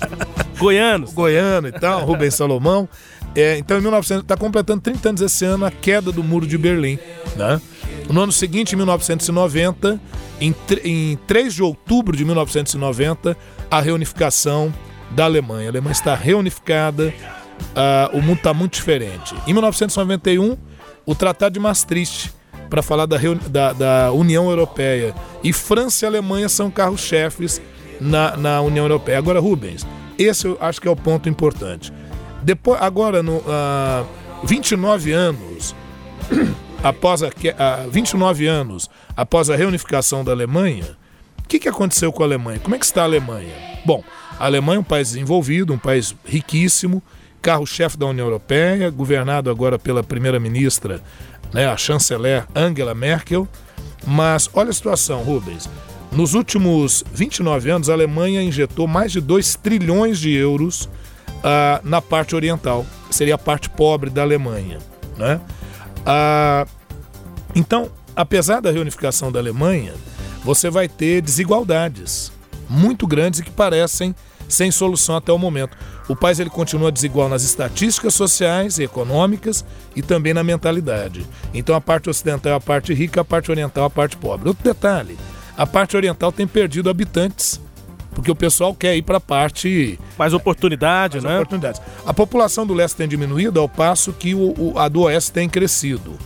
Goiano. 0.58 1.10
Goiano 1.12 1.68
e 1.68 1.72
tal, 1.72 2.04
Rubens 2.04 2.34
Salomão. 2.34 2.90
É, 3.36 3.58
então, 3.58 3.78
em 3.78 3.82
1900, 3.82 4.24
está 4.24 4.36
completando 4.36 4.82
30 4.82 5.10
anos 5.10 5.22
esse 5.22 5.46
ano 5.46 5.66
a 5.66 5.72
queda 5.72 6.12
do 6.12 6.24
Muro 6.24 6.48
de 6.48 6.58
Berlim, 6.58 6.98
né? 7.36 7.62
No 8.10 8.22
ano 8.22 8.32
seguinte, 8.32 8.74
em 8.74 8.76
1990, 8.76 10.02
em, 10.42 10.56
em 10.84 11.16
3 11.28 11.54
de 11.54 11.62
outubro 11.62 12.18
de 12.18 12.26
1990, 12.26 13.38
a 13.70 13.80
reunificação 13.80 14.74
da 15.12 15.26
Alemanha. 15.26 15.68
A 15.68 15.72
Alemanha 15.72 15.92
está 15.92 16.16
reunificada, 16.16 17.14
uh, 17.60 18.18
o 18.18 18.22
mundo 18.22 18.38
está 18.38 18.54
muito 18.54 18.74
diferente. 18.74 19.36
Em 19.48 19.54
1991, 19.54 20.58
o 21.06 21.16
Tratado 21.16 21.54
de 21.54 21.60
Maastricht, 21.60 22.34
para 22.70 22.82
falar 22.82 23.06
da, 23.06 23.18
da, 23.50 23.74
da, 23.74 24.12
União 24.12 24.50
Europeia. 24.50 25.16
E 25.44 25.52
França 25.52 26.06
e 26.06 26.08
Alemanha 26.08 26.48
são 26.48 26.70
carros-chefes 26.70 27.62
na, 28.00 28.38
na 28.38 28.62
União 28.62 28.86
Europeia. 28.86 29.18
Agora, 29.18 29.40
Rubens, 29.40 29.86
esse 30.18 30.48
eu 30.48 30.58
acho 30.62 30.80
que 30.80 30.88
é 30.88 30.92
o 30.92 30.96
ponto 30.96 31.28
importante. 31.28 31.92
Depois, 32.44 32.80
agora, 32.82 33.24
no, 33.24 33.38
uh, 33.38 34.06
29 34.44 35.12
anos 35.12 35.76
após 36.84 37.24
a, 37.24 37.28
uh, 37.28 37.90
29 37.90 38.48
anos 38.48 38.90
após 39.18 39.50
a 39.50 39.56
reunificação 39.56 40.24
da 40.24 40.32
Alemanha, 40.32 40.98
o 41.44 41.48
que, 41.48 41.60
que 41.60 41.68
aconteceu 41.68 42.14
com 42.14 42.22
a 42.22 42.26
Alemanha? 42.26 42.60
Como 42.60 42.76
é 42.76 42.80
que 42.80 42.86
está 42.86 43.02
a 43.02 43.06
Alemanha? 43.06 43.54
Bom, 43.84 44.04
a 44.40 44.46
Alemanha 44.46 44.78
é 44.78 44.80
um 44.80 44.84
país 44.84 45.10
desenvolvido, 45.10 45.74
um 45.74 45.78
país 45.78 46.16
riquíssimo, 46.26 47.04
carro-chefe 47.42 47.98
da 47.98 48.06
União 48.06 48.26
Europeia, 48.26 48.90
governado 48.90 49.50
agora 49.50 49.78
pela 49.78 50.02
primeira-ministra, 50.02 51.02
né, 51.54 51.68
a 51.68 51.76
chanceler 51.76 52.48
Angela 52.56 52.96
Merkel. 52.96 53.48
Mas 54.08 54.50
olha 54.54 54.70
a 54.70 54.74
situação, 54.74 55.24
Rubens. 55.24 55.70
Nos 56.12 56.34
últimos 56.34 57.04
29 57.14 57.70
anos, 57.70 57.90
a 57.90 57.94
Alemanha 57.94 58.42
injetou 58.42 58.88
mais 58.88 59.12
de 59.12 59.20
2 59.20 59.56
trilhões 59.58 60.18
de 60.18 60.32
euros 60.32 60.86
uh, 60.86 61.80
na 61.84 62.02
parte 62.02 62.36
oriental, 62.36 62.86
seria 63.12 63.36
a 63.36 63.38
parte 63.38 63.70
pobre 63.70 64.10
da 64.10 64.22
Alemanha. 64.22 64.80
Né? 65.18 65.40
Uh, 66.00 66.70
então, 67.54 67.92
apesar 68.16 68.62
da 68.62 68.72
reunificação 68.72 69.32
da 69.32 69.40
Alemanha, 69.40 69.94
você 70.44 70.70
vai 70.70 70.88
ter 70.88 71.22
desigualdades 71.22 72.32
muito 72.70 73.06
grandes 73.06 73.40
e 73.40 73.44
que 73.44 73.52
parecem 73.52 74.16
sem 74.50 74.72
solução 74.72 75.16
até 75.16 75.32
o 75.32 75.38
momento. 75.38 75.78
O 76.10 76.16
país 76.16 76.40
ele 76.40 76.50
continua 76.50 76.92
desigual 76.92 77.30
nas 77.30 77.44
estatísticas 77.44 78.14
sociais 78.14 78.80
e 78.80 78.84
econômicas 78.84 79.64
e 79.96 80.02
também 80.02 80.34
na 80.34 80.44
mentalidade. 80.44 81.26
Então 81.54 81.76
a 81.76 81.80
parte 81.80 82.10
ocidental 82.10 82.52
é 82.52 82.56
a 82.56 82.60
parte 82.60 82.94
rica, 82.94 83.22
a 83.22 83.26
parte 83.26 83.50
oriental 83.50 83.86
é 83.86 83.88
a 83.88 83.90
parte 83.90 84.18
pobre. 84.18 84.50
Outro 84.50 84.64
detalhe, 84.64 85.18
a 85.56 85.66
parte 85.66 85.96
oriental 85.96 86.32
tem 86.32 86.48
perdido 86.48 86.90
habitantes 86.90 87.62
porque 88.20 88.32
o 88.32 88.36
pessoal 88.36 88.76
quer 88.76 88.98
ir 88.98 89.02
para 89.02 89.18
a 89.18 89.22
parte. 89.22 89.98
Mais 90.18 90.34
oportunidade, 90.34 91.22
mais 91.22 91.26
né? 91.26 91.36
Oportunidades. 91.36 91.82
A 92.06 92.14
população 92.14 92.68
do 92.68 92.74
leste 92.74 92.98
tem 92.98 93.08
diminuído 93.08 93.60
ao 93.60 93.70
passo 93.70 94.12
que 94.12 94.36
o, 94.36 94.54
o, 94.58 94.74
a 94.78 94.90
do 94.90 95.04
oeste 95.04 95.32
tem 95.32 95.48
crescido. 95.48 96.18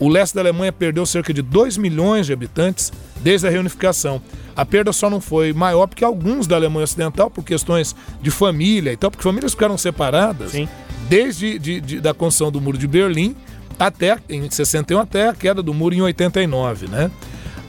O 0.00 0.08
leste 0.08 0.34
da 0.34 0.40
Alemanha 0.40 0.72
perdeu 0.72 1.04
cerca 1.04 1.32
de 1.32 1.42
2 1.42 1.76
milhões 1.76 2.24
de 2.24 2.32
habitantes 2.32 2.90
desde 3.16 3.46
a 3.46 3.50
reunificação. 3.50 4.20
A 4.56 4.64
perda 4.64 4.92
só 4.94 5.10
não 5.10 5.20
foi 5.20 5.52
maior 5.52 5.86
porque 5.86 6.02
alguns 6.02 6.46
da 6.46 6.56
Alemanha 6.56 6.84
Ocidental, 6.84 7.30
por 7.30 7.44
questões 7.44 7.94
de 8.22 8.30
família 8.30 8.92
e 8.92 8.96
tal, 8.96 9.10
porque 9.10 9.22
famílias 9.22 9.52
ficaram 9.52 9.76
separadas 9.76 10.52
Sim. 10.52 10.66
desde 11.06 11.58
de, 11.58 11.80
de, 11.80 12.00
da 12.00 12.14
construção 12.14 12.50
do 12.50 12.62
Muro 12.62 12.78
de 12.78 12.88
Berlim 12.88 13.36
até 13.78 14.18
em 14.28 14.50
61 14.50 15.00
até 15.00 15.28
a 15.28 15.34
queda 15.34 15.62
do 15.62 15.72
muro 15.72 15.94
em 15.94 16.02
89, 16.02 16.86
né? 16.88 17.10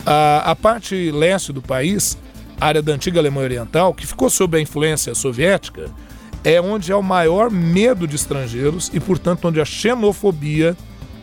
A, 0.05 0.51
a 0.51 0.55
parte 0.55 1.09
leste 1.09 1.53
do 1.53 1.61
país, 1.61 2.17
área 2.59 2.81
da 2.81 2.91
antiga 2.91 3.19
Alemanha 3.19 3.45
Oriental, 3.45 3.93
que 3.93 4.05
ficou 4.05 4.29
sob 4.29 4.57
a 4.57 4.61
influência 4.61 5.15
soviética, 5.15 5.89
é 6.43 6.59
onde 6.59 6.91
há 6.91 6.97
o 6.97 7.03
maior 7.03 7.49
medo 7.49 8.05
de 8.05 8.15
estrangeiros 8.15 8.91
e, 8.93 8.99
portanto, 8.99 9.47
onde 9.47 9.61
a 9.61 9.65
xenofobia 9.65 10.75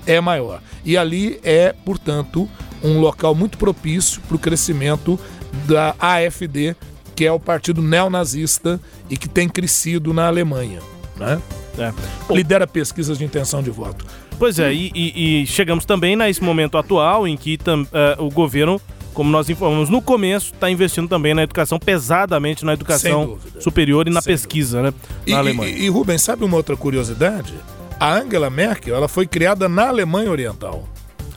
é 0.09 0.21
maior. 0.21 0.61
E 0.85 0.97
ali 0.97 1.39
é, 1.45 1.75
portanto, 1.85 2.49
um 2.83 2.99
local 2.99 3.35
muito 3.35 3.59
propício 3.59 4.21
para 4.23 4.37
o 4.37 4.39
crescimento 4.39 5.19
da 5.67 5.95
AfD, 6.01 6.75
que 7.15 7.25
é 7.25 7.31
o 7.33 7.39
partido 7.39 7.83
neonazista 7.83 8.81
e 9.11 9.17
que 9.17 9.29
tem 9.29 9.49
crescido 9.49 10.13
na 10.15 10.27
Alemanha. 10.27 10.81
Né? 11.17 11.41
É. 11.79 11.93
Lidera 12.33 12.67
pesquisas 12.67 13.19
de 13.19 13.25
intenção 13.25 13.63
de 13.63 13.71
voto. 13.71 14.05
Pois 14.39 14.59
é, 14.59 14.73
e, 14.73 14.91
e, 14.95 15.43
e 15.43 15.47
chegamos 15.47 15.85
também 15.85 16.17
nesse 16.17 16.43
momento 16.43 16.79
atual 16.79 17.27
em 17.27 17.37
que 17.37 17.59
tam, 17.59 17.83
uh, 17.83 18.25
o 18.25 18.31
governo 18.31 18.81
como 19.19 19.33
nós 19.33 19.51
informamos 19.51 19.91
no 19.91 20.01
começo, 20.01 20.55
está 20.55 20.71
investindo 20.71 21.09
também 21.09 21.35
na 21.35 21.43
educação, 21.43 21.77
pesadamente 21.77 22.65
na 22.65 22.73
educação 22.73 23.37
superior 23.59 24.07
e 24.07 24.11
na 24.11 24.23
Sem 24.23 24.33
pesquisa, 24.33 24.81
né? 24.81 24.95
E, 25.27 25.33
Na 25.33 25.39
Alemanha. 25.39 25.73
e, 25.73 25.87
e, 25.87 25.89
Rubens, 25.89 26.23
sabe 26.23 26.45
uma 26.45 26.57
outra 26.57 26.77
curiosidade? 26.77 27.53
A 28.01 28.15
Angela 28.15 28.49
Merkel, 28.49 28.95
ela 28.95 29.09
foi 29.09 29.27
criada 29.27 29.69
na 29.69 29.89
Alemanha 29.89 30.31
Oriental. 30.31 30.89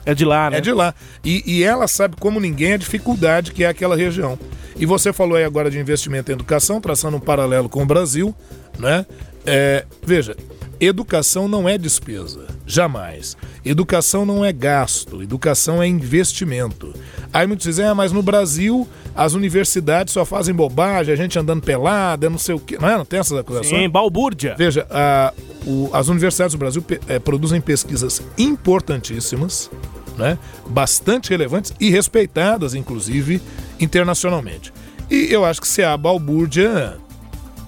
é 0.06 0.14
de 0.14 0.24
lá, 0.24 0.50
né? 0.50 0.58
É 0.58 0.60
de 0.60 0.72
lá. 0.72 0.94
E, 1.24 1.42
e 1.44 1.64
ela 1.64 1.88
sabe 1.88 2.16
como 2.18 2.38
ninguém 2.38 2.74
a 2.74 2.76
dificuldade 2.76 3.52
que 3.52 3.64
é 3.64 3.68
aquela 3.68 3.96
região. 3.96 4.38
E 4.76 4.86
você 4.86 5.12
falou 5.12 5.36
aí 5.36 5.44
agora 5.44 5.70
de 5.70 5.78
investimento 5.78 6.30
em 6.30 6.34
educação, 6.34 6.80
traçando 6.80 7.16
um 7.16 7.20
paralelo 7.20 7.68
com 7.68 7.82
o 7.82 7.86
Brasil, 7.86 8.34
né? 8.78 9.04
É, 9.44 9.84
veja, 10.04 10.36
educação 10.80 11.48
não 11.48 11.68
é 11.68 11.76
despesa, 11.76 12.46
jamais. 12.66 13.36
Educação 13.64 14.24
não 14.26 14.44
é 14.44 14.52
gasto, 14.52 15.22
educação 15.22 15.82
é 15.82 15.86
investimento. 15.86 16.92
Aí 17.32 17.46
muitos 17.46 17.64
dizem, 17.66 17.84
ah, 17.86 17.94
mas 17.94 18.12
no 18.12 18.22
Brasil 18.22 18.86
as 19.14 19.34
universidades 19.34 20.12
só 20.12 20.24
fazem 20.24 20.54
bobagem, 20.54 21.12
a 21.12 21.16
gente 21.16 21.38
andando 21.38 21.62
pelada, 21.62 22.28
não 22.30 22.38
sei 22.38 22.54
o 22.54 22.60
quê. 22.60 22.76
Não, 22.80 22.88
é? 22.88 22.96
não 22.96 23.04
tem 23.04 23.20
essas 23.20 23.38
acusações? 23.38 23.68
Sim, 23.82 23.88
balbúrdia. 23.88 24.54
Veja, 24.56 24.86
a- 24.90 25.32
o- 25.66 25.90
as 25.92 26.08
universidades 26.08 26.54
do 26.54 26.58
Brasil 26.58 26.84
eh, 27.08 27.18
produzem 27.18 27.60
pesquisas 27.60 28.20
importantíssimas, 28.38 29.70
né? 30.16 30.38
bastante 30.68 31.30
relevantes 31.30 31.72
e 31.80 31.90
respeitadas, 31.90 32.74
inclusive, 32.74 33.40
internacionalmente. 33.80 34.72
E 35.10 35.28
eu 35.32 35.44
acho 35.44 35.60
que 35.60 35.68
se 35.68 35.82
há 35.82 35.96
balbúrdia, 35.96 36.96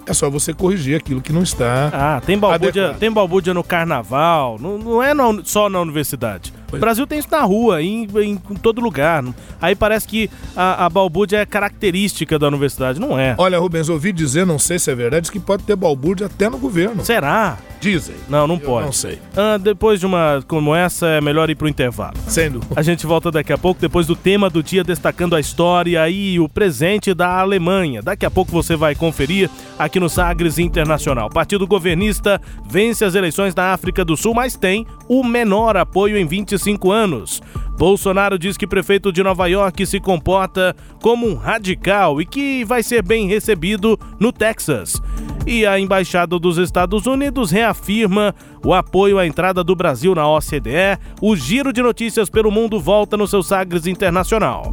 é 0.06 0.12
só 0.12 0.28
você 0.30 0.52
corrigir 0.52 0.96
aquilo 0.96 1.20
que 1.20 1.32
não 1.32 1.42
está. 1.42 1.90
Ah, 1.92 2.20
tem 2.24 2.38
balbúdia, 2.38 2.68
Adequado. 2.84 2.98
tem 3.00 3.10
balbúdia 3.12 3.54
no 3.54 3.64
carnaval, 3.64 4.58
não, 4.60 4.78
não 4.78 5.02
é 5.02 5.14
na- 5.14 5.40
só 5.44 5.68
na 5.68 5.80
universidade. 5.80 6.52
O 6.76 6.80
Brasil 6.80 7.06
tem 7.06 7.18
isso 7.18 7.28
na 7.30 7.42
rua, 7.42 7.82
em, 7.82 8.06
em 8.22 8.36
todo 8.36 8.80
lugar. 8.80 9.24
Aí 9.60 9.74
parece 9.74 10.06
que 10.06 10.30
a, 10.56 10.86
a 10.86 10.90
balbúdia 10.90 11.38
é 11.38 11.46
característica 11.46 12.38
da 12.38 12.48
universidade. 12.48 13.00
Não 13.00 13.18
é. 13.18 13.34
Olha, 13.38 13.58
Rubens, 13.58 13.88
ouvi 13.88 14.12
dizer, 14.12 14.46
não 14.46 14.58
sei 14.58 14.78
se 14.78 14.90
é 14.90 14.94
verdade, 14.94 15.30
que 15.30 15.38
pode 15.40 15.62
ter 15.64 15.76
balbúrdia 15.76 16.26
até 16.26 16.48
no 16.48 16.58
governo. 16.58 17.04
Será? 17.04 17.58
Dizem. 17.80 18.14
Não, 18.30 18.46
não 18.46 18.54
Eu 18.54 18.60
pode. 18.60 18.86
não 18.86 18.92
sei. 18.92 19.18
Ah, 19.36 19.58
depois 19.58 20.00
de 20.00 20.06
uma 20.06 20.42
como 20.48 20.74
essa, 20.74 21.06
é 21.06 21.20
melhor 21.20 21.50
ir 21.50 21.54
pro 21.54 21.68
intervalo. 21.68 22.14
Sendo. 22.26 22.60
A 22.74 22.80
gente 22.82 23.04
volta 23.06 23.30
daqui 23.30 23.52
a 23.52 23.58
pouco, 23.58 23.78
depois 23.80 24.06
do 24.06 24.16
tema 24.16 24.48
do 24.48 24.62
dia, 24.62 24.82
destacando 24.82 25.36
a 25.36 25.40
história 25.40 26.08
e 26.08 26.40
o 26.40 26.48
presente 26.48 27.12
da 27.12 27.38
Alemanha. 27.40 28.00
Daqui 28.00 28.24
a 28.24 28.30
pouco 28.30 28.50
você 28.50 28.74
vai 28.74 28.94
conferir 28.94 29.50
aqui 29.78 30.00
no 30.00 30.08
Sagres 30.08 30.58
Internacional. 30.58 31.28
Partido 31.28 31.66
governista 31.66 32.40
vence 32.66 33.04
as 33.04 33.14
eleições 33.14 33.52
da 33.54 33.74
África 33.74 34.02
do 34.04 34.16
Sul, 34.16 34.32
mas 34.32 34.56
tem 34.56 34.86
o 35.06 35.22
menor 35.22 35.76
apoio 35.76 36.16
em 36.16 36.24
25 36.26 36.48
anos. 36.90 37.42
Bolsonaro 37.76 38.38
diz 38.38 38.56
que 38.56 38.66
prefeito 38.66 39.12
de 39.12 39.22
Nova 39.22 39.46
York 39.46 39.84
se 39.84 39.98
comporta 39.98 40.74
como 41.02 41.26
um 41.26 41.34
radical 41.34 42.20
e 42.20 42.26
que 42.26 42.64
vai 42.64 42.82
ser 42.82 43.02
bem 43.02 43.26
recebido 43.26 43.98
no 44.18 44.32
Texas. 44.32 45.00
E 45.46 45.66
a 45.66 45.78
Embaixada 45.78 46.38
dos 46.38 46.56
Estados 46.56 47.06
Unidos 47.06 47.50
reafirma 47.50 48.34
o 48.64 48.72
apoio 48.72 49.18
à 49.18 49.26
entrada 49.26 49.62
do 49.64 49.74
Brasil 49.74 50.14
na 50.14 50.28
OCDE. 50.28 50.98
O 51.20 51.36
giro 51.36 51.72
de 51.72 51.82
notícias 51.82 52.30
pelo 52.30 52.50
mundo 52.50 52.80
volta 52.80 53.16
no 53.16 53.26
seu 53.26 53.42
Sagres 53.42 53.86
Internacional. 53.86 54.72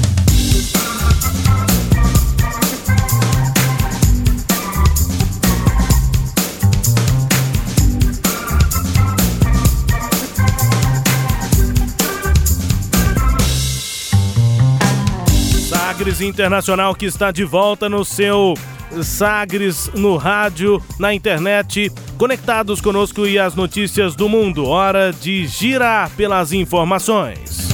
Sagres 16.01 16.21
Internacional 16.21 16.95
que 16.95 17.05
está 17.05 17.29
de 17.29 17.43
volta 17.43 17.87
no 17.87 18.03
seu 18.03 18.55
Sagres 19.03 19.87
no 19.93 20.17
rádio, 20.17 20.81
na 20.97 21.13
internet, 21.13 21.91
conectados 22.17 22.81
conosco 22.81 23.27
e 23.27 23.37
as 23.37 23.53
notícias 23.53 24.15
do 24.15 24.27
mundo. 24.27 24.65
Hora 24.65 25.13
de 25.13 25.45
girar 25.45 26.09
pelas 26.17 26.53
informações. 26.53 27.69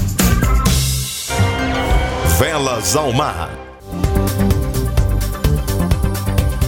Velas 2.38 2.98
ao 2.98 3.14
mar. 3.14 3.50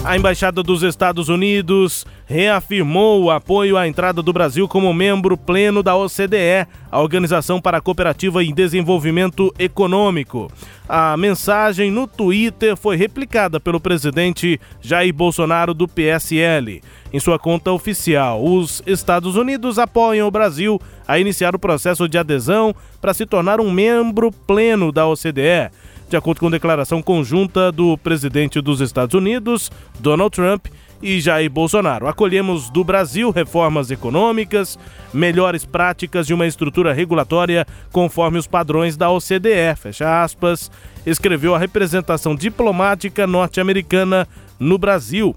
A 0.02 0.16
Embaixada 0.16 0.62
dos 0.62 0.82
Estados 0.82 1.28
Unidos 1.28 2.06
reafirmou 2.30 3.24
o 3.24 3.30
apoio 3.32 3.76
à 3.76 3.88
entrada 3.88 4.22
do 4.22 4.32
Brasil 4.32 4.68
como 4.68 4.94
membro 4.94 5.36
pleno 5.36 5.82
da 5.82 5.96
OCDE, 5.96 6.64
a 6.88 7.00
Organização 7.00 7.60
para 7.60 7.78
a 7.78 7.80
Cooperativa 7.80 8.44
e 8.44 8.52
Desenvolvimento 8.52 9.52
Econômico. 9.58 10.48
A 10.88 11.16
mensagem 11.16 11.90
no 11.90 12.06
Twitter 12.06 12.76
foi 12.76 12.94
replicada 12.94 13.58
pelo 13.58 13.80
presidente 13.80 14.60
Jair 14.80 15.12
Bolsonaro 15.12 15.74
do 15.74 15.88
PSL. 15.88 16.80
Em 17.12 17.18
sua 17.18 17.36
conta 17.36 17.72
oficial, 17.72 18.44
os 18.44 18.80
Estados 18.86 19.34
Unidos 19.34 19.76
apoiam 19.76 20.28
o 20.28 20.30
Brasil 20.30 20.80
a 21.08 21.18
iniciar 21.18 21.56
o 21.56 21.58
processo 21.58 22.08
de 22.08 22.16
adesão 22.16 22.72
para 23.00 23.12
se 23.12 23.26
tornar 23.26 23.60
um 23.60 23.72
membro 23.72 24.30
pleno 24.30 24.92
da 24.92 25.04
OCDE. 25.04 25.72
De 26.08 26.16
acordo 26.16 26.38
com 26.38 26.50
declaração 26.50 27.02
conjunta 27.02 27.72
do 27.72 27.98
presidente 27.98 28.60
dos 28.60 28.80
Estados 28.80 29.14
Unidos, 29.14 29.70
Donald 29.98 30.34
Trump, 30.34 30.66
e 31.02 31.20
Jair 31.20 31.50
Bolsonaro. 31.50 32.06
Acolhemos 32.06 32.70
do 32.70 32.84
Brasil 32.84 33.30
reformas 33.30 33.90
econômicas, 33.90 34.78
melhores 35.12 35.64
práticas 35.64 36.28
e 36.28 36.34
uma 36.34 36.46
estrutura 36.46 36.92
regulatória 36.92 37.66
conforme 37.92 38.38
os 38.38 38.46
padrões 38.46 38.96
da 38.96 39.10
OCDE, 39.10 39.74
fecha 39.76 40.22
aspas, 40.22 40.70
escreveu 41.06 41.54
a 41.54 41.58
representação 41.58 42.34
diplomática 42.34 43.26
norte-americana 43.26 44.28
no 44.58 44.78
Brasil. 44.78 45.34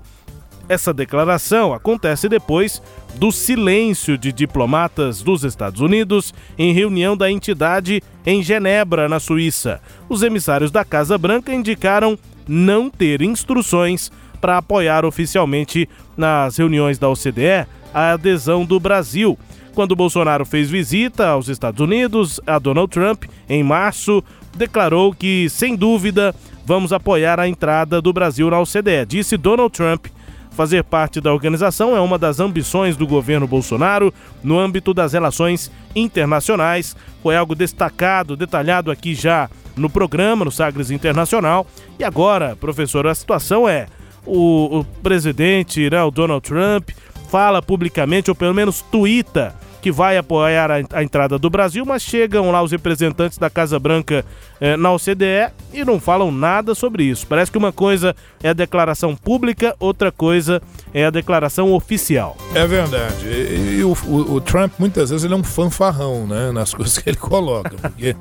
Essa 0.70 0.93
declaração 0.93 1.74
acontece 1.74 2.30
depois 2.30 2.82
do 3.16 3.32
silêncio 3.32 4.18
de 4.18 4.32
diplomatas 4.32 5.22
dos 5.22 5.43
Estados 5.43 5.82
Unidos 5.82 6.34
em 6.57 6.74
reunião 6.74 7.18
da 7.18 7.30
entidade 7.30 8.01
em 8.26 8.41
Genebra, 8.41 9.09
na 9.09 9.20
Suíça. 9.20 9.82
Os 10.07 10.24
emissários 10.24 10.72
da 10.72 10.86
Casa 10.86 11.18
Branca 11.18 11.53
indicaram 11.53 12.18
não 12.47 12.89
ter 12.89 13.22
instruções 13.22 14.11
para 14.39 14.57
apoiar 14.57 15.05
oficialmente 15.05 15.88
nas 16.18 16.57
reuniões 16.57 16.97
da 16.97 17.09
OCDE 17.09 17.68
a 17.93 18.14
adesão 18.14 18.66
do 18.66 18.80
Brasil. 18.80 19.38
Quando 19.74 19.95
Bolsonaro 19.95 20.45
fez 20.45 20.70
visita 20.70 21.28
aos 21.28 21.47
Estados 21.47 21.80
Unidos, 21.80 22.39
a 22.45 22.59
Donald 22.59 22.91
Trump, 22.91 23.26
em 23.49 23.64
março, 23.64 24.24
declarou 24.55 25.14
que, 25.14 25.49
sem 25.49 25.76
dúvida, 25.76 26.34
vamos 26.66 26.93
apoiar 26.93 27.39
a 27.39 27.47
entrada 27.47 28.01
do 28.01 28.14
Brasil 28.14 28.49
na 28.49 28.59
OCDE, 28.59 29.05
disse 29.07 29.38
Donald 29.38 29.72
Trump. 29.72 30.07
Fazer 30.56 30.84
parte 30.84 31.20
da 31.20 31.34
organização 31.34 31.95
é 31.95 31.99
uma 31.99 32.18
das 32.18 32.39
ambições 32.39 32.95
do 32.95 33.08
governo 33.08 33.47
Bolsonaro 33.47 34.14
no 34.43 34.60
âmbito 34.60 34.93
das 34.93 35.14
relações 35.14 35.72
internacionais. 35.95 36.95
Foi 37.24 37.36
algo 37.36 37.56
destacado, 37.56 38.38
detalhado 38.38 38.91
aqui 38.91 39.16
já 39.16 39.49
no 39.76 39.89
programa, 39.89 40.45
no 40.45 40.51
Sagres 40.51 40.91
Internacional. 40.91 41.66
E 41.97 42.04
agora, 42.04 42.56
professor, 42.56 43.08
a 43.08 43.16
situação 43.16 43.68
é: 43.68 43.88
o, 44.26 44.80
o 44.80 44.86
presidente, 45.01 45.89
né, 45.89 46.04
o 46.04 46.12
Donald 46.12 46.47
Trump, 46.47 46.89
fala 47.30 47.60
publicamente, 47.60 48.30
ou 48.30 48.36
pelo 48.36 48.54
menos 48.54 48.82
tuita, 48.91 49.56
que 49.84 49.92
vai 49.92 50.16
apoiar 50.18 50.72
a, 50.72 50.76
a, 50.94 51.04
entrada 51.04 51.38
do 51.38 51.50
Brasil, 51.50 51.86
mas 51.86 52.02
chegam 52.02 52.50
lá 52.52 52.64
os 52.64 52.72
representantes 52.72 53.38
da 53.38 53.50
Casa 53.50 53.78
Branca 53.78 54.24
eh, 54.62 54.78
na 54.78 54.94
OCDE 54.94 55.52
e 55.74 55.84
não 55.84 56.00
falam 56.00 56.32
nada 56.32 56.74
sobre 56.74 57.04
isso. 57.04 57.28
Parece 57.28 57.52
que 57.52 57.58
uma 57.58 57.74
coisa 57.74 58.16
é 58.42 58.48
a 58.48 58.54
declaração 58.54 59.14
pública, 59.14 59.76
outra 59.82 60.10
coisa 60.10 60.62
é 60.94 61.06
a 61.06 61.10
declaração 61.10 61.74
oficial. 61.74 62.38
É 62.56 62.66
verdade. 62.66 63.28
E, 63.28 63.80
e 63.80 63.84
o, 63.84 63.92
o, 64.08 64.36
o, 64.36 64.42
Trump, 64.42 64.72
muitas 64.80 65.10
vezes, 65.10 65.26
ele 65.26 65.34
é 65.34 65.38
um 65.38 65.44
fanfarrão 65.44 66.26
né, 66.26 66.54
nas 66.54 66.72
coisas 66.74 66.98
que 66.98 67.10
ele 67.10 67.18
coloca. 67.18 67.72
Porque, 67.82 68.16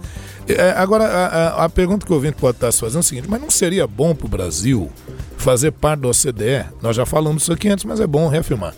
é, 0.49 0.71
agora, 0.71 1.05
a, 1.05 1.65
a, 1.67 1.69
pergunta 1.69 2.05
que 2.05 2.11
o 2.11 2.17
ouvinte 2.17 2.39
pode 2.41 2.57
estar 2.57 2.73
se 2.73 2.81
fazendo 2.81 2.97
é 2.97 3.01
o 3.01 3.05
seguinte: 3.05 3.31
mas 3.31 3.41
não 3.41 3.51
seria 3.51 3.87
bom 3.87 4.17
para 4.17 4.27
o 4.27 4.29
Brasil 4.29 4.91
fazer 5.37 5.71
parte 5.71 6.01
da 6.01 6.09
OCDE? 6.09 6.67
Nós 6.83 6.97
já 6.97 7.07
falamos 7.07 7.45
isso 7.45 7.53
aqui 7.53 7.69
antes, 7.69 7.85
mas 7.85 8.01
é 8.01 8.07
bom 8.07 8.27
reafirmar 8.27 8.75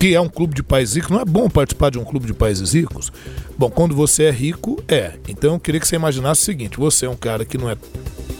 que 0.00 0.14
é 0.14 0.20
um 0.20 0.30
clube 0.30 0.54
de 0.54 0.62
países 0.62 0.94
ricos. 0.94 1.10
Não 1.10 1.20
é 1.20 1.24
bom 1.26 1.50
participar 1.50 1.90
de 1.90 1.98
um 1.98 2.04
clube 2.04 2.26
de 2.26 2.32
países 2.32 2.72
ricos? 2.72 3.12
Bom, 3.58 3.68
quando 3.68 3.94
você 3.94 4.24
é 4.24 4.30
rico, 4.30 4.82
é. 4.88 5.12
Então 5.28 5.52
eu 5.52 5.60
queria 5.60 5.78
que 5.78 5.86
você 5.86 5.94
imaginasse 5.94 6.40
o 6.40 6.44
seguinte: 6.46 6.78
você 6.78 7.04
é 7.04 7.10
um 7.10 7.16
cara 7.16 7.44
que 7.44 7.58
não 7.58 7.68
é. 7.68 7.76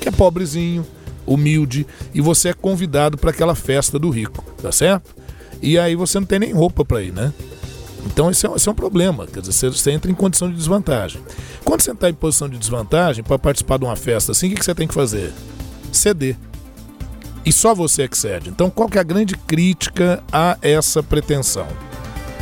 que 0.01 0.09
é 0.09 0.11
pobrezinho, 0.11 0.87
humilde, 1.27 1.87
e 2.15 2.21
você 2.23 2.49
é 2.49 2.53
convidado 2.55 3.19
para 3.19 3.31
aquela 3.31 3.55
festa 3.55 3.99
do 3.99 4.09
rico, 4.09 4.43
tá 4.63 4.73
certo? 4.73 5.15
E 5.61 5.79
aí 5.79 5.95
você 5.95 6.19
não 6.19 6.27
tem 6.27 6.39
nem 6.39 6.53
roupa 6.53 6.83
para 6.83 7.03
ir, 7.03 7.13
né? 7.13 7.31
Então 8.07 8.31
esse 8.31 8.47
é, 8.47 8.51
esse 8.57 8.67
é, 8.67 8.73
um 8.73 8.75
problema, 8.75 9.27
quer 9.27 9.41
dizer, 9.41 9.53
você, 9.53 9.69
você, 9.69 9.91
entra 9.91 10.11
em 10.11 10.15
condição 10.15 10.49
de 10.49 10.57
desvantagem. 10.57 11.21
Quando 11.63 11.83
você 11.83 11.91
está 11.91 12.09
em 12.09 12.15
posição 12.15 12.49
de 12.49 12.57
desvantagem 12.57 13.23
para 13.23 13.39
participar 13.39 13.79
de 13.79 13.85
uma 13.85 13.97
festa 13.97 14.33
assim, 14.33 14.47
o 14.47 14.51
que, 14.51 14.57
que 14.57 14.65
você 14.65 14.75
tem 14.75 14.89
que 14.89 14.95
fazer? 14.95 15.31
Ceder 15.93 16.39
e 17.45 17.53
só 17.53 17.75
você 17.75 18.03
é 18.03 18.09
que 18.09 18.17
cede. 18.17 18.51
Então, 18.51 18.71
qual 18.71 18.89
que 18.89 18.99
é 18.99 19.01
a 19.01 19.05
grande 19.05 19.37
crítica 19.37 20.23
a 20.33 20.59
essa 20.61 21.03
pretensão? 21.03 21.67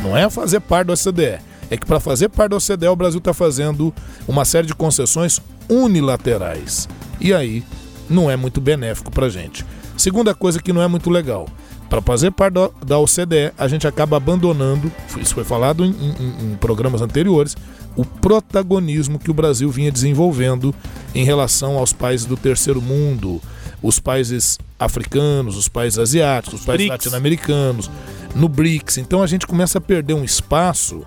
Não 0.01 0.15
é 0.15 0.29
fazer 0.29 0.59
parte 0.59 0.87
do 0.87 0.93
OCDE, 0.93 1.39
é 1.69 1.77
que 1.77 1.85
para 1.85 1.99
fazer 1.99 2.29
parte 2.29 2.51
do 2.51 2.57
OCDE 2.57 2.87
o 2.87 2.95
Brasil 2.95 3.19
está 3.19 3.33
fazendo 3.33 3.93
uma 4.27 4.45
série 4.45 4.67
de 4.67 4.73
concessões 4.73 5.39
unilaterais. 5.69 6.87
E 7.19 7.33
aí 7.33 7.63
não 8.09 8.29
é 8.29 8.35
muito 8.35 8.59
benéfico 8.59 9.11
para 9.11 9.27
a 9.27 9.29
gente. 9.29 9.65
Segunda 9.97 10.33
coisa 10.33 10.61
que 10.61 10.73
não 10.73 10.81
é 10.81 10.87
muito 10.87 11.09
legal, 11.09 11.47
para 11.89 12.01
fazer 12.03 12.31
parte 12.31 12.53
da 12.85 12.99
OCDE, 12.99 13.51
a 13.57 13.67
gente 13.67 13.87
acaba 13.87 14.17
abandonando, 14.17 14.91
isso 15.19 15.33
foi 15.33 15.43
falado 15.43 15.83
em, 15.83 15.89
em, 15.89 16.51
em, 16.51 16.55
programas 16.55 17.01
anteriores, 17.01 17.57
o 17.95 18.05
protagonismo 18.05 19.17
que 19.17 19.31
o 19.31 19.33
Brasil 19.33 19.69
vinha 19.71 19.91
desenvolvendo 19.91 20.73
em 21.15 21.23
relação 21.23 21.77
aos 21.77 21.91
países 21.91 22.27
do 22.27 22.37
terceiro 22.37 22.79
mundo, 22.79 23.41
os 23.81 23.99
países 23.99 24.57
africanos, 24.79 25.57
os 25.57 25.67
países 25.67 25.99
asiáticos, 25.99 26.61
os 26.61 26.65
países 26.65 26.87
latino-americanos, 26.87 27.89
no 28.35 28.47
BRICS. 28.47 28.97
Então 28.97 29.21
a 29.21 29.27
gente 29.27 29.47
começa 29.47 29.77
a 29.77 29.81
perder 29.81 30.13
um 30.13 30.23
espaço 30.23 31.05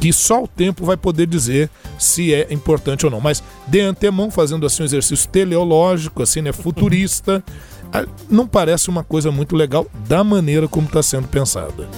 que 0.00 0.12
só 0.12 0.44
o 0.44 0.48
tempo 0.48 0.84
vai 0.84 0.96
poder 0.96 1.26
dizer 1.26 1.68
se 1.98 2.32
é 2.32 2.52
importante 2.52 3.04
ou 3.04 3.10
não. 3.10 3.20
Mas 3.20 3.42
de 3.66 3.80
antemão, 3.80 4.30
fazendo 4.30 4.64
assim 4.64 4.82
um 4.82 4.86
exercício 4.86 5.28
teleológico, 5.28 6.22
assim, 6.22 6.40
né, 6.40 6.52
futurista, 6.52 7.42
não 8.30 8.46
parece 8.46 8.88
uma 8.88 9.02
coisa 9.02 9.30
muito 9.30 9.56
legal 9.56 9.86
da 10.06 10.22
maneira 10.22 10.68
como 10.68 10.86
está 10.86 11.02
sendo 11.02 11.28
pensada. 11.28 11.88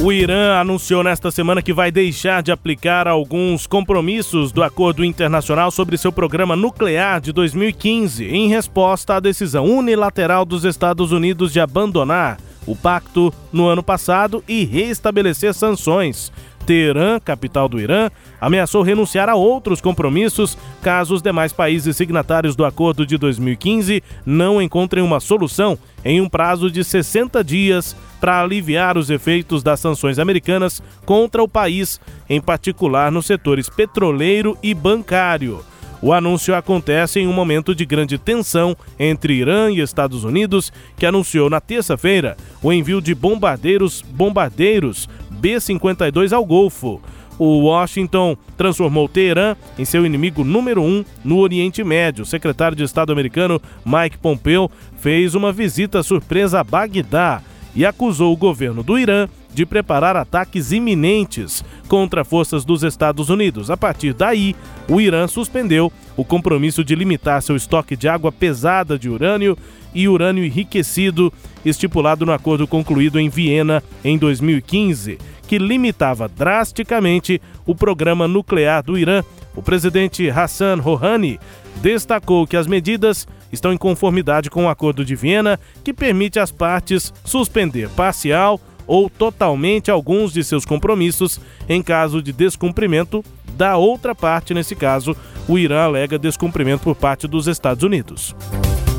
O 0.00 0.12
Irã 0.12 0.60
anunciou 0.60 1.02
nesta 1.02 1.28
semana 1.28 1.60
que 1.60 1.72
vai 1.72 1.90
deixar 1.90 2.40
de 2.40 2.52
aplicar 2.52 3.08
alguns 3.08 3.66
compromissos 3.66 4.52
do 4.52 4.62
acordo 4.62 5.04
internacional 5.04 5.72
sobre 5.72 5.98
seu 5.98 6.12
programa 6.12 6.54
nuclear 6.54 7.20
de 7.20 7.32
2015, 7.32 8.24
em 8.24 8.46
resposta 8.48 9.16
à 9.16 9.20
decisão 9.20 9.64
unilateral 9.64 10.44
dos 10.44 10.64
Estados 10.64 11.10
Unidos 11.10 11.52
de 11.52 11.58
abandonar 11.58 12.38
o 12.64 12.76
pacto 12.76 13.34
no 13.52 13.66
ano 13.66 13.82
passado 13.82 14.44
e 14.46 14.64
restabelecer 14.64 15.52
sanções. 15.52 16.30
Teherã, 16.68 17.18
capital 17.18 17.66
do 17.66 17.80
Irã, 17.80 18.10
ameaçou 18.38 18.82
renunciar 18.82 19.30
a 19.30 19.34
outros 19.34 19.80
compromissos 19.80 20.58
caso 20.82 21.14
os 21.14 21.22
demais 21.22 21.50
países 21.50 21.96
signatários 21.96 22.54
do 22.54 22.62
acordo 22.62 23.06
de 23.06 23.16
2015 23.16 24.02
não 24.26 24.60
encontrem 24.60 25.02
uma 25.02 25.18
solução 25.18 25.78
em 26.04 26.20
um 26.20 26.28
prazo 26.28 26.70
de 26.70 26.84
60 26.84 27.42
dias 27.42 27.96
para 28.20 28.42
aliviar 28.42 28.98
os 28.98 29.08
efeitos 29.08 29.62
das 29.62 29.80
sanções 29.80 30.18
americanas 30.18 30.82
contra 31.06 31.42
o 31.42 31.48
país, 31.48 31.98
em 32.28 32.38
particular 32.38 33.10
nos 33.10 33.24
setores 33.24 33.70
petroleiro 33.70 34.54
e 34.62 34.74
bancário. 34.74 35.64
O 36.00 36.12
anúncio 36.12 36.54
acontece 36.54 37.18
em 37.18 37.26
um 37.26 37.32
momento 37.32 37.74
de 37.74 37.84
grande 37.84 38.18
tensão 38.18 38.76
entre 38.98 39.32
Irã 39.34 39.70
e 39.70 39.80
Estados 39.80 40.22
Unidos, 40.22 40.72
que 40.96 41.04
anunciou 41.04 41.50
na 41.50 41.60
terça-feira 41.60 42.36
o 42.62 42.72
envio 42.72 43.00
de 43.00 43.14
bombardeiros 43.14 44.02
bombardeiros 44.02 45.08
B-52 45.38 46.32
ao 46.32 46.44
Golfo. 46.44 47.00
O 47.38 47.60
Washington 47.60 48.36
transformou 48.56 49.08
Teherã 49.08 49.56
em 49.78 49.84
seu 49.84 50.04
inimigo 50.04 50.42
número 50.42 50.82
um 50.82 51.04
no 51.24 51.38
Oriente 51.38 51.84
Médio. 51.84 52.24
O 52.24 52.26
secretário 52.26 52.76
de 52.76 52.82
Estado 52.82 53.12
americano 53.12 53.62
Mike 53.86 54.18
Pompeo 54.18 54.68
fez 54.98 55.36
uma 55.36 55.52
visita 55.52 56.02
surpresa 56.02 56.60
a 56.60 56.64
Bagdá 56.64 57.40
e 57.76 57.86
acusou 57.86 58.32
o 58.32 58.36
governo 58.36 58.82
do 58.82 58.98
Irã 58.98 59.28
de 59.54 59.64
preparar 59.64 60.16
ataques 60.16 60.72
iminentes 60.72 61.64
contra 61.88 62.24
forças 62.24 62.64
dos 62.64 62.82
Estados 62.82 63.30
Unidos. 63.30 63.70
A 63.70 63.76
partir 63.76 64.12
daí, 64.12 64.54
o 64.88 65.00
Irã 65.00 65.26
suspendeu 65.26 65.92
o 66.16 66.24
compromisso 66.24 66.84
de 66.84 66.94
limitar 66.94 67.40
seu 67.40 67.56
estoque 67.56 67.96
de 67.96 68.08
água 68.08 68.32
pesada 68.32 68.98
de 68.98 69.08
urânio 69.08 69.56
e 69.94 70.08
urânio 70.08 70.44
enriquecido, 70.44 71.32
estipulado 71.64 72.24
no 72.24 72.32
acordo 72.32 72.66
concluído 72.66 73.18
em 73.18 73.28
Viena 73.28 73.82
em 74.04 74.16
2015, 74.18 75.18
que 75.46 75.58
limitava 75.58 76.28
drasticamente 76.28 77.40
o 77.66 77.74
programa 77.74 78.28
nuclear 78.28 78.82
do 78.82 78.98
Irã. 78.98 79.22
O 79.54 79.62
presidente 79.62 80.28
Hassan 80.30 80.76
Rouhani 80.76 81.38
destacou 81.82 82.46
que 82.46 82.56
as 82.56 82.66
medidas 82.66 83.26
estão 83.52 83.72
em 83.72 83.78
conformidade 83.78 84.50
com 84.50 84.66
o 84.66 84.68
Acordo 84.68 85.04
de 85.04 85.14
Viena, 85.14 85.58
que 85.82 85.92
permite 85.92 86.38
às 86.38 86.52
partes 86.52 87.12
suspender 87.24 87.88
parcial 87.90 88.60
ou 88.86 89.10
totalmente 89.10 89.90
alguns 89.90 90.32
de 90.32 90.42
seus 90.42 90.64
compromissos 90.64 91.40
em 91.68 91.82
caso 91.82 92.22
de 92.22 92.32
descumprimento 92.32 93.22
da 93.56 93.76
outra 93.76 94.14
parte, 94.14 94.54
nesse 94.54 94.74
caso, 94.74 95.16
o 95.48 95.58
Irã 95.58 95.82
alega 95.82 96.18
descumprimento 96.18 96.84
por 96.84 96.94
parte 96.94 97.26
dos 97.26 97.48
Estados 97.48 97.82
Unidos. 97.82 98.34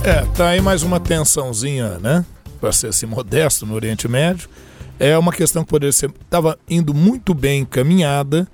É, 0.04 0.26
tá 0.36 0.50
aí 0.50 0.62
mais 0.62 0.82
uma 0.82 1.00
tensãozinha, 1.00 2.00
né? 2.00 2.26
Para 2.62 2.72
ser 2.72 2.88
assim 2.88 3.06
modesto 3.06 3.66
no 3.66 3.76
Oriente 3.76 4.08
Médio. 4.08 4.50
É 4.98 5.18
uma 5.18 5.32
questão 5.32 5.64
que 5.64 5.70
poderia 5.70 5.92
ser. 5.92 6.10
Estava 6.22 6.58
indo 6.70 6.94
muito 6.94 7.34
bem 7.34 7.62
encaminhada 7.62 8.48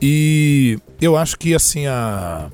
e 0.00 0.78
eu 1.00 1.16
acho 1.16 1.36
que 1.38 1.54
assim 1.54 1.86
a, 1.86 2.48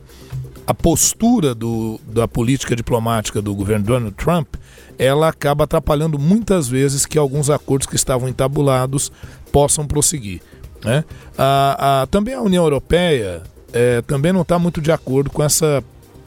a 0.67 0.75
postura 0.75 1.55
do, 1.55 2.01
da 2.07 2.27
política 2.27 2.75
diplomática 2.75 3.41
do 3.41 3.55
governo 3.55 3.85
Donald 3.85 4.15
Trump 4.17 4.55
ela 4.99 5.29
acaba 5.29 5.65
atrapalhando 5.65 6.19
muitas 6.19 6.69
vezes 6.69 7.07
que 7.07 7.17
alguns 7.17 7.49
acordos 7.49 7.87
que 7.87 7.97
estavam 7.97 8.29
entabulados 8.29 9.13
possam 9.53 9.87
prosseguir. 9.87 10.41
Né? 10.85 11.05
A, 11.37 12.03
a, 12.03 12.07
também 12.07 12.35
a 12.35 12.43
União 12.43 12.65
Europeia 12.65 13.43
é, 13.73 14.03
também 14.03 14.33
não 14.33 14.43
está 14.43 14.59
muito 14.59 14.81
de 14.81 14.91
acordo 14.91 15.31
com 15.31 15.43
essa 15.43 15.85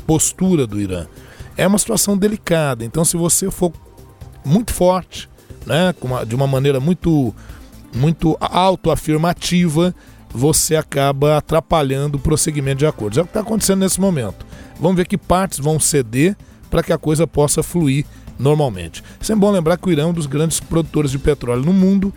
postura 0.07 0.65
do 0.65 0.79
Irã. 0.79 1.05
É 1.57 1.67
uma 1.67 1.77
situação 1.77 2.17
delicada, 2.17 2.83
então 2.83 3.03
se 3.03 3.17
você 3.17 3.51
for 3.51 3.71
muito 4.43 4.73
forte, 4.73 5.29
né, 5.65 5.93
de 6.27 6.35
uma 6.35 6.47
maneira 6.47 6.79
muito, 6.79 7.33
muito 7.93 8.37
autoafirmativa, 8.39 9.93
você 10.33 10.75
acaba 10.75 11.37
atrapalhando 11.37 12.17
o 12.17 12.19
prosseguimento 12.19 12.79
de 12.79 12.85
acordos. 12.85 13.17
É 13.17 13.21
o 13.21 13.25
que 13.25 13.31
está 13.31 13.41
acontecendo 13.41 13.79
nesse 13.79 13.99
momento. 13.99 14.45
Vamos 14.79 14.97
ver 14.97 15.05
que 15.05 15.17
partes 15.17 15.59
vão 15.59 15.79
ceder 15.79 16.35
para 16.69 16.81
que 16.81 16.93
a 16.93 16.97
coisa 16.97 17.27
possa 17.27 17.61
fluir 17.61 18.05
normalmente. 18.39 19.03
Sempre 19.19 19.41
bom 19.41 19.51
lembrar 19.51 19.77
que 19.77 19.87
o 19.87 19.91
Irã 19.91 20.03
é 20.03 20.05
um 20.07 20.13
dos 20.13 20.25
grandes 20.25 20.59
produtores 20.59 21.11
de 21.11 21.19
petróleo 21.19 21.63
no 21.63 21.73
mundo. 21.73 22.13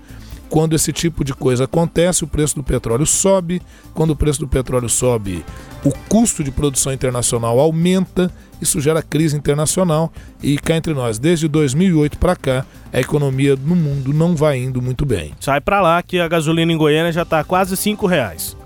Quando 0.54 0.74
esse 0.74 0.92
tipo 0.92 1.24
de 1.24 1.34
coisa 1.34 1.64
acontece, 1.64 2.22
o 2.22 2.28
preço 2.28 2.54
do 2.54 2.62
petróleo 2.62 3.04
sobe. 3.04 3.60
Quando 3.92 4.10
o 4.10 4.16
preço 4.16 4.38
do 4.38 4.46
petróleo 4.46 4.88
sobe, 4.88 5.44
o 5.84 5.90
custo 6.08 6.44
de 6.44 6.52
produção 6.52 6.92
internacional 6.92 7.58
aumenta. 7.58 8.30
Isso 8.62 8.80
gera 8.80 9.02
crise 9.02 9.36
internacional. 9.36 10.12
E 10.40 10.56
cá 10.56 10.76
entre 10.76 10.94
nós, 10.94 11.18
desde 11.18 11.48
2008 11.48 12.18
para 12.18 12.36
cá, 12.36 12.64
a 12.92 13.00
economia 13.00 13.56
no 13.56 13.74
mundo 13.74 14.12
não 14.12 14.36
vai 14.36 14.58
indo 14.58 14.80
muito 14.80 15.04
bem. 15.04 15.32
Sai 15.40 15.60
para 15.60 15.80
lá 15.80 16.00
que 16.04 16.20
a 16.20 16.28
gasolina 16.28 16.72
em 16.72 16.76
Goiânia 16.76 17.10
já 17.10 17.22
está 17.22 17.42
quase 17.42 17.76
cinco 17.76 18.06
reais. 18.06 18.56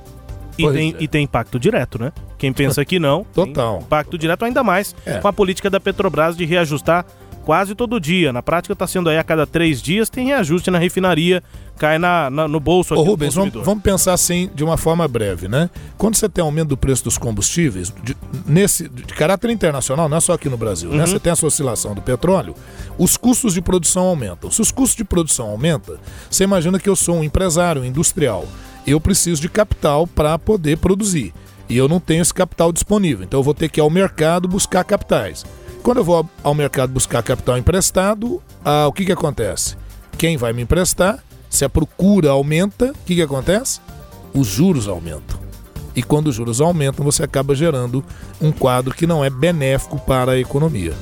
E 0.58 0.70
tem, 0.70 0.90
é. 0.92 1.02
e 1.02 1.08
tem 1.08 1.24
impacto 1.24 1.58
direto, 1.58 1.98
né? 1.98 2.12
Quem 2.36 2.52
pensa 2.52 2.84
que 2.84 2.98
não, 2.98 3.24
total. 3.32 3.78
impacto 3.80 4.18
direto 4.18 4.44
ainda 4.44 4.62
mais 4.62 4.94
é. 5.06 5.20
com 5.20 5.28
a 5.28 5.32
política 5.32 5.70
da 5.70 5.80
Petrobras 5.80 6.36
de 6.36 6.44
reajustar 6.44 7.06
quase 7.48 7.74
todo 7.74 7.98
dia. 7.98 8.30
Na 8.30 8.42
prática 8.42 8.74
está 8.74 8.86
sendo 8.86 9.08
aí 9.08 9.16
a 9.16 9.24
cada 9.24 9.46
três 9.46 9.80
dias, 9.80 10.10
tem 10.10 10.26
reajuste 10.26 10.70
na 10.70 10.76
refinaria, 10.76 11.42
cai 11.78 11.98
na, 11.98 12.28
na 12.28 12.46
no 12.46 12.60
bolso 12.60 12.92
aqui 12.92 13.02
Ô, 13.02 13.06
Rubens, 13.06 13.34
vamos, 13.34 13.54
vamos, 13.64 13.82
pensar 13.82 14.12
assim 14.12 14.50
de 14.54 14.62
uma 14.62 14.76
forma 14.76 15.08
breve, 15.08 15.48
né? 15.48 15.70
Quando 15.96 16.16
você 16.16 16.28
tem 16.28 16.44
aumento 16.44 16.68
do 16.68 16.76
preço 16.76 17.04
dos 17.04 17.16
combustíveis, 17.16 17.90
de, 18.04 18.14
nesse, 18.46 18.86
de 18.86 19.02
caráter 19.14 19.48
internacional, 19.48 20.10
não 20.10 20.18
é 20.18 20.20
só 20.20 20.34
aqui 20.34 20.46
no 20.46 20.58
Brasil, 20.58 20.90
né? 20.90 20.96
uhum. 20.96 21.00
né? 21.00 21.06
Você 21.06 21.18
tem 21.18 21.32
essa 21.32 21.46
oscilação 21.46 21.94
do 21.94 22.02
petróleo, 22.02 22.54
os 22.98 23.16
custos 23.16 23.54
de 23.54 23.62
produção 23.62 24.04
aumentam. 24.04 24.50
Se 24.50 24.60
os 24.60 24.70
custos 24.70 24.98
de 24.98 25.04
produção 25.04 25.48
aumentam, 25.48 25.96
você 26.30 26.44
imagina 26.44 26.78
que 26.78 26.86
eu 26.90 26.96
sou 26.96 27.16
um 27.16 27.24
empresário, 27.24 27.80
um 27.80 27.84
industrial 27.86 28.46
eu 28.86 29.00
preciso 29.00 29.40
de 29.40 29.48
capital 29.48 30.06
para 30.06 30.38
poder 30.38 30.76
produzir. 30.76 31.32
E 31.66 31.76
eu 31.76 31.88
não 31.88 31.98
tenho 31.98 32.20
esse 32.20 32.32
capital 32.32 32.72
disponível. 32.72 33.24
Então 33.24 33.40
eu 33.40 33.44
vou 33.44 33.54
ter 33.54 33.70
que 33.70 33.80
ir 33.80 33.82
ao 33.82 33.90
mercado 33.90 34.48
buscar 34.48 34.84
capitais. 34.84 35.44
Quando 35.82 35.98
eu 35.98 36.04
vou 36.04 36.28
ao 36.42 36.54
mercado 36.54 36.92
buscar 36.92 37.22
capital 37.22 37.56
emprestado, 37.56 38.42
ah, 38.64 38.86
o 38.86 38.92
que, 38.92 39.04
que 39.04 39.12
acontece? 39.12 39.76
Quem 40.16 40.36
vai 40.36 40.52
me 40.52 40.62
emprestar? 40.62 41.22
Se 41.48 41.64
a 41.64 41.68
procura 41.68 42.30
aumenta, 42.30 42.92
o 42.92 43.04
que, 43.06 43.14
que 43.14 43.22
acontece? 43.22 43.80
Os 44.34 44.46
juros 44.46 44.88
aumentam. 44.88 45.38
E 45.96 46.02
quando 46.02 46.28
os 46.28 46.34
juros 46.34 46.60
aumentam, 46.60 47.04
você 47.04 47.24
acaba 47.24 47.54
gerando 47.54 48.04
um 48.40 48.52
quadro 48.52 48.94
que 48.94 49.06
não 49.06 49.24
é 49.24 49.30
benéfico 49.30 49.98
para 49.98 50.32
a 50.32 50.38
economia. 50.38 50.94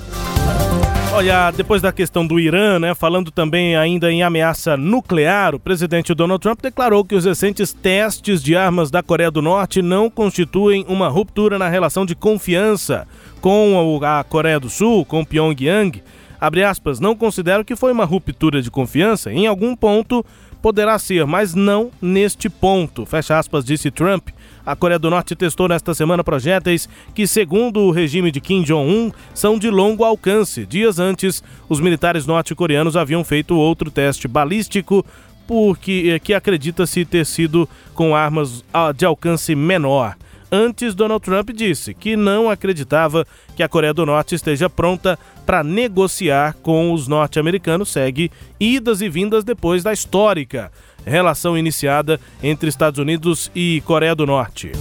Olha, 1.16 1.50
depois 1.50 1.80
da 1.80 1.92
questão 1.92 2.26
do 2.26 2.38
Irã, 2.38 2.78
né, 2.78 2.94
falando 2.94 3.30
também 3.30 3.74
ainda 3.74 4.12
em 4.12 4.22
ameaça 4.22 4.76
nuclear, 4.76 5.54
o 5.54 5.58
presidente 5.58 6.12
Donald 6.14 6.42
Trump 6.42 6.60
declarou 6.60 7.02
que 7.06 7.14
os 7.14 7.24
recentes 7.24 7.72
testes 7.72 8.42
de 8.42 8.54
armas 8.54 8.90
da 8.90 9.02
Coreia 9.02 9.30
do 9.30 9.40
Norte 9.40 9.80
não 9.80 10.10
constituem 10.10 10.84
uma 10.86 11.08
ruptura 11.08 11.58
na 11.58 11.70
relação 11.70 12.04
de 12.04 12.14
confiança 12.14 13.08
com 13.40 13.98
a 14.02 14.22
Coreia 14.24 14.60
do 14.60 14.68
Sul, 14.68 15.06
com 15.06 15.24
Pyongyang. 15.24 16.02
Abre 16.38 16.62
aspas, 16.62 17.00
não 17.00 17.16
considero 17.16 17.64
que 17.64 17.74
foi 17.74 17.92
uma 17.92 18.04
ruptura 18.04 18.60
de 18.60 18.70
confiança. 18.70 19.32
Em 19.32 19.46
algum 19.46 19.74
ponto 19.74 20.22
poderá 20.60 20.98
ser, 20.98 21.24
mas 21.24 21.54
não 21.54 21.90
neste 22.00 22.50
ponto. 22.50 23.06
Fecha 23.06 23.38
aspas, 23.38 23.64
disse 23.64 23.90
Trump. 23.90 24.28
A 24.66 24.74
Coreia 24.74 24.98
do 24.98 25.08
Norte 25.08 25.36
testou 25.36 25.68
nesta 25.68 25.94
semana 25.94 26.24
projéteis 26.24 26.88
que, 27.14 27.24
segundo 27.24 27.82
o 27.82 27.92
regime 27.92 28.32
de 28.32 28.40
Kim 28.40 28.64
Jong-un, 28.64 29.12
são 29.32 29.56
de 29.56 29.70
longo 29.70 30.02
alcance. 30.02 30.66
Dias 30.66 30.98
antes, 30.98 31.40
os 31.68 31.78
militares 31.78 32.26
norte-coreanos 32.26 32.96
haviam 32.96 33.22
feito 33.22 33.54
outro 33.56 33.92
teste 33.92 34.26
balístico 34.26 35.06
porque 35.46 36.10
eh, 36.12 36.18
que 36.18 36.34
acredita-se 36.34 37.04
ter 37.04 37.24
sido 37.24 37.68
com 37.94 38.16
armas 38.16 38.64
ah, 38.74 38.90
de 38.90 39.04
alcance 39.04 39.54
menor. 39.54 40.16
Antes, 40.50 40.94
Donald 40.96 41.24
Trump 41.24 41.50
disse 41.50 41.94
que 41.94 42.16
não 42.16 42.50
acreditava 42.50 43.24
que 43.54 43.62
a 43.62 43.68
Coreia 43.68 43.94
do 43.94 44.06
Norte 44.06 44.34
esteja 44.34 44.68
pronta 44.68 45.18
para 45.44 45.62
negociar 45.62 46.54
com 46.62 46.92
os 46.92 47.06
norte-americanos. 47.06 47.90
Segue 47.90 48.32
idas 48.58 49.00
e 49.00 49.08
vindas 49.08 49.44
depois 49.44 49.84
da 49.84 49.92
histórica 49.92 50.72
relação 51.10 51.56
iniciada 51.56 52.20
entre 52.42 52.68
Estados 52.68 52.98
Unidos 52.98 53.50
e 53.54 53.80
Coreia 53.86 54.14
do 54.14 54.26
Norte. 54.26 54.72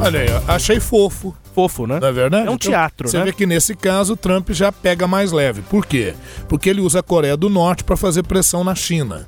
Olha 0.00 0.20
aí, 0.20 0.28
achei 0.48 0.78
fofo. 0.80 1.34
Fofo, 1.54 1.86
né? 1.86 1.98
Não 1.98 2.08
é 2.08 2.12
verdade? 2.12 2.46
É 2.46 2.50
um 2.50 2.54
Então, 2.54 2.70
teatro, 2.70 3.08
Você 3.08 3.16
né? 3.18 3.24
vê 3.24 3.32
que 3.32 3.46
nesse 3.46 3.74
caso 3.74 4.12
o 4.12 4.16
Trump 4.16 4.50
já 4.50 4.70
pega 4.70 5.06
mais 5.06 5.32
leve. 5.32 5.62
Por 5.62 5.86
quê? 5.86 6.14
Porque 6.48 6.68
ele 6.68 6.82
usa 6.82 7.00
a 7.00 7.02
Coreia 7.02 7.34
do 7.36 7.48
Norte 7.48 7.82
para 7.82 7.96
fazer 7.96 8.22
pressão 8.24 8.62
na 8.62 8.74
China. 8.74 9.26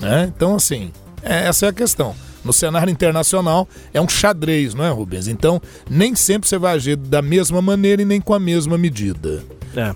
né? 0.00 0.32
Então, 0.34 0.54
assim, 0.54 0.90
é- 1.22 1.46
essa 1.48 1.66
é 1.66 1.68
a 1.68 1.72
questão. 1.72 2.14
No 2.44 2.52
cenário 2.52 2.90
internacional 2.90 3.68
é 3.92 4.00
um 4.00 4.08
xadrez, 4.08 4.72
não 4.72 4.84
é, 4.84 4.90
Rubens? 4.90 5.26
Então, 5.28 5.60
nem 5.90 6.14
sempre 6.14 6.48
você 6.48 6.56
vai 6.56 6.74
agir 6.76 6.94
da 6.96 7.20
mesma 7.20 7.60
maneira 7.60 8.00
e 8.00 8.04
nem 8.04 8.20
com 8.20 8.32
a 8.32 8.38
mesma 8.38 8.78
medida. 8.78 9.42
É. 9.76 9.92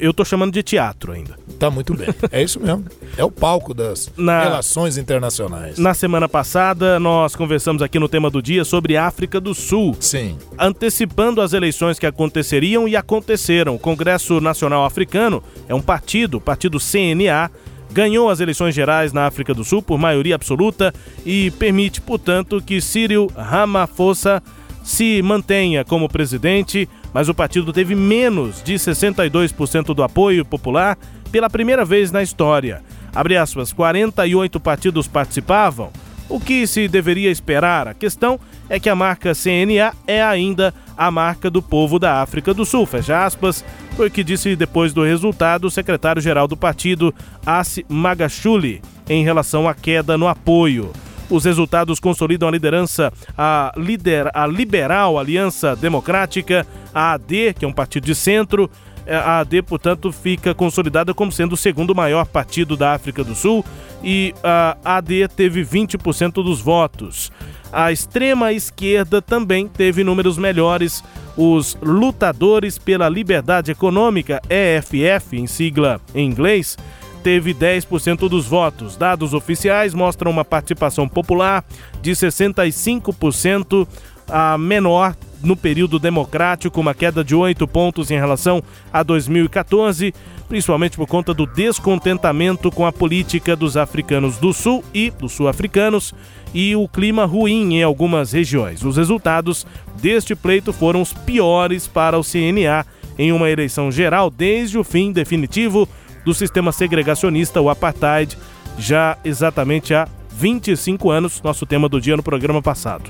Eu, 0.00 0.12
tô 0.12 0.24
chamando 0.24 0.52
de 0.52 0.62
teatro 0.62 1.12
ainda. 1.12 1.38
Tá 1.58 1.70
muito 1.70 1.94
bem. 1.94 2.08
É 2.30 2.42
isso 2.42 2.60
mesmo. 2.60 2.84
É 3.16 3.24
o 3.24 3.30
palco 3.30 3.72
das 3.74 4.10
Na- 4.16 4.42
relações 4.44 4.96
internacionais. 4.96 5.78
Na 5.78 5.94
semana 5.94 6.28
passada, 6.28 7.00
nós 7.00 7.34
conversamos 7.34 7.82
aqui 7.82 7.98
no 7.98 8.08
tema 8.08 8.30
do 8.30 8.40
dia 8.42 8.64
sobre 8.64 8.96
África 8.96 9.40
do 9.40 9.54
Sul. 9.54 9.96
Sim. 10.00 10.36
Antecipando 10.58 11.40
as 11.40 11.52
eleições 11.52 11.98
que 11.98 12.06
aconteceriam 12.06 12.86
e 12.86 12.94
aconteceram. 12.96 13.74
O 13.74 13.78
Congresso 13.78 14.40
Nacional 14.40 14.84
Africano 14.84 15.42
é 15.68 15.74
um 15.74 15.80
partido, 15.82 16.40
partido 16.40 16.78
CNA, 16.78 17.50
ganhou 17.90 18.28
as 18.28 18.38
eleições 18.40 18.74
gerais 18.74 19.12
na 19.12 19.26
África 19.26 19.54
do 19.54 19.64
Sul 19.64 19.82
por 19.82 19.98
maioria 19.98 20.34
absoluta 20.34 20.92
e 21.24 21.50
permite, 21.52 22.00
portanto, 22.00 22.60
que 22.64 22.80
Cyril 22.80 23.30
Ramaphosa 23.34 24.42
se 24.82 25.20
mantenha 25.22 25.84
como 25.84 26.08
presidente, 26.08 26.88
mas 27.12 27.28
o 27.28 27.34
partido 27.34 27.72
teve 27.72 27.94
menos 27.94 28.62
de 28.62 28.74
62% 28.74 29.94
do 29.94 30.02
apoio 30.02 30.44
popular 30.44 30.96
pela 31.30 31.50
primeira 31.50 31.84
vez 31.84 32.10
na 32.10 32.22
história. 32.22 32.82
Abre 33.14 33.36
aspas, 33.36 33.72
48 33.72 34.60
partidos 34.60 35.06
participavam. 35.06 35.90
O 36.28 36.38
que 36.38 36.66
se 36.66 36.86
deveria 36.88 37.30
esperar? 37.30 37.88
A 37.88 37.94
questão 37.94 38.38
é 38.68 38.78
que 38.78 38.90
a 38.90 38.94
marca 38.94 39.34
CNA 39.34 39.94
é 40.06 40.22
ainda 40.22 40.74
a 40.96 41.10
marca 41.10 41.48
do 41.48 41.62
povo 41.62 41.98
da 41.98 42.20
África 42.20 42.52
do 42.52 42.66
Sul, 42.66 42.84
fecha 42.84 43.24
aspas, 43.24 43.64
foi 43.96 44.08
o 44.08 44.10
que 44.10 44.22
disse 44.22 44.54
depois 44.54 44.92
do 44.92 45.02
resultado 45.02 45.64
o 45.64 45.70
secretário-geral 45.70 46.46
do 46.46 46.56
partido, 46.56 47.14
Assi 47.46 47.86
Magashuli, 47.88 48.82
em 49.08 49.24
relação 49.24 49.66
à 49.66 49.74
queda 49.74 50.18
no 50.18 50.28
apoio. 50.28 50.92
Os 51.30 51.44
resultados 51.44 52.00
consolidam 52.00 52.48
a 52.48 52.52
liderança, 52.52 53.12
a, 53.36 53.72
lider, 53.76 54.30
a 54.32 54.46
Liberal 54.46 55.18
Aliança 55.18 55.76
Democrática, 55.76 56.66
a 56.94 57.12
AD, 57.12 57.54
que 57.58 57.64
é 57.64 57.68
um 57.68 57.72
partido 57.72 58.04
de 58.04 58.14
centro. 58.14 58.70
É, 59.06 59.16
A 59.16 59.38
AD, 59.38 59.62
portanto, 59.62 60.12
fica 60.12 60.54
consolidada 60.54 61.14
como 61.14 61.32
sendo 61.32 61.54
o 61.54 61.56
segundo 61.56 61.94
maior 61.94 62.26
partido 62.26 62.76
da 62.76 62.92
África 62.92 63.24
do 63.24 63.34
Sul 63.34 63.64
e 64.04 64.34
a 64.44 64.76
AD 64.84 65.28
teve 65.28 65.64
20% 65.64 66.34
dos 66.44 66.60
votos. 66.60 67.32
A 67.72 67.92
extrema 67.92 68.52
esquerda 68.52 69.20
também 69.20 69.66
teve 69.66 70.04
números 70.04 70.38
melhores. 70.38 71.02
Os 71.36 71.76
Lutadores 71.80 72.78
pela 72.78 73.08
Liberdade 73.08 73.70
Econômica, 73.70 74.40
EFF, 74.48 75.38
em 75.38 75.46
sigla 75.46 76.00
em 76.14 76.28
inglês, 76.28 76.76
teve 77.18 77.52
10% 77.52 78.28
dos 78.28 78.46
votos. 78.46 78.96
Dados 78.96 79.34
oficiais 79.34 79.92
mostram 79.92 80.30
uma 80.30 80.44
participação 80.44 81.08
popular 81.08 81.64
de 82.00 82.12
65%, 82.12 83.86
a 84.30 84.58
menor 84.58 85.16
no 85.42 85.56
período 85.56 85.98
democrático, 85.98 86.80
uma 86.80 86.94
queda 86.94 87.22
de 87.22 87.34
8 87.34 87.66
pontos 87.68 88.10
em 88.10 88.18
relação 88.18 88.62
a 88.92 89.02
2014, 89.02 90.12
principalmente 90.48 90.96
por 90.96 91.06
conta 91.06 91.32
do 91.32 91.46
descontentamento 91.46 92.70
com 92.70 92.84
a 92.84 92.92
política 92.92 93.54
dos 93.54 93.76
africanos 93.76 94.38
do 94.38 94.52
Sul 94.52 94.84
e 94.92 95.10
dos 95.10 95.32
sul-africanos 95.32 96.12
e 96.52 96.74
o 96.74 96.88
clima 96.88 97.24
ruim 97.24 97.74
em 97.74 97.82
algumas 97.82 98.32
regiões. 98.32 98.82
Os 98.82 98.96
resultados 98.96 99.66
deste 100.00 100.34
pleito 100.34 100.72
foram 100.72 101.02
os 101.02 101.12
piores 101.12 101.86
para 101.86 102.18
o 102.18 102.24
CNA 102.24 102.84
em 103.18 103.32
uma 103.32 103.50
eleição 103.50 103.90
geral 103.90 104.30
desde 104.30 104.78
o 104.78 104.84
fim 104.84 105.12
definitivo 105.12 105.88
do 106.28 106.34
sistema 106.34 106.70
segregacionista, 106.72 107.58
o 107.58 107.70
apartheid, 107.70 108.36
já 108.78 109.16
exatamente 109.24 109.94
há 109.94 110.06
25 110.30 111.10
anos, 111.10 111.40
nosso 111.42 111.64
tema 111.64 111.88
do 111.88 111.98
dia 111.98 112.18
no 112.18 112.22
programa 112.22 112.60
passado. 112.60 113.08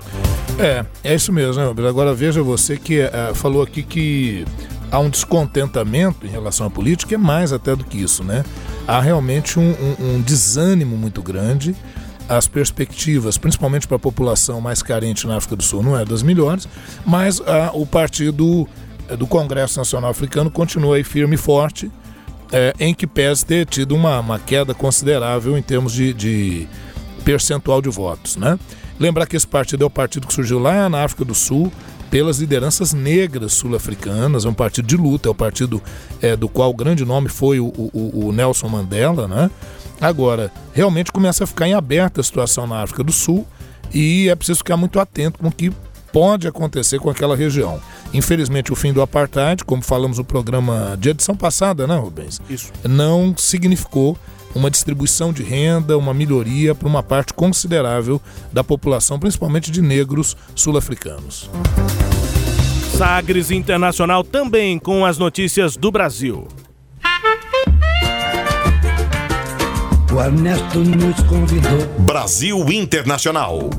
É, 0.56 0.84
é 1.02 1.14
isso 1.16 1.32
mesmo, 1.32 1.60
né? 1.74 1.88
Agora 1.88 2.14
veja 2.14 2.44
você 2.44 2.76
que 2.76 3.00
eh, 3.00 3.32
falou 3.34 3.60
aqui 3.60 3.82
que 3.82 4.44
há 4.92 5.00
um 5.00 5.10
descontentamento 5.10 6.24
em 6.28 6.30
relação 6.30 6.64
à 6.68 6.70
política, 6.70 7.16
é 7.16 7.18
mais 7.18 7.52
até 7.52 7.74
do 7.74 7.82
que 7.82 7.98
isso, 8.00 8.22
né? 8.22 8.44
Há 8.86 9.00
realmente 9.00 9.58
um, 9.58 9.68
um- 9.72 10.14
um 10.14 10.20
desânimo 10.20 10.96
muito 10.96 11.20
grande. 11.20 11.74
As 12.28 12.46
perspectivas, 12.46 13.36
principalmente 13.36 13.88
para 13.88 13.96
a 13.96 14.00
população 14.00 14.60
mais 14.60 14.80
carente 14.80 15.26
na 15.26 15.36
África 15.38 15.56
do 15.56 15.62
Sul, 15.64 15.82
não 15.82 15.98
é 15.98 16.04
das 16.04 16.22
melhores, 16.22 16.68
mas 17.04 17.42
ah, 17.44 17.72
o 17.74 17.84
partido 17.84 18.68
eh, 19.08 19.16
do 19.16 19.26
Congresso 19.26 19.76
Nacional 19.76 20.08
Africano 20.12 20.50
continua 20.52 20.94
aí 20.96 21.02
firme 21.02 21.34
e 21.34 21.38
forte, 21.38 21.90
eh, 22.52 22.74
em 22.80 22.94
que 22.94 23.06
pese 23.06 23.44
ter 23.44 23.66
tido 23.66 23.94
uma, 23.94 24.18
uma 24.20 24.38
queda 24.38 24.74
considerável 24.74 25.56
em 25.56 25.62
termos 25.62 25.92
de, 25.92 26.12
de 26.14 26.68
percentual 27.24 27.80
de 27.82 27.88
votos, 27.88 28.36
né? 28.36 28.58
Lembrar 28.98 29.26
que 29.26 29.36
esse 29.36 29.46
partido 29.46 29.84
é 29.84 29.86
o 29.86 29.90
partido 29.90 30.26
que 30.26 30.32
surgiu 30.32 30.58
lá 30.58 30.88
na 30.88 31.04
África 31.04 31.24
do 31.24 31.34
Sul 31.34 31.72
pelas 32.10 32.38
lideranças 32.38 32.92
negras 32.94 33.52
sul-africanas, 33.52 34.44
é 34.44 34.48
um 34.48 34.54
partido 34.54 34.86
de 34.88 34.96
luta, 34.96 35.28
é 35.28 35.30
o 35.30 35.34
partido 35.34 35.80
é, 36.22 36.34
do 36.34 36.48
qual 36.48 36.70
o 36.70 36.74
grande 36.74 37.04
nome 37.04 37.28
foi 37.28 37.60
o, 37.60 37.66
o- 37.66 38.26
o 38.28 38.32
Nelson 38.32 38.66
Mandela, 38.68 39.28
né? 39.28 39.50
Agora, 40.00 40.50
realmente 40.72 41.12
começa 41.12 41.44
a 41.44 41.46
ficar 41.46 41.68
em 41.68 41.74
aberta 41.74 42.20
a 42.20 42.24
situação 42.24 42.66
na 42.66 42.82
África 42.82 43.04
do 43.04 43.12
Sul 43.12 43.46
e 43.92 44.28
é 44.28 44.34
preciso 44.34 44.58
ficar 44.58 44.76
muito 44.76 44.98
atento 44.98 45.38
com 45.38 45.48
o 45.48 45.52
que 45.52 45.70
pode 46.12 46.48
acontecer 46.48 46.98
com 46.98 47.10
aquela 47.10 47.36
região. 47.36 47.80
Infelizmente, 48.12 48.72
o 48.72 48.76
fim 48.76 48.92
do 48.92 49.02
apartheid, 49.02 49.64
como 49.64 49.82
falamos 49.82 50.18
no 50.18 50.24
programa 50.24 50.96
de 50.98 51.10
edição 51.10 51.36
passada, 51.36 51.86
né, 51.86 51.96
Rubens? 51.96 52.40
Isso. 52.48 52.72
Não 52.82 53.34
significou 53.36 54.16
uma 54.54 54.70
distribuição 54.70 55.32
de 55.32 55.42
renda, 55.42 55.98
uma 55.98 56.14
melhoria 56.14 56.74
para 56.74 56.88
uma 56.88 57.02
parte 57.02 57.34
considerável 57.34 58.20
da 58.52 58.64
população, 58.64 59.18
principalmente 59.18 59.70
de 59.70 59.82
negros 59.82 60.36
sul-africanos. 60.54 61.50
Sagres 62.96 63.50
Internacional 63.50 64.24
também 64.24 64.78
com 64.78 65.04
as 65.04 65.18
notícias 65.18 65.76
do 65.76 65.90
Brasil. 65.92 66.48
O 70.12 70.20
Ernesto 70.20 70.80
nos 70.80 71.22
convidou. 71.24 71.86
Brasil 72.00 72.72
Internacional. 72.72 73.70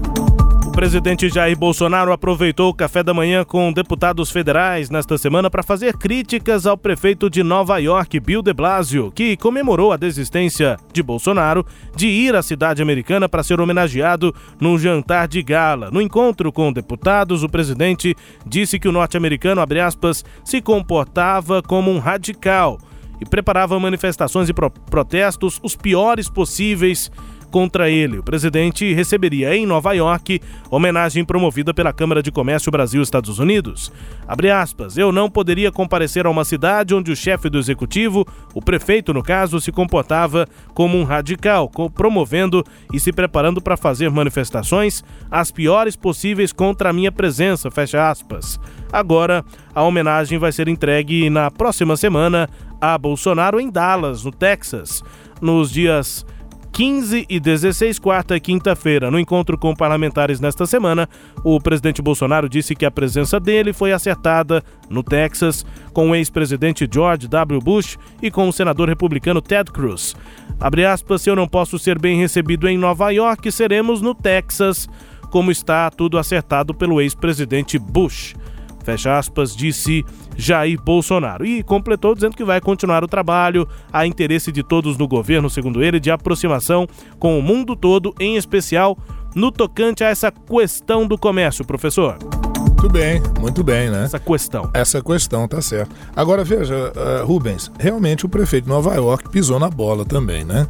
Presidente 0.79 1.27
Jair 1.27 1.57
Bolsonaro 1.57 2.13
aproveitou 2.13 2.69
o 2.69 2.73
café 2.73 3.03
da 3.03 3.13
manhã 3.13 3.43
com 3.43 3.73
deputados 3.73 4.31
federais 4.31 4.89
nesta 4.89 5.17
semana 5.17 5.49
para 5.49 5.61
fazer 5.61 5.97
críticas 5.97 6.65
ao 6.65 6.77
prefeito 6.77 7.29
de 7.29 7.43
Nova 7.43 7.77
York, 7.79 8.17
Bill 8.21 8.41
de 8.41 8.53
Blasio, 8.53 9.11
que 9.11 9.35
comemorou 9.35 9.91
a 9.91 9.97
desistência 9.97 10.77
de 10.93 11.03
Bolsonaro 11.03 11.65
de 11.97 12.07
ir 12.07 12.33
à 12.33 12.41
cidade 12.41 12.81
americana 12.81 13.27
para 13.27 13.43
ser 13.43 13.59
homenageado 13.59 14.33
num 14.57 14.79
jantar 14.79 15.27
de 15.27 15.43
gala. 15.43 15.91
No 15.91 16.01
encontro 16.01 16.49
com 16.49 16.71
deputados, 16.71 17.43
o 17.43 17.49
presidente 17.49 18.15
disse 18.45 18.79
que 18.79 18.87
o 18.87 18.93
norte-americano, 18.93 19.61
aspas, 19.85 20.23
se 20.45 20.61
comportava 20.61 21.61
como 21.61 21.91
um 21.91 21.99
radical 21.99 22.79
e 23.19 23.25
preparava 23.25 23.77
manifestações 23.77 24.47
e 24.47 24.53
pro 24.53 24.71
protestos 24.71 25.59
os 25.61 25.75
piores 25.75 26.29
possíveis 26.29 27.11
contra 27.49 27.89
ele. 27.89 28.19
O 28.19 28.23
presidente 28.23 28.93
receberia 28.93 29.55
em 29.55 29.65
Nova 29.65 29.93
York 29.93 30.41
homenagem 30.69 31.25
promovida 31.25 31.73
pela 31.73 31.91
Câmara 31.93 32.21
de 32.21 32.31
Comércio 32.31 32.71
Brasil-Estados 32.71 33.39
Unidos. 33.39 33.91
Abre 34.27 34.51
aspas, 34.51 34.97
eu 34.97 35.11
não 35.11 35.29
poderia 35.29 35.71
comparecer 35.71 36.25
a 36.25 36.29
uma 36.29 36.45
cidade 36.45 36.93
onde 36.93 37.11
o 37.11 37.15
chefe 37.15 37.49
do 37.49 37.57
executivo, 37.57 38.25
o 38.53 38.61
prefeito 38.61 39.13
no 39.13 39.23
caso, 39.23 39.59
se 39.59 39.71
comportava 39.71 40.47
como 40.73 40.97
um 40.97 41.03
radical, 41.03 41.69
promovendo 41.93 42.63
e 42.93 42.99
se 42.99 43.11
preparando 43.11 43.61
para 43.61 43.77
fazer 43.77 44.09
manifestações 44.09 45.03
as 45.29 45.51
piores 45.51 45.95
possíveis 45.95 46.53
contra 46.53 46.89
a 46.89 46.93
minha 46.93 47.11
presença, 47.11 47.71
fecha 47.71 48.09
aspas. 48.09 48.59
Agora, 48.91 49.43
a 49.73 49.83
homenagem 49.83 50.39
vai 50.39 50.51
ser 50.51 50.67
entregue 50.67 51.29
na 51.29 51.51
próxima 51.51 51.95
semana 51.95 52.49
a 52.81 52.97
Bolsonaro 52.97 53.59
em 53.59 53.69
Dallas, 53.69 54.23
no 54.23 54.31
Texas, 54.31 55.03
nos 55.41 55.71
dias 55.71 56.25
15 56.71 57.25
e 57.29 57.39
16, 57.39 57.99
quarta 57.99 58.35
e 58.35 58.39
quinta-feira. 58.39 59.11
No 59.11 59.19
encontro 59.19 59.57
com 59.57 59.75
parlamentares 59.75 60.39
nesta 60.39 60.65
semana, 60.65 61.09
o 61.43 61.59
presidente 61.59 62.01
Bolsonaro 62.01 62.47
disse 62.47 62.75
que 62.75 62.85
a 62.85 62.91
presença 62.91 63.39
dele 63.39 63.73
foi 63.73 63.91
acertada 63.91 64.63
no 64.89 65.03
Texas 65.03 65.65
com 65.93 66.11
o 66.11 66.15
ex-presidente 66.15 66.87
George 66.91 67.27
W. 67.27 67.59
Bush 67.59 67.97
e 68.21 68.31
com 68.31 68.47
o 68.47 68.53
senador 68.53 68.87
republicano 68.87 69.41
Ted 69.41 69.71
Cruz. 69.71 70.15
Abre 70.59 70.85
aspas, 70.85 71.21
se 71.21 71.29
eu 71.29 71.35
não 71.35 71.47
posso 71.47 71.77
ser 71.77 71.99
bem 71.99 72.17
recebido 72.17 72.67
em 72.67 72.77
Nova 72.77 73.09
York, 73.11 73.51
seremos 73.51 74.01
no 74.01 74.15
Texas, 74.15 74.87
como 75.29 75.51
está 75.51 75.89
tudo 75.89 76.17
acertado 76.17 76.73
pelo 76.73 77.01
ex-presidente 77.01 77.77
Bush. 77.77 78.35
Fecha 78.83 79.17
aspas, 79.17 79.55
disse 79.55 80.05
Jair 80.35 80.81
Bolsonaro. 80.81 81.45
E 81.45 81.63
completou 81.63 82.15
dizendo 82.15 82.35
que 82.35 82.43
vai 82.43 82.61
continuar 82.61 83.03
o 83.03 83.07
trabalho, 83.07 83.67
a 83.91 84.05
interesse 84.05 84.51
de 84.51 84.63
todos 84.63 84.97
no 84.97 85.07
governo, 85.07 85.49
segundo 85.49 85.83
ele, 85.83 85.99
de 85.99 86.11
aproximação 86.11 86.87
com 87.19 87.37
o 87.37 87.41
mundo 87.41 87.75
todo, 87.75 88.13
em 88.19 88.35
especial 88.35 88.97
no 89.35 89.51
tocante 89.51 90.03
a 90.03 90.07
essa 90.07 90.31
questão 90.31 91.07
do 91.07 91.17
comércio, 91.17 91.65
professor. 91.65 92.17
Muito 92.59 92.89
bem, 92.89 93.21
muito 93.39 93.63
bem, 93.63 93.89
né? 93.89 94.05
Essa 94.05 94.19
questão. 94.19 94.69
Essa 94.73 95.01
questão, 95.01 95.47
tá 95.47 95.61
certo. 95.61 95.93
Agora 96.15 96.45
veja, 96.45 96.93
uh, 96.95 97.25
Rubens, 97.25 97.69
realmente 97.77 98.25
o 98.25 98.29
prefeito 98.29 98.63
de 98.63 98.69
Nova 98.69 98.95
York 98.95 99.29
pisou 99.29 99.59
na 99.59 99.69
bola 99.69 100.05
também, 100.05 100.45
né? 100.45 100.65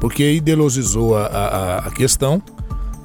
Porque 0.00 0.32
ideologizou 0.32 1.16
a, 1.16 1.26
a, 1.26 1.78
a 1.78 1.90
questão. 1.92 2.42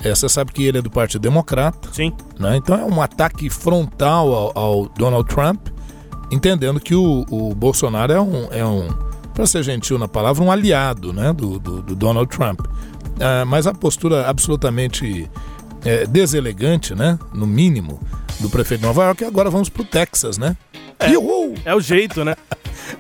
É, 0.04 0.14
você 0.14 0.30
sabe 0.30 0.52
que 0.52 0.64
ele 0.64 0.78
é 0.78 0.82
do 0.82 0.90
Partido 0.90 1.22
Democrata. 1.22 1.90
Sim. 1.92 2.14
Né? 2.40 2.58
Então 2.58 2.76
é 2.76 2.86
um 2.86 3.02
ataque 3.02 3.50
frontal 3.50 4.34
ao, 4.34 4.58
ao 4.58 4.90
Donald 4.90 5.28
Trump 5.28 5.68
entendendo 6.32 6.80
que 6.80 6.94
o, 6.94 7.26
o 7.30 7.56
Bolsonaro 7.56 8.12
é 8.12 8.22
um, 8.22 8.48
é 8.52 8.66
um 8.66 8.88
para 9.34 9.46
ser 9.46 9.64
gentil 9.64 10.00
na 10.00 10.08
palavra, 10.08 10.44
um 10.44 10.52
aliado 10.52 11.14
né, 11.14 11.32
do, 11.32 11.60
do, 11.60 11.82
do 11.82 11.96
Donald 11.96 12.28
Trump. 12.36 12.60
Ah, 13.20 13.46
mas 13.46 13.68
a 13.68 13.74
postura 13.74 14.28
absolutamente 14.28 15.30
é, 15.86 16.06
deselegante, 16.06 16.96
né, 16.96 17.18
no 17.34 17.46
mínimo, 17.46 18.00
do 18.40 18.50
prefeito 18.50 18.82
de 18.82 18.88
Nova 18.88 19.06
York, 19.06 19.24
e 19.24 19.28
agora 19.28 19.50
vamos 19.50 19.70
para 19.70 19.82
o 19.82 19.86
Texas, 19.86 20.38
né? 20.38 20.56
É, 21.00 21.14
é 21.66 21.76
o 21.76 21.80
jeito, 21.80 22.24
né? 22.24 22.36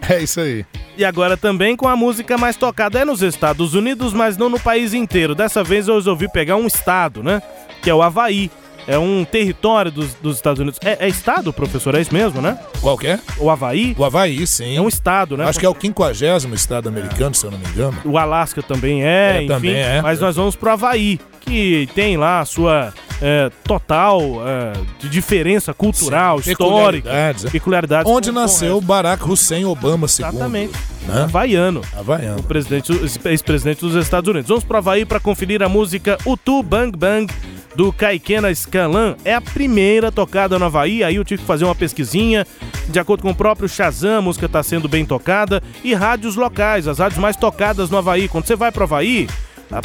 É 0.09 0.21
isso 0.21 0.39
aí. 0.39 0.65
E 0.97 1.05
agora 1.05 1.37
também 1.37 1.75
com 1.75 1.87
a 1.87 1.95
música 1.95 2.37
mais 2.37 2.55
tocada 2.55 2.99
é 2.99 3.05
nos 3.05 3.21
Estados 3.21 3.73
Unidos, 3.73 4.13
mas 4.13 4.37
não 4.37 4.49
no 4.49 4.59
país 4.59 4.93
inteiro. 4.93 5.35
Dessa 5.35 5.63
vez 5.63 5.87
eu 5.87 5.95
resolvi 5.95 6.29
pegar 6.31 6.55
um 6.55 6.67
estado, 6.67 7.23
né? 7.23 7.41
Que 7.81 7.89
é 7.89 7.93
o 7.93 8.01
Havaí 8.01 8.49
é 8.87 8.97
um 8.97 9.25
território 9.25 9.91
dos, 9.91 10.13
dos 10.15 10.37
Estados 10.37 10.61
Unidos. 10.61 10.79
É, 10.83 11.05
é, 11.05 11.09
estado, 11.09 11.51
professor? 11.51 11.93
É 11.93 12.01
isso 12.01 12.13
mesmo, 12.13 12.41
né? 12.41 12.57
Qual 12.81 12.97
que 12.97 13.07
é? 13.07 13.19
O 13.37 13.49
Havaí? 13.49 13.93
O 13.97 14.05
Havaí, 14.05 14.47
sim. 14.47 14.77
É 14.77 14.81
um 14.81 14.87
estado, 14.87 15.35
né? 15.35 15.43
Acho 15.43 15.59
que 15.59 15.65
é 15.65 15.69
o 15.69 15.75
quinquagésimo 15.75 16.55
estado 16.55 16.87
americano, 16.87 17.35
se 17.35 17.45
eu 17.45 17.51
não 17.51 17.59
me 17.59 17.67
engano. 17.67 17.97
O 18.05 18.17
Alasca 18.17 18.63
também 18.63 19.03
é, 19.03 19.07
é 19.07 19.37
enfim. 19.39 19.47
Também 19.47 19.75
é. 19.75 20.01
Mas 20.01 20.21
nós 20.21 20.37
vamos 20.37 20.55
pro 20.55 20.69
Havaí, 20.69 21.19
que 21.47 21.89
tem 21.95 22.17
lá 22.17 22.41
a 22.41 22.45
sua 22.45 22.93
é, 23.21 23.49
total 23.63 24.21
é, 24.45 24.73
de 24.99 25.09
diferença 25.09 25.73
cultural, 25.73 26.41
Sim, 26.41 26.51
histórica, 26.51 27.09
peculiaridades, 27.09 27.45
é. 27.45 27.49
peculiaridades 27.49 28.11
onde 28.11 28.31
nasceu 28.31 28.79
Barack 28.81 29.27
Hussein 29.27 29.65
Obama 29.65 30.07
II. 30.07 30.25
Exatamente. 30.25 30.73
Né? 31.07 31.23
Havaiano. 31.23 31.81
Havaiano. 31.97 32.39
O 32.39 32.43
presidente, 32.43 32.91
ex-presidente 33.25 33.79
dos 33.79 33.95
Estados 33.95 34.29
Unidos. 34.29 34.49
Vamos 34.49 34.63
pro 34.63 34.77
Havaí 34.77 35.05
para 35.05 35.19
conferir 35.19 35.63
a 35.63 35.69
música 35.69 36.17
Utu 36.25 36.61
Bang 36.61 36.95
Bang 36.95 37.33
do 37.75 37.93
Kaikena 37.93 38.53
Scalan 38.53 39.15
é 39.23 39.35
a 39.35 39.39
primeira 39.39 40.11
tocada 40.11 40.57
no 40.57 40.65
Havaí. 40.65 41.03
Aí 41.03 41.15
eu 41.15 41.23
tive 41.23 41.41
que 41.41 41.47
fazer 41.47 41.63
uma 41.63 41.75
pesquisinha. 41.75 42.45
De 42.89 42.99
acordo 42.99 43.21
com 43.21 43.29
o 43.29 43.35
próprio 43.35 43.69
Shazam, 43.69 44.17
a 44.17 44.21
música 44.21 44.47
está 44.47 44.63
sendo 44.63 44.89
bem 44.89 45.05
tocada. 45.05 45.61
E 45.83 45.93
rádios 45.93 46.35
locais, 46.35 46.87
as 46.87 46.97
rádios 46.97 47.19
mais 47.19 47.35
tocadas 47.35 47.91
no 47.91 47.97
Havaí. 47.97 48.27
Quando 48.27 48.47
você 48.47 48.55
vai 48.55 48.71
para 48.71 48.81
o 48.81 48.83
Havaí, 48.85 49.27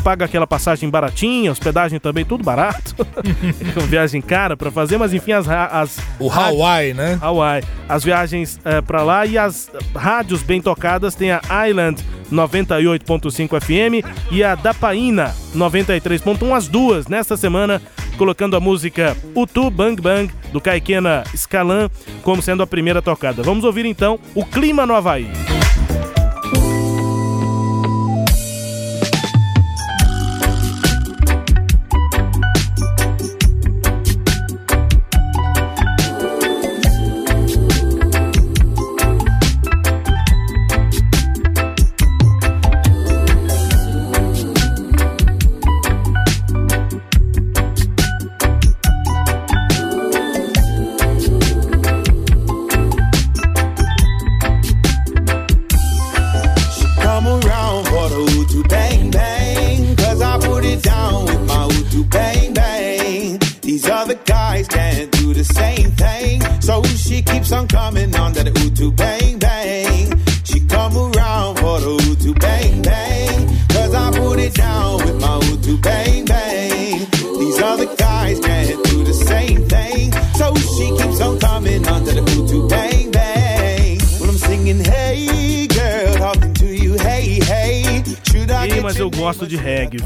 paga 0.03 0.25
aquela 0.25 0.47
passagem 0.47 0.89
baratinha, 0.89 1.51
hospedagem 1.51 1.99
também, 1.99 2.25
tudo 2.25 2.45
barato. 2.45 2.95
Viagem 3.89 4.21
cara 4.21 4.57
para 4.57 4.71
fazer, 4.71 4.99
mas 4.99 5.13
enfim, 5.13 5.33
as. 5.33 5.49
as 5.49 5.99
o 6.19 6.31
Hawaii, 6.31 6.95
né? 6.95 7.19
Hawaii. 7.21 7.63
As 7.89 8.05
viagens 8.05 8.61
é, 8.65 8.81
para 8.81 9.03
lá 9.03 9.27
e 9.27 9.37
as 9.37 9.71
rádios 9.95 10.43
bem 10.43 10.61
tocadas 10.61 11.15
tem 11.15 11.33
a 11.33 11.41
Island 11.69 12.03
98.5 12.33 13.61
FM 13.61 14.07
e 14.31 14.43
a 14.43 14.55
Dapaina 14.55 15.35
93.1, 15.55 16.57
as 16.57 16.69
duas 16.69 17.07
nesta 17.07 17.37
semana, 17.37 17.83
colocando 18.17 18.57
a 18.57 18.61
música 18.61 19.17
Utu 19.35 19.71
Bang 19.71 20.01
Bang 20.01 20.33
do 20.53 20.61
Kaikena 20.61 21.25
Scalan 21.37 21.91
como 22.23 22.41
sendo 22.41 22.63
a 22.63 22.67
primeira 22.67 23.03
tocada. 23.03 23.43
Vamos 23.43 23.65
ouvir 23.65 23.85
então 23.85 24.19
o 24.35 24.45
clima 24.45 24.87
no 24.87 24.95
Havaí. 24.95 25.31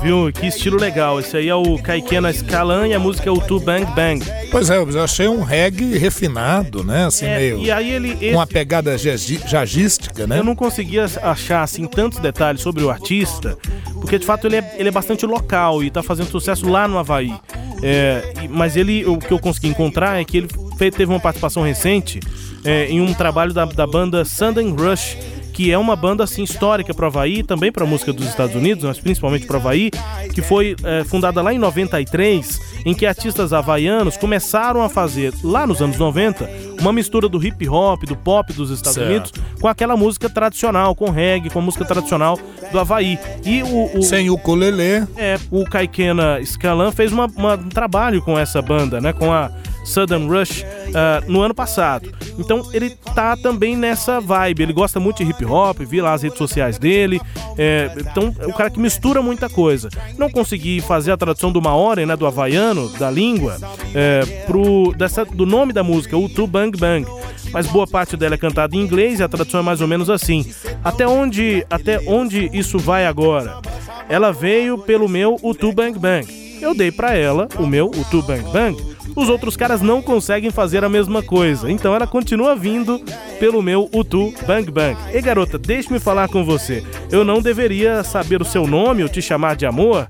Viu? 0.07 0.33
Que 0.33 0.47
estilo 0.47 0.79
legal. 0.79 1.19
Esse 1.19 1.37
aí 1.37 1.49
é 1.49 1.55
o 1.55 1.79
Kaikena 1.79 2.33
Scalan 2.33 2.87
e 2.87 2.95
a 2.95 2.99
música 2.99 3.29
é 3.29 3.33
o 3.33 3.41
Tu 3.41 3.59
Bang 3.59 3.85
Bang. 3.87 4.25
Pois 4.53 4.71
é, 4.71 4.77
eu 4.77 5.03
achei 5.03 5.27
um 5.27 5.43
reggae 5.43 5.99
refinado, 5.99 6.85
né? 6.85 7.07
Assim, 7.07 7.27
é, 7.27 7.37
meio. 7.37 7.59
E 7.59 7.71
aí 7.73 7.91
ele. 7.91 8.15
Com 8.15 8.37
uma 8.37 8.47
pegada 8.47 8.97
jazística, 8.97 10.27
né? 10.27 10.39
Eu 10.39 10.45
não 10.45 10.55
conseguia 10.55 11.07
achar, 11.23 11.63
assim, 11.63 11.87
tantos 11.87 12.21
detalhes 12.21 12.61
sobre 12.61 12.85
o 12.85 12.91
artista, 12.91 13.59
porque 14.01 14.19
de 14.19 14.25
fato 14.25 14.47
ele 14.47 14.57
é, 14.57 14.77
ele 14.79 14.89
é 14.89 14.93
bastante 14.93 15.27
local 15.27 15.83
e 15.83 15.91
tá 15.91 16.03
fazendo 16.03 16.31
sucesso 16.31 16.69
lá 16.69 16.87
no 16.87 16.99
Havaí. 16.99 17.35
É, 17.83 18.23
mas 18.49 18.77
ele, 18.77 19.05
o 19.05 19.19
que 19.19 19.33
eu 19.33 19.39
consegui 19.39 19.69
encontrar 19.69 20.21
é 20.21 20.25
que 20.25 20.39
ele 20.39 20.49
teve 20.79 21.07
uma 21.07 21.21
participação 21.21 21.65
recente 21.65 22.21
é, 22.65 22.87
em 22.87 23.01
um 23.01 23.13
trabalho 23.13 23.53
da, 23.53 23.65
da 23.65 23.87
banda 23.87 24.25
Sudden 24.25 24.75
Rush 24.75 25.19
que 25.57 25.73
é 25.73 25.79
uma 25.79 25.97
banda 25.97 26.23
assim 26.23 26.43
histórica 26.43 26.93
para 26.93 27.05
o 27.05 27.07
Havaí, 27.07 27.43
também 27.43 27.73
para 27.73 27.83
a 27.83 27.87
música 27.87 28.13
dos 28.13 28.27
Estados 28.27 28.55
Unidos, 28.55 28.85
mas 28.85 29.01
principalmente 29.01 29.47
para 29.47 29.57
o 29.57 29.57
Havaí, 29.59 29.91
que 30.35 30.43
foi 30.43 30.77
é, 30.85 31.03
fundada 31.03 31.41
lá 31.41 31.51
em 31.51 31.57
93, 31.57 32.61
em 32.85 32.93
que 32.93 33.07
artistas 33.07 33.55
havaianos 33.55 34.19
começaram 34.19 34.83
a 34.83 34.91
fazer, 34.91 35.33
lá 35.43 35.67
nos 35.67 35.81
anos 35.81 35.97
90, 35.97 36.47
uma 36.79 36.93
mistura 36.93 37.27
do 37.27 37.43
hip 37.43 37.67
hop, 37.67 38.05
do 38.05 38.15
pop 38.15 38.53
dos 38.53 38.69
Estados 38.69 38.97
certo. 38.97 39.09
Unidos, 39.09 39.33
com 39.59 39.67
aquela 39.67 39.97
música 39.97 40.29
tradicional, 40.29 40.95
com 40.95 41.09
reggae, 41.09 41.49
com 41.49 41.61
a 41.61 41.63
música 41.63 41.87
tradicional 41.87 42.39
do 42.71 42.79
Havaí. 42.79 43.19
E 43.43 43.63
o, 43.63 43.99
o 43.99 44.03
Sem 44.03 44.29
o 44.29 44.35
ukulele. 44.35 45.07
É, 45.17 45.39
o 45.51 45.65
Kaikena 45.65 46.39
Scalan 46.45 46.93
fez 46.93 47.11
uma, 47.13 47.25
uma, 47.35 47.55
um 47.55 47.71
trabalho 47.71 48.21
com 48.21 48.39
essa 48.39 48.61
banda, 48.61 49.01
né? 49.01 49.15
Com 49.15 49.33
a 49.33 49.51
Southern 49.87 50.29
Rush 50.29 50.67
uh, 50.89 51.31
no 51.31 51.41
ano 51.43 51.55
passado. 51.55 52.13
Então 52.39 52.69
ele 52.73 52.91
tá 53.15 53.37
também 53.37 53.77
nessa 53.77 54.21
vibe. 54.21 54.63
Ele 54.63 54.73
gosta 54.73 55.01
muito 55.01 55.25
de 55.25 55.31
hip 55.31 55.45
hop, 55.45 55.81
vi 55.81 56.01
lá 56.01 56.13
as 56.13 56.23
redes 56.23 56.39
sociais 56.39 56.79
dele. 56.79 57.21
É, 57.59 57.91
então 57.99 58.35
é 58.39 58.47
um 58.47 58.53
cara 58.53 58.71
que 58.71 58.79
mistura 58.79 59.23
muita 59.23 59.49
coisa. 59.49 59.89
Não 60.19 60.31
consegui 60.31 60.81
fazer 60.81 61.13
a 61.13 61.17
tradução 61.17 61.51
do 61.51 61.61
Maori, 61.61 62.05
né, 62.05 62.17
do 62.17 62.27
havaiano, 62.27 62.89
da 62.99 63.11
língua, 63.11 63.57
é, 63.95 64.21
pro, 64.47 64.93
dessa, 64.97 65.25
do 65.25 65.47
nome 65.47 65.73
da 65.73 65.83
música, 65.83 66.17
o 66.17 66.29
Tu 66.29 66.47
Bang 66.47 66.79
Bang. 66.79 67.07
Mas 67.53 67.67
boa 67.67 67.87
parte 67.87 68.17
dela 68.17 68.35
é 68.35 68.39
cantada 68.39 68.77
em 68.77 68.81
inglês 68.81 69.21
e 69.21 69.23
a 69.23 69.29
tradução 69.29 69.61
é 69.61 69.63
mais 69.63 69.81
ou 69.81 69.89
menos 69.89 70.11
assim. 70.11 70.45
Até 70.85 71.07
onde, 71.07 71.65
até 71.71 72.01
onde 72.07 72.51
isso 72.53 72.79
vai 72.79 73.07
agora? 73.07 73.61
Ela 74.09 74.33
veio 74.33 74.79
pelo 74.79 75.09
meu 75.09 75.39
O 75.43 75.55
Tu 75.55 75.73
Bang 75.73 75.99
Bang. 75.99 76.27
Eu 76.61 76.75
dei 76.75 76.91
para 76.91 77.15
ela 77.15 77.49
o 77.59 77.67
meu 77.67 77.87
O 77.87 78.05
Tu 78.11 78.23
Bang 78.23 78.43
Bang 78.53 78.96
os 79.17 79.31
outros 79.31 79.57
caras 79.57 79.81
não 79.81 80.03
conseguem 80.03 80.51
fazer 80.51 80.85
a 80.85 80.89
mesma 80.89 81.23
coisa. 81.23 81.71
Então 81.71 81.95
ela 81.95 82.07
continua 82.07 82.55
vindo 82.55 83.01
pelo 83.41 83.63
meu 83.63 83.89
Utu 83.93 84.33
Bang 84.47 84.71
Bang. 84.71 84.97
E 85.13 85.21
garota, 85.23 85.59
deixe-me 85.59 85.99
falar 85.99 86.29
com 86.29 86.45
você. 86.45 86.85
Eu 87.11 87.25
não 87.25 87.41
deveria 87.41 88.05
saber 88.05 88.43
o 88.43 88.45
seu 88.45 88.67
nome 88.67 89.03
ou 89.03 89.09
te 89.09 89.23
chamar 89.23 89.57
de 89.57 89.65
amor? 89.65 90.09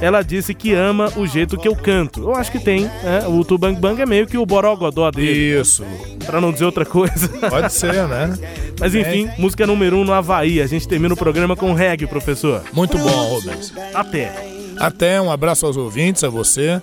Ela 0.00 0.22
disse 0.22 0.54
que 0.54 0.74
ama 0.74 1.12
o 1.16 1.26
jeito 1.26 1.58
que 1.58 1.66
eu 1.66 1.74
canto. 1.74 2.22
Eu 2.22 2.34
acho 2.34 2.52
que 2.52 2.60
tem, 2.60 2.82
né? 2.82 3.24
O 3.26 3.38
Utu 3.38 3.58
Bang 3.58 3.80
Bang 3.80 4.00
é 4.00 4.06
meio 4.06 4.26
que 4.26 4.38
o 4.38 4.46
borogodó 4.46 5.10
dele. 5.10 5.60
Isso. 5.60 5.84
Pra 6.24 6.40
não 6.40 6.52
dizer 6.52 6.64
outra 6.66 6.84
coisa. 6.84 7.28
Pode 7.50 7.72
ser, 7.72 8.06
né? 8.06 8.38
Mas 8.78 8.94
enfim, 8.94 9.26
é. 9.26 9.34
música 9.40 9.66
número 9.66 9.96
um 9.96 10.04
no 10.04 10.12
Havaí. 10.12 10.60
A 10.60 10.66
gente 10.66 10.86
termina 10.86 11.14
o 11.14 11.16
programa 11.16 11.56
com 11.56 11.72
reggae, 11.72 12.06
professor. 12.06 12.62
Muito 12.72 12.96
bom, 12.96 13.24
Rubens. 13.28 13.72
Até. 13.92 14.32
Até, 14.78 15.20
um 15.20 15.30
abraço 15.30 15.66
aos 15.66 15.76
ouvintes, 15.76 16.22
a 16.22 16.28
você. 16.28 16.80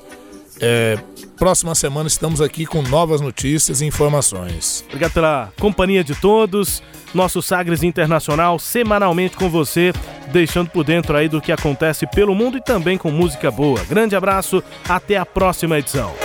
É, 0.60 0.98
próxima 1.36 1.76
semana 1.76 2.08
estamos 2.08 2.42
aqui 2.42 2.66
com 2.66 2.82
novas 2.82 3.22
notícias 3.22 3.82
e 3.82 3.86
informações. 3.86 4.84
Obrigado 4.88 5.14
pela 5.14 5.54
companhia 5.60 6.04
de 6.04 6.16
todos. 6.16 6.82
Nosso 7.14 7.42
Sagres 7.42 7.82
Internacional 7.84 8.60
semanalmente 8.60 9.38
com 9.38 9.50
você, 9.50 9.94
deixando 10.32 10.70
por 10.70 10.84
dentro 10.84 11.16
aí 11.16 11.30
do 11.30 11.42
que 11.42 11.52
acontece 11.52 12.06
pelo 12.08 12.36
mundo 12.36 12.58
e 12.58 12.62
também 12.62 12.98
com 12.98 13.10
música 13.10 13.50
boa. 13.50 13.84
Grande 13.86 14.16
abraço, 14.16 14.62
até 14.88 15.16
a 15.16 15.26
próxima 15.26 15.80
edição. 15.80 16.25